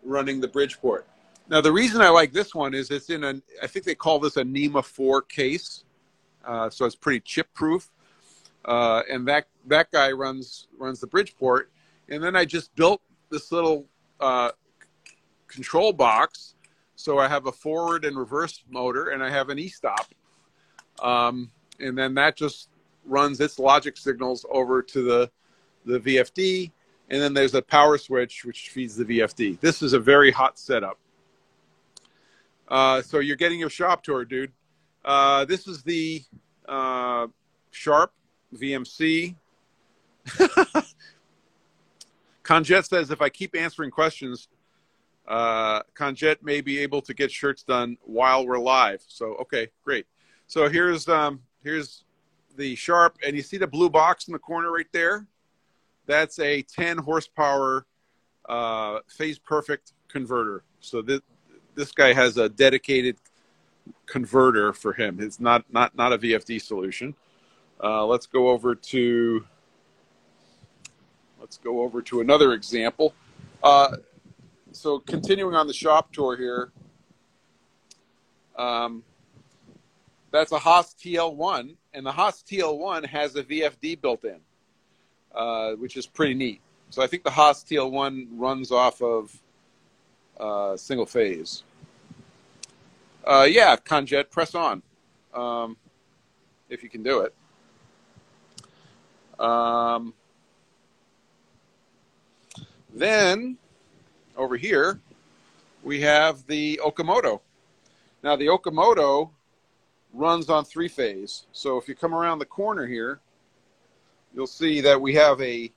running 0.02 0.40
the 0.40 0.48
Bridgeport. 0.48 1.06
Now, 1.48 1.62
the 1.62 1.72
reason 1.72 2.02
I 2.02 2.10
like 2.10 2.32
this 2.32 2.54
one 2.54 2.74
is 2.74 2.90
it's 2.90 3.08
in 3.08 3.24
a, 3.24 3.40
I 3.62 3.66
think 3.66 3.86
they 3.86 3.94
call 3.94 4.18
this 4.18 4.36
a 4.36 4.44
NEMA 4.44 4.82
4 4.82 5.22
case, 5.22 5.84
uh, 6.44 6.70
so 6.70 6.84
it's 6.84 6.96
pretty 6.96 7.20
chip 7.20 7.52
proof. 7.54 7.90
Uh, 8.64 9.02
and 9.10 9.26
that 9.26 9.46
that 9.66 9.90
guy 9.90 10.10
runs 10.12 10.66
runs 10.78 11.00
the 11.00 11.06
Bridgeport, 11.06 11.70
and 12.08 12.22
then 12.22 12.36
I 12.36 12.44
just 12.44 12.74
built 12.74 13.00
this 13.30 13.50
little 13.52 13.86
uh, 14.20 14.50
control 15.46 15.92
box, 15.92 16.54
so 16.96 17.18
I 17.18 17.28
have 17.28 17.46
a 17.46 17.52
forward 17.52 18.04
and 18.04 18.16
reverse 18.16 18.62
motor, 18.68 19.10
and 19.10 19.22
I 19.22 19.30
have 19.30 19.48
an 19.48 19.58
e-stop. 19.58 20.06
Um, 21.00 21.50
and 21.80 21.96
then 21.96 22.14
that 22.14 22.36
just 22.36 22.68
runs 23.06 23.40
its 23.40 23.58
logic 23.58 23.96
signals 23.96 24.44
over 24.50 24.82
to 24.82 25.02
the 25.02 25.30
the 25.84 26.00
VFD, 26.00 26.70
and 27.08 27.22
then 27.22 27.32
there's 27.32 27.54
a 27.54 27.62
power 27.62 27.96
switch 27.96 28.44
which 28.44 28.70
feeds 28.70 28.96
the 28.96 29.04
VFD. 29.04 29.60
This 29.60 29.82
is 29.82 29.94
a 29.94 29.98
very 30.00 30.30
hot 30.30 30.58
setup. 30.58 30.98
Uh, 32.68 33.00
so 33.00 33.18
you're 33.18 33.36
getting 33.36 33.58
your 33.58 33.70
shop 33.70 34.02
tour, 34.02 34.24
dude. 34.24 34.52
Uh, 35.04 35.44
this 35.44 35.66
is 35.66 35.82
the 35.82 36.22
uh, 36.68 37.26
Sharp 37.70 38.12
VMC. 38.54 39.34
Conjette 42.42 42.86
says 42.86 43.10
if 43.10 43.20
I 43.20 43.28
keep 43.28 43.54
answering 43.56 43.90
questions, 43.90 44.48
uh, 45.26 45.82
Conjette 45.94 46.42
may 46.42 46.60
be 46.60 46.78
able 46.78 47.02
to 47.02 47.14
get 47.14 47.30
shirts 47.30 47.62
done 47.62 47.98
while 48.02 48.46
we're 48.46 48.58
live. 48.58 49.02
So 49.06 49.34
okay, 49.36 49.68
great. 49.84 50.06
So 50.46 50.68
here's 50.68 51.08
um, 51.08 51.42
here's 51.62 52.04
the 52.56 52.74
Sharp, 52.74 53.16
and 53.24 53.36
you 53.36 53.42
see 53.42 53.56
the 53.56 53.66
blue 53.66 53.90
box 53.90 54.28
in 54.28 54.32
the 54.32 54.38
corner 54.38 54.72
right 54.72 54.86
there? 54.92 55.26
That's 56.06 56.38
a 56.38 56.62
10 56.62 56.98
horsepower 56.98 57.86
uh, 58.48 59.00
phase 59.08 59.38
perfect 59.38 59.92
converter. 60.08 60.64
So 60.80 61.02
this 61.02 61.20
this 61.74 61.92
guy 61.92 62.12
has 62.12 62.38
a 62.38 62.48
dedicated 62.48 63.16
converter 64.06 64.72
for 64.72 64.92
him. 64.92 65.18
It's 65.20 65.40
not 65.40 65.64
not 65.72 65.96
not 65.96 66.12
a 66.12 66.18
VFD 66.18 66.60
solution. 66.60 67.14
Uh, 67.82 68.04
let's 68.06 68.26
go 68.26 68.48
over 68.48 68.74
to 68.74 69.44
let's 71.40 71.58
go 71.58 71.82
over 71.82 72.02
to 72.02 72.20
another 72.20 72.52
example. 72.52 73.14
Uh, 73.62 73.96
so 74.72 74.98
continuing 74.98 75.54
on 75.54 75.66
the 75.66 75.72
shop 75.72 76.12
tour 76.12 76.36
here. 76.36 76.72
Um, 78.56 79.04
that's 80.30 80.52
a 80.52 80.58
Haas 80.58 80.94
TL1, 80.94 81.74
and 81.94 82.04
the 82.04 82.12
Haas 82.12 82.42
TL1 82.42 83.06
has 83.06 83.36
a 83.36 83.42
VFD 83.42 84.00
built 84.00 84.24
in, 84.24 84.40
uh, 85.34 85.72
which 85.72 85.96
is 85.96 86.06
pretty 86.06 86.34
neat. 86.34 86.60
So 86.90 87.02
I 87.02 87.06
think 87.06 87.22
the 87.22 87.30
Haas 87.30 87.64
TL1 87.64 88.28
runs 88.32 88.70
off 88.72 89.00
of 89.00 89.34
uh, 90.38 90.76
single 90.76 91.06
phase. 91.06 91.62
Uh, 93.28 93.46
yeah, 93.46 93.76
Conjette, 93.76 94.30
press 94.30 94.54
on 94.54 94.82
um, 95.34 95.76
if 96.70 96.82
you 96.82 96.88
can 96.88 97.02
do 97.02 97.20
it. 97.20 97.34
Um, 99.38 100.14
then 102.94 103.58
over 104.34 104.56
here 104.56 104.98
we 105.82 106.00
have 106.00 106.46
the 106.46 106.80
Okamoto. 106.82 107.40
Now 108.22 108.34
the 108.34 108.46
Okamoto 108.46 109.28
runs 110.14 110.48
on 110.48 110.64
three 110.64 110.88
phase. 110.88 111.44
So 111.52 111.76
if 111.76 111.86
you 111.86 111.94
come 111.94 112.14
around 112.14 112.38
the 112.38 112.46
corner 112.46 112.86
here, 112.86 113.20
you'll 114.34 114.46
see 114.46 114.80
that 114.80 114.98
we 114.98 115.12
have 115.16 115.38
a, 115.42 115.70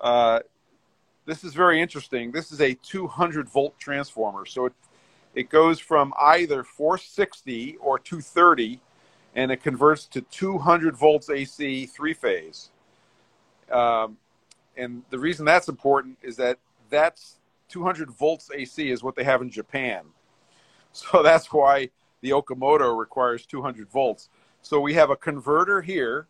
uh, 0.00 0.40
this 1.26 1.44
is 1.44 1.52
very 1.52 1.78
interesting. 1.82 2.32
This 2.32 2.50
is 2.50 2.62
a 2.62 2.72
200 2.72 3.50
volt 3.50 3.78
transformer. 3.78 4.46
So 4.46 4.64
it, 4.64 4.72
it 5.34 5.48
goes 5.48 5.78
from 5.78 6.12
either 6.20 6.64
460 6.64 7.76
or 7.80 7.98
230 7.98 8.80
and 9.34 9.52
it 9.52 9.62
converts 9.62 10.06
to 10.06 10.22
200 10.22 10.96
volts 10.96 11.30
AC 11.30 11.86
three 11.86 12.14
phase. 12.14 12.70
Um, 13.70 14.18
and 14.76 15.02
the 15.10 15.18
reason 15.18 15.44
that's 15.44 15.68
important 15.68 16.18
is 16.22 16.36
that 16.36 16.58
that's 16.88 17.38
200 17.68 18.10
volts 18.10 18.50
AC 18.52 18.90
is 18.90 19.02
what 19.02 19.14
they 19.14 19.24
have 19.24 19.42
in 19.42 19.50
Japan. 19.50 20.04
So 20.92 21.22
that's 21.22 21.52
why 21.52 21.90
the 22.20 22.30
Okamoto 22.30 22.98
requires 22.98 23.46
200 23.46 23.88
volts. 23.88 24.28
So 24.60 24.80
we 24.80 24.94
have 24.94 25.10
a 25.10 25.14
converter 25.14 25.82
here 25.82 26.26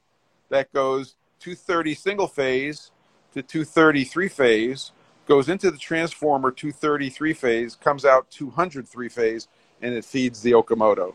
that 0.50 0.70
goes 0.74 1.16
230 1.38 1.94
single 1.94 2.26
phase 2.26 2.90
to 3.32 3.42
230 3.42 4.04
three 4.04 4.28
phase, 4.28 4.92
goes 5.30 5.48
into 5.48 5.70
the 5.70 5.78
transformer 5.78 6.50
233 6.50 7.32
phase, 7.34 7.76
comes 7.76 8.04
out 8.04 8.28
203 8.32 9.08
phase, 9.08 9.46
and 9.80 9.94
it 9.94 10.04
feeds 10.04 10.42
the 10.42 10.50
Okamoto. 10.50 11.14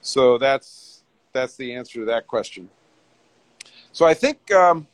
So 0.00 0.38
that's 0.38 1.02
that's 1.32 1.56
the 1.56 1.74
answer 1.74 1.98
to 1.98 2.04
that 2.04 2.28
question. 2.28 2.70
So 3.90 4.06
I 4.06 4.14
think 4.14 4.52
um, 4.52 4.86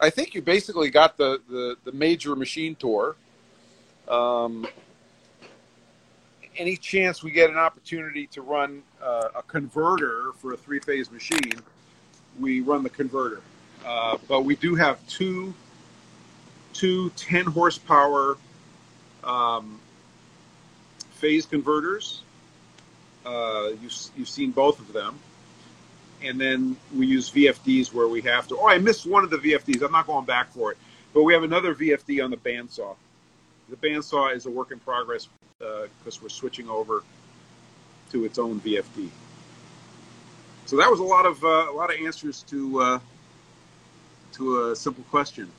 I 0.00 0.08
think 0.08 0.34
you 0.34 0.40
basically 0.40 0.88
got 0.88 1.18
the 1.18 1.42
the, 1.50 1.76
the 1.84 1.92
major 1.92 2.34
machine 2.34 2.74
tour. 2.76 3.14
Um, 4.08 4.66
any 6.56 6.78
chance 6.78 7.22
we 7.22 7.30
get 7.30 7.50
an 7.50 7.58
opportunity 7.58 8.26
to 8.28 8.40
run 8.40 8.82
uh, 9.02 9.28
a 9.36 9.42
converter 9.42 10.30
for 10.38 10.54
a 10.54 10.56
three 10.56 10.78
phase 10.80 11.10
machine, 11.10 11.60
we 12.40 12.62
run 12.62 12.82
the 12.82 12.88
converter. 12.88 13.42
Uh, 13.84 14.16
but 14.26 14.46
we 14.46 14.56
do 14.56 14.74
have 14.74 15.06
two, 15.06 15.52
two 16.74 17.10
10 17.12 17.46
horsepower 17.46 18.36
um, 19.24 19.80
phase 21.12 21.46
converters. 21.46 22.22
Uh, 23.26 23.70
you've, 23.82 23.94
you've 24.16 24.28
seen 24.28 24.50
both 24.52 24.80
of 24.80 24.92
them. 24.92 25.18
and 26.22 26.40
then 26.40 26.76
we 26.94 27.06
use 27.06 27.30
VFDs 27.30 27.92
where 27.92 28.08
we 28.08 28.20
have 28.22 28.48
to. 28.48 28.58
Oh, 28.58 28.68
I 28.68 28.78
missed 28.78 29.06
one 29.06 29.24
of 29.24 29.30
the 29.30 29.38
VFDs. 29.38 29.82
I'm 29.82 29.92
not 29.92 30.06
going 30.06 30.24
back 30.24 30.52
for 30.52 30.72
it, 30.72 30.78
but 31.12 31.22
we 31.22 31.32
have 31.34 31.42
another 31.42 31.74
VFD 31.74 32.24
on 32.24 32.30
the 32.30 32.36
bandsaw. 32.36 32.96
The 33.70 33.76
bandsaw 33.76 34.34
is 34.34 34.46
a 34.46 34.50
work 34.50 34.72
in 34.72 34.78
progress 34.80 35.28
because 35.58 36.16
uh, 36.16 36.20
we're 36.22 36.28
switching 36.28 36.68
over 36.68 37.02
to 38.12 38.24
its 38.24 38.38
own 38.38 38.60
VFD. 38.60 39.08
So 40.66 40.76
that 40.78 40.90
was 40.90 41.00
a 41.00 41.04
lot 41.04 41.26
of 41.26 41.42
uh, 41.44 41.68
a 41.70 41.74
lot 41.74 41.92
of 41.94 42.00
answers 42.00 42.42
to 42.44 42.80
uh, 42.80 42.98
to 44.34 44.70
a 44.70 44.76
simple 44.76 45.04
question. 45.10 45.50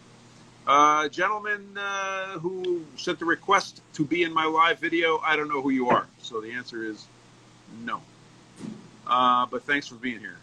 Uh, 0.68 1.08
gentleman 1.10 1.78
uh, 1.78 2.40
who 2.40 2.84
sent 2.98 3.20
the 3.20 3.26
request 3.26 3.82
to 3.94 4.04
be 4.04 4.24
in 4.24 4.34
my 4.34 4.46
live 4.46 4.80
video, 4.80 5.20
I 5.20 5.36
don't 5.36 5.48
know 5.48 5.62
who 5.62 5.70
you 5.70 5.90
are. 5.90 6.08
So 6.22 6.42
the 6.42 6.52
answer 6.52 6.84
is 6.84 7.06
no. 7.84 8.02
Uh, 9.06 9.46
but 9.46 9.64
thanks 9.64 9.88
for 9.88 9.96
being 9.96 10.20
here. 10.20 10.38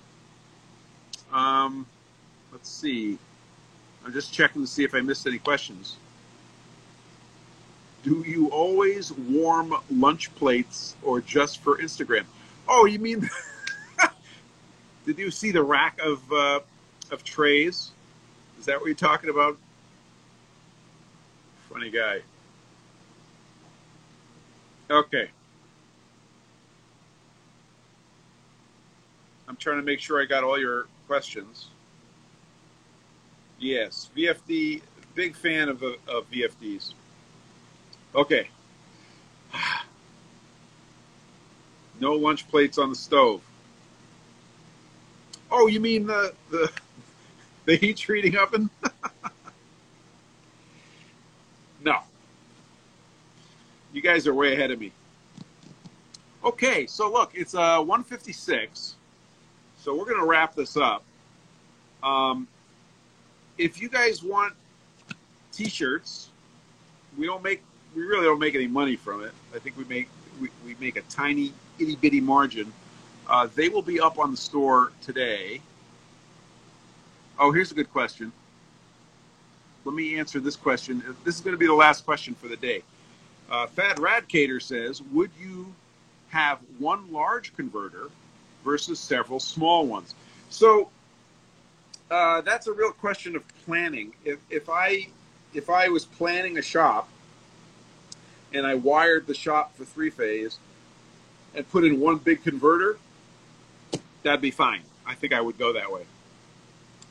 Um, 1.32 1.86
let's 2.52 2.70
see. 2.70 3.18
I'm 4.04 4.12
just 4.12 4.32
checking 4.32 4.62
to 4.62 4.66
see 4.66 4.84
if 4.84 4.94
I 4.94 5.00
missed 5.00 5.26
any 5.26 5.38
questions. 5.38 5.96
Do 8.04 8.24
you 8.26 8.48
always 8.48 9.12
warm 9.12 9.74
lunch 9.90 10.34
plates 10.36 10.94
or 11.02 11.20
just 11.20 11.60
for 11.62 11.78
Instagram? 11.78 12.24
Oh, 12.68 12.84
you 12.84 12.98
mean? 12.98 13.28
did 15.06 15.18
you 15.18 15.30
see 15.30 15.50
the 15.50 15.62
rack 15.62 16.00
of 16.00 16.32
uh, 16.32 16.60
of 17.10 17.24
trays? 17.24 17.90
Is 18.58 18.66
that 18.66 18.78
what 18.78 18.86
you're 18.86 18.94
talking 18.94 19.30
about? 19.30 19.56
Funny 21.72 21.90
guy. 21.90 22.20
Okay. 24.90 25.30
I'm 29.48 29.56
trying 29.56 29.76
to 29.76 29.82
make 29.82 30.00
sure 30.00 30.20
I 30.20 30.26
got 30.26 30.44
all 30.44 30.58
your 30.58 30.86
questions. 31.06 31.68
Yes, 33.58 34.10
VFD, 34.16 34.82
big 35.14 35.36
fan 35.36 35.68
of, 35.68 35.82
of 35.82 36.30
VFDs. 36.30 36.94
Okay. 38.14 38.48
No 42.00 42.14
lunch 42.14 42.48
plates 42.48 42.78
on 42.78 42.88
the 42.88 42.96
stove. 42.96 43.42
Oh, 45.52 45.68
you 45.68 45.78
mean 45.78 46.06
the 46.06 46.34
the 46.50 46.72
the 47.66 47.76
heat 47.76 47.98
treating 47.98 48.36
oven? 48.36 48.70
no. 51.84 51.98
You 53.92 54.00
guys 54.00 54.26
are 54.26 54.34
way 54.34 54.54
ahead 54.54 54.70
of 54.70 54.80
me. 54.80 54.92
Okay, 56.44 56.86
so 56.86 57.10
look, 57.10 57.32
it's 57.34 57.54
uh 57.54 57.78
156. 57.78 58.96
So 59.78 59.96
we're 59.96 60.04
going 60.04 60.20
to 60.20 60.26
wrap 60.26 60.54
this 60.54 60.76
up. 60.76 61.02
Um, 62.04 62.46
if 63.58 63.80
you 63.82 63.88
guys 63.88 64.22
want 64.22 64.54
t-shirts, 65.50 66.28
we 67.18 67.26
don't 67.26 67.42
make 67.42 67.62
we 67.94 68.02
really 68.02 68.24
don't 68.24 68.38
make 68.38 68.54
any 68.54 68.66
money 68.66 68.96
from 68.96 69.24
it. 69.24 69.32
I 69.54 69.58
think 69.58 69.76
we 69.76 69.84
make 69.84 70.08
we, 70.40 70.48
we 70.64 70.76
make 70.80 70.96
a 70.96 71.02
tiny 71.02 71.52
itty 71.78 71.96
bitty 71.96 72.20
margin. 72.20 72.72
Uh, 73.28 73.48
they 73.54 73.68
will 73.68 73.82
be 73.82 74.00
up 74.00 74.18
on 74.18 74.30
the 74.30 74.36
store 74.36 74.92
today. 75.00 75.60
Oh, 77.38 77.50
here's 77.52 77.72
a 77.72 77.74
good 77.74 77.90
question. 77.92 78.32
Let 79.84 79.94
me 79.94 80.18
answer 80.18 80.38
this 80.38 80.56
question. 80.56 81.02
This 81.24 81.36
is 81.36 81.40
going 81.40 81.54
to 81.54 81.58
be 81.58 81.66
the 81.66 81.74
last 81.74 82.04
question 82.04 82.34
for 82.34 82.48
the 82.48 82.56
day. 82.56 82.82
Uh, 83.52 83.66
Fad 83.66 83.98
Radcater 83.98 84.60
says, 84.62 85.02
would 85.12 85.30
you 85.38 85.74
have 86.30 86.58
one 86.78 87.12
large 87.12 87.54
converter 87.54 88.08
versus 88.64 88.98
several 88.98 89.38
small 89.38 89.86
ones? 89.86 90.14
So 90.48 90.88
uh, 92.10 92.40
that's 92.40 92.66
a 92.66 92.72
real 92.72 92.92
question 92.92 93.36
of 93.36 93.44
planning. 93.66 94.14
If, 94.24 94.38
if 94.48 94.70
I 94.70 95.08
if 95.52 95.68
I 95.68 95.88
was 95.88 96.06
planning 96.06 96.56
a 96.56 96.62
shop 96.62 97.10
and 98.54 98.66
I 98.66 98.74
wired 98.74 99.26
the 99.26 99.34
shop 99.34 99.76
for 99.76 99.84
three 99.84 100.08
phase 100.08 100.58
and 101.54 101.68
put 101.70 101.84
in 101.84 102.00
one 102.00 102.16
big 102.16 102.42
converter, 102.42 102.96
that'd 104.22 104.40
be 104.40 104.50
fine. 104.50 104.80
I 105.06 105.14
think 105.14 105.34
I 105.34 105.42
would 105.42 105.58
go 105.58 105.74
that 105.74 105.92
way. 105.92 106.06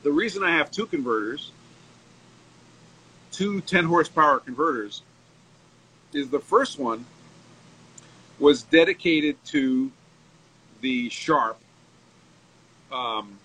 The 0.02 0.12
reason 0.12 0.44
I 0.44 0.58
have 0.58 0.72
two 0.72 0.88
converters, 0.88 1.52
two 3.32 3.62
10 3.62 3.86
horsepower 3.86 4.39
converters, 4.39 5.04
is 6.14 6.30
the 6.30 6.39
first 6.39 6.80
one 6.80 7.05
was 8.39 8.64
dedicated 8.64 9.38
to 9.45 9.91
the 10.82 11.09
Sharp. 11.09 11.59
Um, 12.91 13.38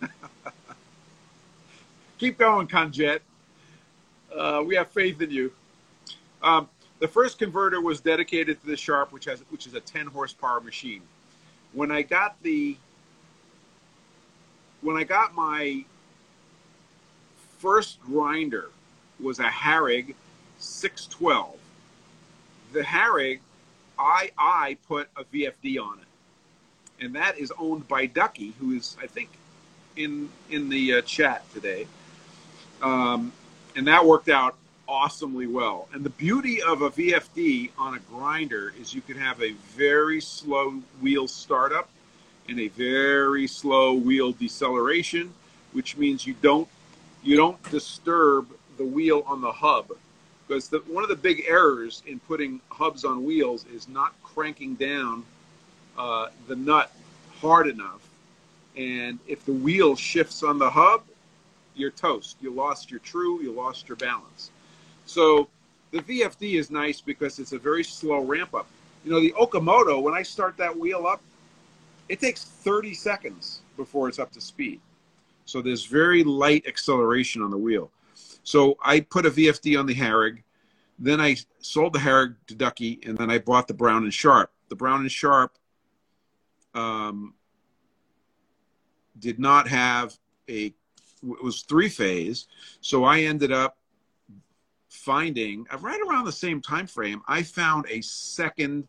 keep 2.18 2.38
going, 2.38 2.66
Conjette. 2.68 3.20
Uh, 4.36 4.62
we 4.64 4.74
have 4.76 4.88
faith 4.88 5.20
in 5.22 5.30
you. 5.30 5.52
Um, 6.42 6.68
the 7.00 7.08
first 7.08 7.38
converter 7.38 7.80
was 7.80 8.00
dedicated 8.00 8.60
to 8.60 8.66
the 8.66 8.76
Sharp, 8.76 9.12
which 9.12 9.24
has 9.24 9.40
which 9.50 9.66
is 9.66 9.74
a 9.74 9.80
10 9.80 10.06
horsepower 10.06 10.60
machine. 10.60 11.02
When 11.72 11.90
I 11.90 12.02
got 12.02 12.40
the 12.42 12.76
when 14.82 14.96
I 14.96 15.04
got 15.04 15.34
my 15.34 15.84
first 17.58 18.00
grinder 18.02 18.70
was 19.22 19.38
a 19.38 19.48
Harig 19.48 20.14
612. 20.58 21.56
The 22.72 22.80
Harig, 22.80 23.40
I 23.98 24.30
I 24.38 24.76
put 24.86 25.08
a 25.16 25.24
VFD 25.24 25.80
on 25.82 25.98
it, 25.98 27.04
and 27.04 27.14
that 27.14 27.38
is 27.38 27.52
owned 27.58 27.88
by 27.88 28.06
Ducky, 28.06 28.54
who 28.60 28.72
is 28.72 28.96
I 29.02 29.06
think 29.06 29.30
in 29.96 30.30
in 30.50 30.68
the 30.68 30.94
uh, 30.94 31.02
chat 31.02 31.50
today, 31.52 31.86
um, 32.82 33.32
and 33.74 33.86
that 33.86 34.04
worked 34.04 34.28
out 34.28 34.56
awesomely 34.90 35.46
well. 35.46 35.88
And 35.92 36.04
the 36.04 36.10
beauty 36.10 36.60
of 36.62 36.82
a 36.82 36.90
VFD 36.90 37.70
on 37.78 37.94
a 37.94 38.00
grinder 38.00 38.74
is 38.80 38.92
you 38.92 39.00
can 39.00 39.16
have 39.16 39.40
a 39.40 39.52
very 39.52 40.20
slow 40.20 40.82
wheel 41.00 41.28
startup 41.28 41.88
and 42.48 42.58
a 42.58 42.68
very 42.68 43.46
slow 43.46 43.94
wheel 43.94 44.32
deceleration, 44.32 45.32
which 45.72 45.96
means 45.96 46.26
you 46.26 46.34
don't 46.42 46.68
you 47.22 47.36
don't 47.36 47.62
disturb 47.70 48.48
the 48.80 48.86
wheel 48.86 49.22
on 49.26 49.42
the 49.42 49.52
hub. 49.52 49.92
Because 50.48 50.68
the, 50.68 50.78
one 50.88 51.02
of 51.02 51.10
the 51.10 51.16
big 51.16 51.44
errors 51.46 52.02
in 52.06 52.18
putting 52.20 52.60
hubs 52.70 53.04
on 53.04 53.24
wheels 53.24 53.66
is 53.72 53.88
not 53.88 54.14
cranking 54.24 54.74
down 54.74 55.22
uh, 55.98 56.28
the 56.48 56.56
nut 56.56 56.90
hard 57.42 57.68
enough. 57.68 58.00
And 58.76 59.18
if 59.28 59.44
the 59.44 59.52
wheel 59.52 59.94
shifts 59.94 60.42
on 60.42 60.58
the 60.58 60.70
hub, 60.70 61.02
you're 61.74 61.90
toast. 61.90 62.38
You 62.40 62.52
lost 62.52 62.90
your 62.90 63.00
true, 63.00 63.42
you 63.42 63.52
lost 63.52 63.86
your 63.86 63.96
balance. 63.96 64.50
So 65.04 65.48
the 65.90 65.98
VFD 65.98 66.58
is 66.58 66.70
nice 66.70 67.02
because 67.02 67.38
it's 67.38 67.52
a 67.52 67.58
very 67.58 67.84
slow 67.84 68.20
ramp 68.20 68.54
up. 68.54 68.66
You 69.04 69.10
know, 69.10 69.20
the 69.20 69.34
Okamoto, 69.38 70.00
when 70.02 70.14
I 70.14 70.22
start 70.22 70.56
that 70.56 70.76
wheel 70.76 71.06
up, 71.06 71.20
it 72.08 72.18
takes 72.18 72.44
30 72.44 72.94
seconds 72.94 73.60
before 73.76 74.08
it's 74.08 74.18
up 74.18 74.32
to 74.32 74.40
speed. 74.40 74.80
So 75.44 75.60
there's 75.60 75.84
very 75.84 76.24
light 76.24 76.64
acceleration 76.66 77.42
on 77.42 77.50
the 77.50 77.58
wheel. 77.58 77.90
So 78.42 78.76
I 78.82 79.00
put 79.00 79.26
a 79.26 79.30
VFD 79.30 79.78
on 79.78 79.86
the 79.86 79.94
Harig. 79.94 80.42
Then 80.98 81.20
I 81.20 81.36
sold 81.60 81.92
the 81.92 81.98
Harig 81.98 82.36
to 82.48 82.54
Ducky, 82.54 83.00
and 83.06 83.16
then 83.16 83.30
I 83.30 83.38
bought 83.38 83.68
the 83.68 83.74
Brown 83.74 84.04
and 84.04 84.12
Sharpe. 84.12 84.52
The 84.68 84.76
Brown 84.76 85.00
and 85.00 85.10
Sharpe 85.10 85.56
um, 86.74 87.34
did 89.18 89.38
not 89.38 89.68
have 89.68 90.16
a 90.48 90.74
it 91.22 91.44
was 91.44 91.62
three 91.62 91.90
phase, 91.90 92.46
so 92.80 93.04
I 93.04 93.20
ended 93.20 93.52
up 93.52 93.76
finding 94.88 95.66
uh, 95.70 95.78
right 95.78 96.00
around 96.08 96.24
the 96.24 96.32
same 96.32 96.60
time 96.60 96.86
frame. 96.86 97.20
I 97.28 97.42
found 97.42 97.86
a 97.88 98.00
second 98.00 98.88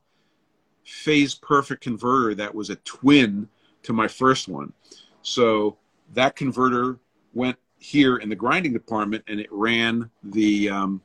phase 0.86 1.36
perfect 1.36 1.84
converter 1.84 2.34
that 2.36 2.54
was 2.54 2.70
a 2.70 2.78
twin 2.78 3.49
to 3.84 3.93
my 3.93 4.08
first 4.08 4.47
one. 4.47 4.74
So 5.22 5.78
that 6.14 6.36
converter 6.36 6.99
went 7.34 7.58
here 7.82 8.18
in 8.18 8.30
the 8.30 8.36
grinding 8.36 8.72
department 8.72 9.24
and 9.28 9.40
it 9.40 9.48
ran 9.50 10.08
the 10.24 10.70
um, 10.70 11.02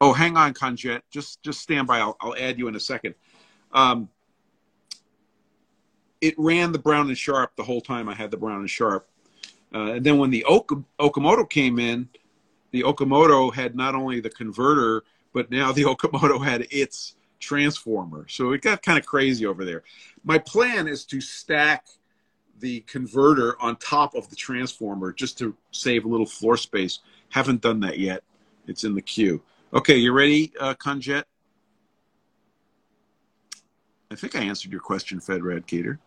oh 0.00 0.12
hang 0.12 0.36
on 0.36 0.54
Conjette 0.54 1.02
just 1.10 1.42
just 1.42 1.60
stand 1.60 1.88
by. 1.88 1.98
I'll, 1.98 2.16
I'll 2.20 2.36
add 2.36 2.56
you 2.56 2.68
in 2.68 2.76
a 2.76 2.80
second. 2.80 3.16
Um, 3.72 4.08
it 6.20 6.34
ran 6.38 6.70
the 6.70 6.78
brown 6.78 7.08
and 7.08 7.18
sharpe 7.18 7.56
the 7.56 7.64
whole 7.64 7.80
time 7.80 8.08
i 8.08 8.14
had 8.14 8.30
the 8.30 8.36
brown 8.36 8.60
and 8.60 8.70
sharpe. 8.70 9.08
Uh, 9.74 9.94
and 9.94 10.06
then 10.06 10.18
when 10.18 10.30
the 10.30 10.44
ok- 10.44 10.84
okamoto 11.00 11.48
came 11.50 11.80
in 11.80 12.08
the 12.70 12.82
okamoto 12.82 13.52
had 13.52 13.74
not 13.74 13.96
only 13.96 14.20
the 14.20 14.30
converter 14.30 15.02
but 15.32 15.50
now 15.50 15.72
the 15.72 15.82
okamoto 15.82 16.42
had 16.44 16.68
its 16.70 17.16
transformer. 17.40 18.26
So 18.28 18.52
it 18.52 18.62
got 18.62 18.82
kind 18.82 19.00
of 19.00 19.04
crazy 19.04 19.46
over 19.46 19.64
there. 19.64 19.82
My 20.22 20.38
plan 20.38 20.86
is 20.86 21.04
to 21.06 21.20
stack 21.20 21.86
the 22.62 22.80
converter 22.82 23.60
on 23.60 23.76
top 23.76 24.14
of 24.14 24.30
the 24.30 24.36
transformer 24.36 25.12
just 25.12 25.36
to 25.36 25.54
save 25.72 26.06
a 26.06 26.08
little 26.08 26.24
floor 26.24 26.56
space. 26.56 27.00
Haven't 27.28 27.60
done 27.60 27.80
that 27.80 27.98
yet. 27.98 28.22
It's 28.66 28.84
in 28.84 28.94
the 28.94 29.02
queue. 29.02 29.42
Okay, 29.74 29.96
you 29.96 30.12
ready, 30.12 30.52
uh, 30.60 30.74
Conjette? 30.74 31.24
I 34.10 34.14
think 34.14 34.36
I 34.36 34.40
answered 34.40 34.70
your 34.70 34.80
question, 34.80 35.20
Fed 35.20 35.40
Radcater. 35.40 35.98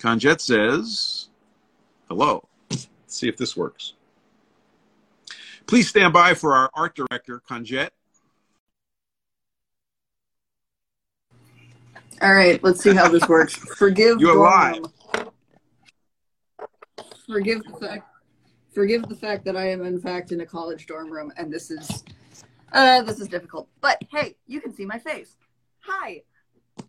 Conjette 0.00 0.40
says, 0.40 1.28
hello. 2.08 2.48
Let's 2.70 2.88
see 3.06 3.28
if 3.28 3.36
this 3.36 3.56
works. 3.56 3.94
Please 5.66 5.88
stand 5.88 6.12
by 6.12 6.32
for 6.34 6.54
our 6.54 6.70
art 6.74 6.96
director, 6.96 7.42
Conjette. 7.48 7.90
All 12.22 12.34
right, 12.34 12.62
let's 12.62 12.82
see 12.82 12.94
how 12.94 13.08
this 13.08 13.26
works. 13.28 13.54
Forgive 13.76 14.20
You're 14.20 14.44
room. 14.44 14.92
Forgive 17.26 17.62
the 17.64 17.78
fact. 17.80 18.06
Forgive 18.74 19.08
the 19.08 19.16
fact 19.16 19.44
that 19.46 19.56
I 19.56 19.70
am 19.70 19.84
in 19.84 19.98
fact 19.98 20.30
in 20.30 20.42
a 20.42 20.46
college 20.46 20.86
dorm 20.86 21.10
room, 21.10 21.32
and 21.38 21.50
this 21.50 21.70
is, 21.70 22.04
uh, 22.72 23.02
this 23.02 23.20
is 23.20 23.28
difficult. 23.28 23.68
But 23.80 24.02
hey, 24.10 24.36
you 24.46 24.60
can 24.60 24.74
see 24.74 24.84
my 24.84 24.98
face. 24.98 25.36
Hi, 25.80 26.22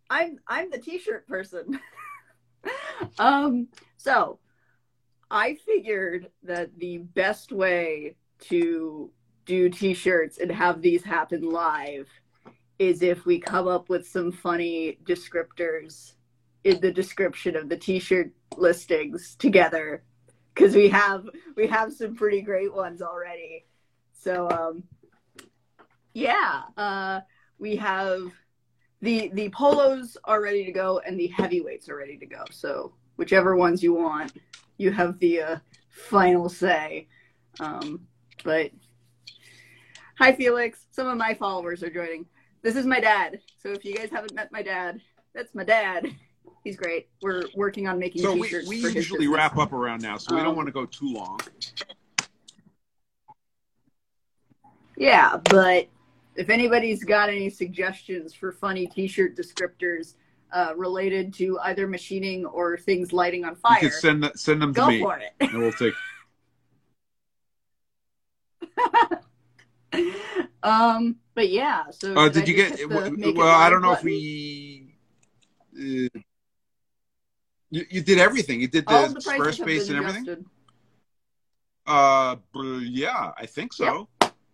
I'm 0.10 0.38
I'm 0.48 0.70
the 0.70 0.80
T-shirt 0.80 1.26
person. 1.28 1.80
um, 3.18 3.70
so 3.96 4.40
I 5.30 5.56
figured 5.66 6.30
that 6.44 6.78
the 6.78 6.98
best 6.98 7.54
way 7.54 8.18
to 8.50 9.10
do 9.46 9.70
T-shirts 9.70 10.40
and 10.40 10.52
have 10.52 10.82
these 10.82 11.04
happen 11.04 11.50
live 11.50 12.10
is 12.82 13.04
if 13.04 13.28
we 13.28 13.40
come 13.40 13.68
up 13.68 13.90
with 13.90 14.08
some 14.08 14.32
funny 14.32 14.98
descriptors 15.06 16.14
in 16.64 16.82
the 16.82 16.92
description 16.92 17.56
of 17.56 17.70
the 17.70 17.78
t-shirt 17.78 18.32
listings 18.58 19.36
together. 19.36 20.04
Because 20.56 20.76
we 20.76 20.90
have 20.90 21.30
we 21.56 21.68
have 21.68 21.94
some 21.94 22.16
pretty 22.16 22.42
great 22.42 22.74
ones 22.74 23.04
already. 23.04 23.66
So 24.14 24.50
um 24.50 24.84
yeah 26.14 26.64
uh 26.76 27.22
we 27.60 27.76
have 27.76 28.32
the 29.02 29.30
the 29.36 29.50
polos 29.50 30.18
are 30.24 30.42
ready 30.42 30.66
to 30.66 30.72
go 30.72 31.00
and 31.06 31.20
the 31.20 31.28
heavyweights 31.28 31.88
are 31.88 31.98
ready 31.98 32.18
to 32.18 32.26
go. 32.26 32.44
So 32.50 32.96
whichever 33.16 33.56
ones 33.56 33.84
you 33.84 33.94
want 33.94 34.34
you 34.78 34.92
have 34.92 35.20
the 35.20 35.42
uh, 35.42 35.58
final 35.92 36.50
say. 36.50 37.08
Um 37.60 38.08
but 38.44 38.72
hi 40.18 40.34
felix. 40.34 40.88
Some 40.90 41.08
of 41.08 41.18
my 41.18 41.36
followers 41.36 41.84
are 41.84 41.92
joining 41.92 42.26
this 42.62 42.76
is 42.76 42.86
my 42.86 43.00
dad. 43.00 43.40
So 43.62 43.70
if 43.72 43.84
you 43.86 43.94
guys 43.96 44.10
haven't 44.12 44.34
met 44.34 44.52
my 44.52 44.62
dad, 44.62 45.02
that's 45.34 45.54
my 45.56 45.64
dad. 45.64 46.08
He's 46.64 46.76
great. 46.78 47.10
We're 47.22 47.46
working 47.56 47.88
on 47.88 47.98
making 47.98 48.22
So 48.22 48.34
we, 48.34 48.44
t-shirts 48.44 48.68
we 48.68 48.82
for 48.82 48.90
usually 48.90 49.28
wrap 49.28 49.58
up 49.58 49.74
around 49.74 50.02
now, 50.02 50.18
so 50.18 50.36
we 50.36 50.42
don't 50.42 50.50
Um, 50.52 50.56
want 50.58 50.68
to 50.68 50.72
go 50.72 50.86
too 50.86 51.12
long. 51.14 51.40
Yeah, 54.96 55.38
but 55.50 55.88
if 56.36 56.50
anybody's 56.50 57.04
got 57.04 57.30
any 57.30 57.50
suggestions 57.50 58.34
for 58.34 58.52
funny 58.52 58.86
t-shirt 58.86 59.36
descriptors 59.36 60.14
uh, 60.54 60.74
related 60.76 61.34
to 61.36 61.58
either 61.64 61.88
machining 61.88 62.46
or 62.46 62.78
things 62.78 63.12
lighting 63.12 63.44
on 63.46 63.56
fire, 63.56 63.80
You 63.82 63.90
can 63.90 64.00
send 64.00 64.32
send 64.36 64.62
them 64.62 64.74
to 64.74 64.80
go 64.82 64.88
me, 64.88 65.02
for 65.02 65.18
it. 65.18 65.32
and 65.40 65.58
we'll 65.60 65.72
take. 65.72 65.94
um, 70.64 71.18
but 71.36 71.50
yeah. 71.50 71.84
So 71.92 72.16
Uh, 72.16 72.30
did 72.30 72.44
I 72.44 72.46
you 72.46 72.54
get? 72.56 72.90
Well, 72.90 73.12
well, 73.36 73.48
I 73.60 73.70
don't 73.70 73.82
know 73.82 73.94
if 73.94 74.04
we. 74.04 74.96
Uh, 75.74 76.20
you, 77.74 77.86
you 77.90 78.02
did 78.02 78.20
everything. 78.20 78.60
You 78.62 78.68
did 78.68 78.86
All 78.88 79.08
the, 79.08 79.14
the 79.16 79.20
Squarespace 79.22 79.88
and 79.90 79.98
everything. 79.98 80.24
adjusted. 80.24 80.46
Uh, 81.88 82.36
yeah, 82.82 83.32
I 83.38 83.46
think 83.46 83.74
so. 83.74 84.08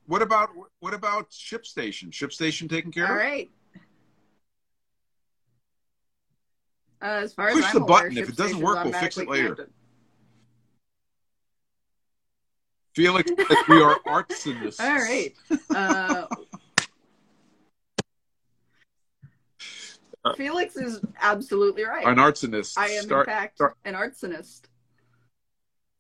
What 0.06 0.22
about 0.22 0.50
what 0.80 0.94
about 0.94 1.30
ShipStation? 1.32 2.12
ShipStation 2.12 2.70
taken 2.70 2.92
care 2.92 3.06
All 3.06 3.12
of? 3.14 3.18
All 3.18 3.24
right. 3.24 3.50
Uh, 7.02 7.06
as 7.24 7.34
far 7.34 7.52
Push 7.52 7.66
as 7.66 7.74
the 7.74 7.80
aware, 7.80 7.88
button. 8.04 8.18
If 8.18 8.30
it 8.30 8.38
doesn't 8.38 8.60
work, 8.60 8.84
we'll 8.84 8.94
fix 8.94 9.18
it 9.18 9.28
later. 9.28 9.56
connected. 9.56 9.74
Felix, 12.98 13.30
we 13.70 13.80
are 13.80 14.00
artsonists. 14.08 14.80
All 14.80 14.95
right. 14.95 15.32
Uh, 15.70 16.26
Felix 20.36 20.76
is 20.76 21.00
absolutely 21.22 21.84
right. 21.84 22.08
An 22.08 22.16
artsonist. 22.16 22.76
I 22.76 22.88
am 22.88 23.04
Start- 23.04 23.28
in 23.28 23.34
fact 23.34 23.58
start- 23.58 23.78
an 23.86 23.93
artsonist. 23.93 24.62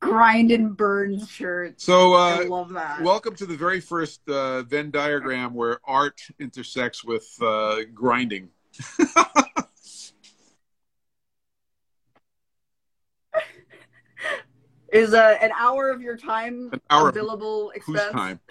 Grind 0.01 0.49
and 0.51 0.75
burn 0.75 1.23
shirts. 1.23 1.83
So, 1.83 2.13
I 2.13 2.45
uh, 2.45 2.49
love 2.49 2.69
that. 2.73 3.01
welcome 3.03 3.35
to 3.35 3.45
the 3.45 3.55
very 3.55 3.79
first 3.79 4.27
uh, 4.27 4.63
Venn 4.63 4.89
diagram 4.89 5.53
where 5.53 5.79
art 5.85 6.19
intersects 6.39 7.03
with 7.03 7.27
uh, 7.43 7.81
grinding. 7.93 8.49
is 14.91 15.13
uh, 15.13 15.37
an 15.41 15.51
hour 15.57 15.89
of 15.89 16.01
your 16.01 16.17
time 16.17 16.69
An 16.73 16.81
hour 16.89 17.09
a 17.09 17.13
billable 17.13 17.73
expense? 17.75 18.11
time? 18.11 18.39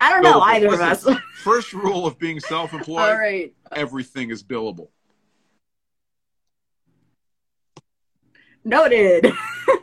I 0.00 0.10
don't 0.10 0.22
know 0.22 0.40
Billable. 0.40 0.46
either 0.46 0.66
of 0.74 0.80
us. 0.80 1.06
First 1.42 1.72
rule 1.72 2.06
of 2.06 2.18
being 2.18 2.40
self-employed: 2.40 3.00
All 3.00 3.16
right. 3.18 3.54
everything 3.72 4.30
is 4.30 4.42
billable. 4.42 4.88
Noted. 8.64 9.32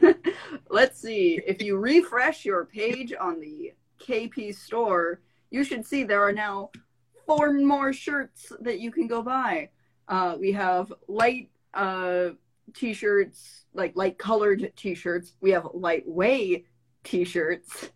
Let's 0.70 1.00
see. 1.02 1.40
If 1.46 1.62
you 1.62 1.78
refresh 1.78 2.46
your 2.46 2.66
page 2.66 3.14
on 3.20 3.40
the 3.40 3.74
KP 4.00 4.56
store, 4.56 5.22
you 5.50 5.64
should 5.64 5.86
see 5.86 6.04
there 6.04 6.22
are 6.24 6.34
now 6.34 6.70
four 7.26 7.54
more 7.54 7.94
shirts 7.94 8.52
that 8.62 8.80
you 8.80 8.92
can 8.92 9.08
go 9.08 9.22
buy. 9.22 9.70
Uh, 10.08 10.36
we 10.40 10.52
have 10.54 10.92
light 11.08 11.50
uh, 11.78 12.30
t-shirts, 12.73 13.63
like 13.73 13.95
light 13.95 14.17
colored 14.17 14.73
t-shirts. 14.75 15.34
We 15.39 15.51
have 15.51 15.67
lightweight 15.73 16.65
t-shirts. 17.03 17.91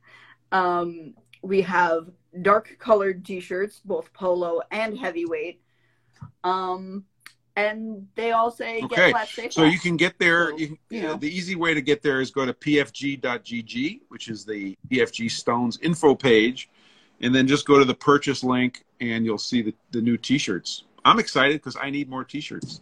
Um, 0.53 1.15
we 1.41 1.61
have 1.63 2.09
dark 2.41 2.77
colored 2.79 3.25
t-shirts, 3.25 3.82
both 3.84 4.13
polo 4.13 4.61
and 4.71 4.97
heavyweight. 4.97 5.61
Um, 6.43 7.05
and 7.55 8.07
they 8.15 8.32
all 8.32 8.51
say 8.51 8.79
get 8.82 8.91
Okay, 8.91 9.11
flat, 9.11 9.27
stay 9.27 9.49
So 9.49 9.61
flat. 9.61 9.73
you 9.73 9.79
can 9.79 9.97
get 9.97 10.17
there. 10.19 10.51
So, 10.51 10.57
you 10.57 10.67
can, 10.67 10.77
you 10.89 11.01
know. 11.01 11.15
The 11.15 11.29
easy 11.29 11.55
way 11.55 11.73
to 11.73 11.82
get 11.82 12.01
there 12.01 12.21
is 12.21 12.32
go 12.32 12.45
to 12.45 12.53
pfg.gg, 12.53 14.01
which 14.07 14.29
is 14.29 14.45
the 14.45 14.77
PFG 14.89 15.29
Stones 15.32 15.77
info 15.82 16.15
page, 16.15 16.69
and 17.19 17.36
then 17.36 17.47
just 17.47 17.65
go 17.67 17.77
to 17.79 17.86
the 17.86 17.93
purchase 17.95 18.43
link, 18.43 18.86
and 19.01 19.25
you'll 19.25 19.38
see 19.38 19.61
the, 19.61 19.73
the 19.91 20.01
new 20.01 20.17
T-shirts. 20.17 20.86
I'm 21.03 21.19
excited 21.19 21.57
because 21.57 21.75
I 21.82 21.89
need 21.89 22.09
more 22.09 22.23
T-shirts. 22.23 22.82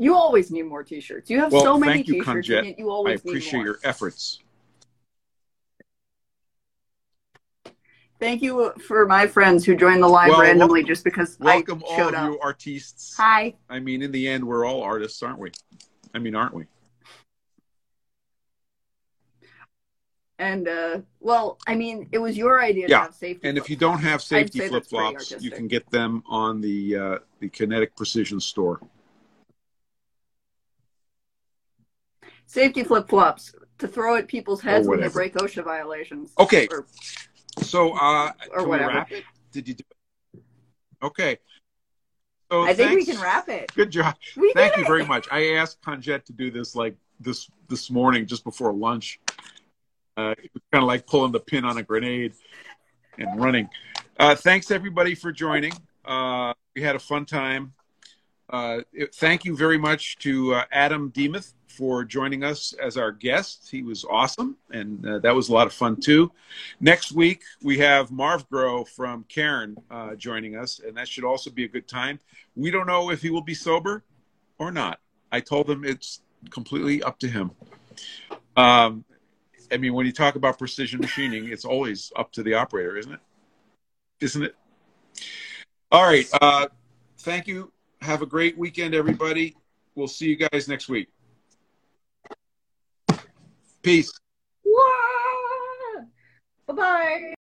You 0.00 0.14
always 0.16 0.50
need 0.50 0.62
more 0.62 0.82
t-shirts. 0.82 1.28
You 1.28 1.40
have 1.40 1.52
Well, 1.52 1.62
so 1.62 1.78
many 1.78 1.98
you, 1.98 2.04
t-shirts, 2.14 2.48
Conjette. 2.48 2.78
you 2.78 2.88
I 2.88 2.92
always 2.92 3.22
need 3.22 3.32
appreciate 3.32 3.62
your 3.62 3.78
efforts. 3.84 4.38
Thank 8.18 8.40
you 8.40 8.72
for 8.86 9.04
my 9.06 9.26
friends 9.26 9.66
who 9.66 9.76
joined 9.76 10.02
the 10.02 10.08
live 10.08 10.30
Well, 10.30 10.40
randomly 10.40 10.80
welcome- 10.80 10.86
just 10.88 11.04
because 11.04 11.38
Welcome 11.38 11.82
I 11.86 11.90
all 11.90 11.96
showed 11.98 12.14
of 12.14 12.20
up. 12.20 12.30
you 12.32 12.40
artistes. 12.40 13.14
Hi. 13.18 13.54
I 13.68 13.78
mean, 13.78 14.00
in 14.00 14.10
the 14.10 14.26
end, 14.26 14.42
we're 14.42 14.64
all 14.64 14.82
artists, 14.82 15.22
aren't 15.22 15.38
we? 15.38 15.50
I 16.14 16.18
mean, 16.18 16.34
aren't 16.34 16.54
we? 16.54 16.64
And 20.38 20.66
uh, 20.66 21.00
well, 21.20 21.58
I 21.66 21.74
mean, 21.74 22.08
it 22.12 22.18
was 22.18 22.38
your 22.38 22.62
idea 22.62 22.86
Yeah, 22.88 22.98
to 23.00 23.02
have 23.04 23.14
safety. 23.14 23.46
And 23.46 23.58
if 23.58 23.68
you 23.68 23.76
don't 23.76 23.98
have 23.98 24.22
safety 24.22 24.60
flip 24.60 24.86
flops, 24.86 25.34
you 25.40 25.50
can 25.50 25.68
get 25.68 25.90
them 25.90 26.22
on 26.26 26.62
the 26.62 26.96
uh, 26.96 27.18
the 27.40 27.50
Kinetic 27.50 27.94
Precision 27.96 28.40
store. 28.40 28.80
Safety 32.50 32.82
flip 32.82 33.08
flops 33.08 33.54
to 33.78 33.86
throw 33.86 34.16
at 34.16 34.26
people's 34.26 34.60
heads 34.60 34.88
when 34.88 35.00
they 35.00 35.06
break 35.06 35.34
OSHA 35.34 35.62
violations. 35.62 36.32
Okay. 36.36 36.66
Or, 36.68 36.84
So, 37.60 37.92
uh, 37.92 38.32
Or 38.50 38.66
whatever. 38.66 39.06
Did 39.52 39.68
you 39.68 39.74
do 39.74 39.84
it? 40.34 40.42
Okay. 41.00 41.38
So 42.50 42.62
I 42.62 42.74
think 42.74 42.90
we 42.96 43.04
can 43.04 43.20
wrap 43.20 43.48
it. 43.48 43.72
Good 43.76 43.92
job. 43.92 44.16
We 44.36 44.52
Thank 44.52 44.76
you 44.76 44.82
it. 44.82 44.88
very 44.88 45.04
much. 45.06 45.28
I 45.30 45.52
asked 45.52 45.80
Conjette 45.82 46.24
to 46.24 46.32
do 46.32 46.50
this 46.50 46.74
like 46.74 46.96
this 47.20 47.48
this 47.68 47.88
morning, 47.88 48.26
just 48.26 48.42
before 48.42 48.72
lunch. 48.72 49.20
Uh, 50.16 50.34
it 50.36 50.50
was 50.52 50.62
kind 50.72 50.82
of 50.82 50.88
like 50.88 51.06
pulling 51.06 51.30
the 51.30 51.38
pin 51.38 51.64
on 51.64 51.78
a 51.78 51.84
grenade 51.84 52.32
and 53.16 53.40
running. 53.40 53.68
Uh, 54.18 54.34
thanks 54.34 54.72
everybody 54.72 55.14
for 55.14 55.30
joining. 55.30 55.72
Uh, 56.04 56.52
we 56.74 56.82
had 56.82 56.96
a 56.96 56.98
fun 56.98 57.24
time. 57.26 57.74
Uh, 58.50 58.80
thank 59.14 59.44
you 59.44 59.56
very 59.56 59.78
much 59.78 60.18
to 60.18 60.54
uh, 60.54 60.64
Adam 60.72 61.10
Demuth 61.10 61.54
for 61.68 62.04
joining 62.04 62.42
us 62.42 62.74
as 62.82 62.96
our 62.96 63.12
guest. 63.12 63.68
He 63.70 63.82
was 63.82 64.04
awesome, 64.04 64.56
and 64.72 65.06
uh, 65.06 65.18
that 65.20 65.34
was 65.34 65.48
a 65.48 65.52
lot 65.52 65.68
of 65.68 65.72
fun 65.72 65.96
too. 65.96 66.32
Next 66.80 67.12
week 67.12 67.42
we 67.62 67.78
have 67.78 68.10
Marv 68.10 68.48
Grow 68.50 68.84
from 68.84 69.24
Karen 69.28 69.76
uh, 69.88 70.16
joining 70.16 70.56
us, 70.56 70.80
and 70.84 70.96
that 70.96 71.06
should 71.06 71.22
also 71.22 71.48
be 71.48 71.64
a 71.64 71.68
good 71.68 71.86
time. 71.86 72.18
We 72.56 72.72
don't 72.72 72.88
know 72.88 73.10
if 73.10 73.22
he 73.22 73.30
will 73.30 73.40
be 73.40 73.54
sober 73.54 74.02
or 74.58 74.72
not. 74.72 74.98
I 75.30 75.38
told 75.38 75.70
him 75.70 75.84
it's 75.84 76.20
completely 76.50 77.04
up 77.04 77.20
to 77.20 77.28
him. 77.28 77.52
Um, 78.56 79.04
I 79.70 79.76
mean, 79.76 79.94
when 79.94 80.06
you 80.06 80.12
talk 80.12 80.34
about 80.34 80.58
precision 80.58 81.00
machining, 81.00 81.48
it's 81.48 81.64
always 81.64 82.12
up 82.16 82.32
to 82.32 82.42
the 82.42 82.54
operator, 82.54 82.96
isn't 82.96 83.12
it? 83.12 83.20
Isn't 84.20 84.42
it? 84.42 84.56
All 85.92 86.04
right. 86.04 86.28
Uh, 86.40 86.66
thank 87.18 87.46
you. 87.46 87.72
Have 88.02 88.22
a 88.22 88.26
great 88.26 88.56
weekend, 88.56 88.94
everybody. 88.94 89.56
We'll 89.94 90.08
see 90.08 90.26
you 90.26 90.36
guys 90.36 90.68
next 90.68 90.88
week. 90.88 91.08
Peace. 93.82 94.12
Bye 96.66 96.74
bye. 96.74 97.34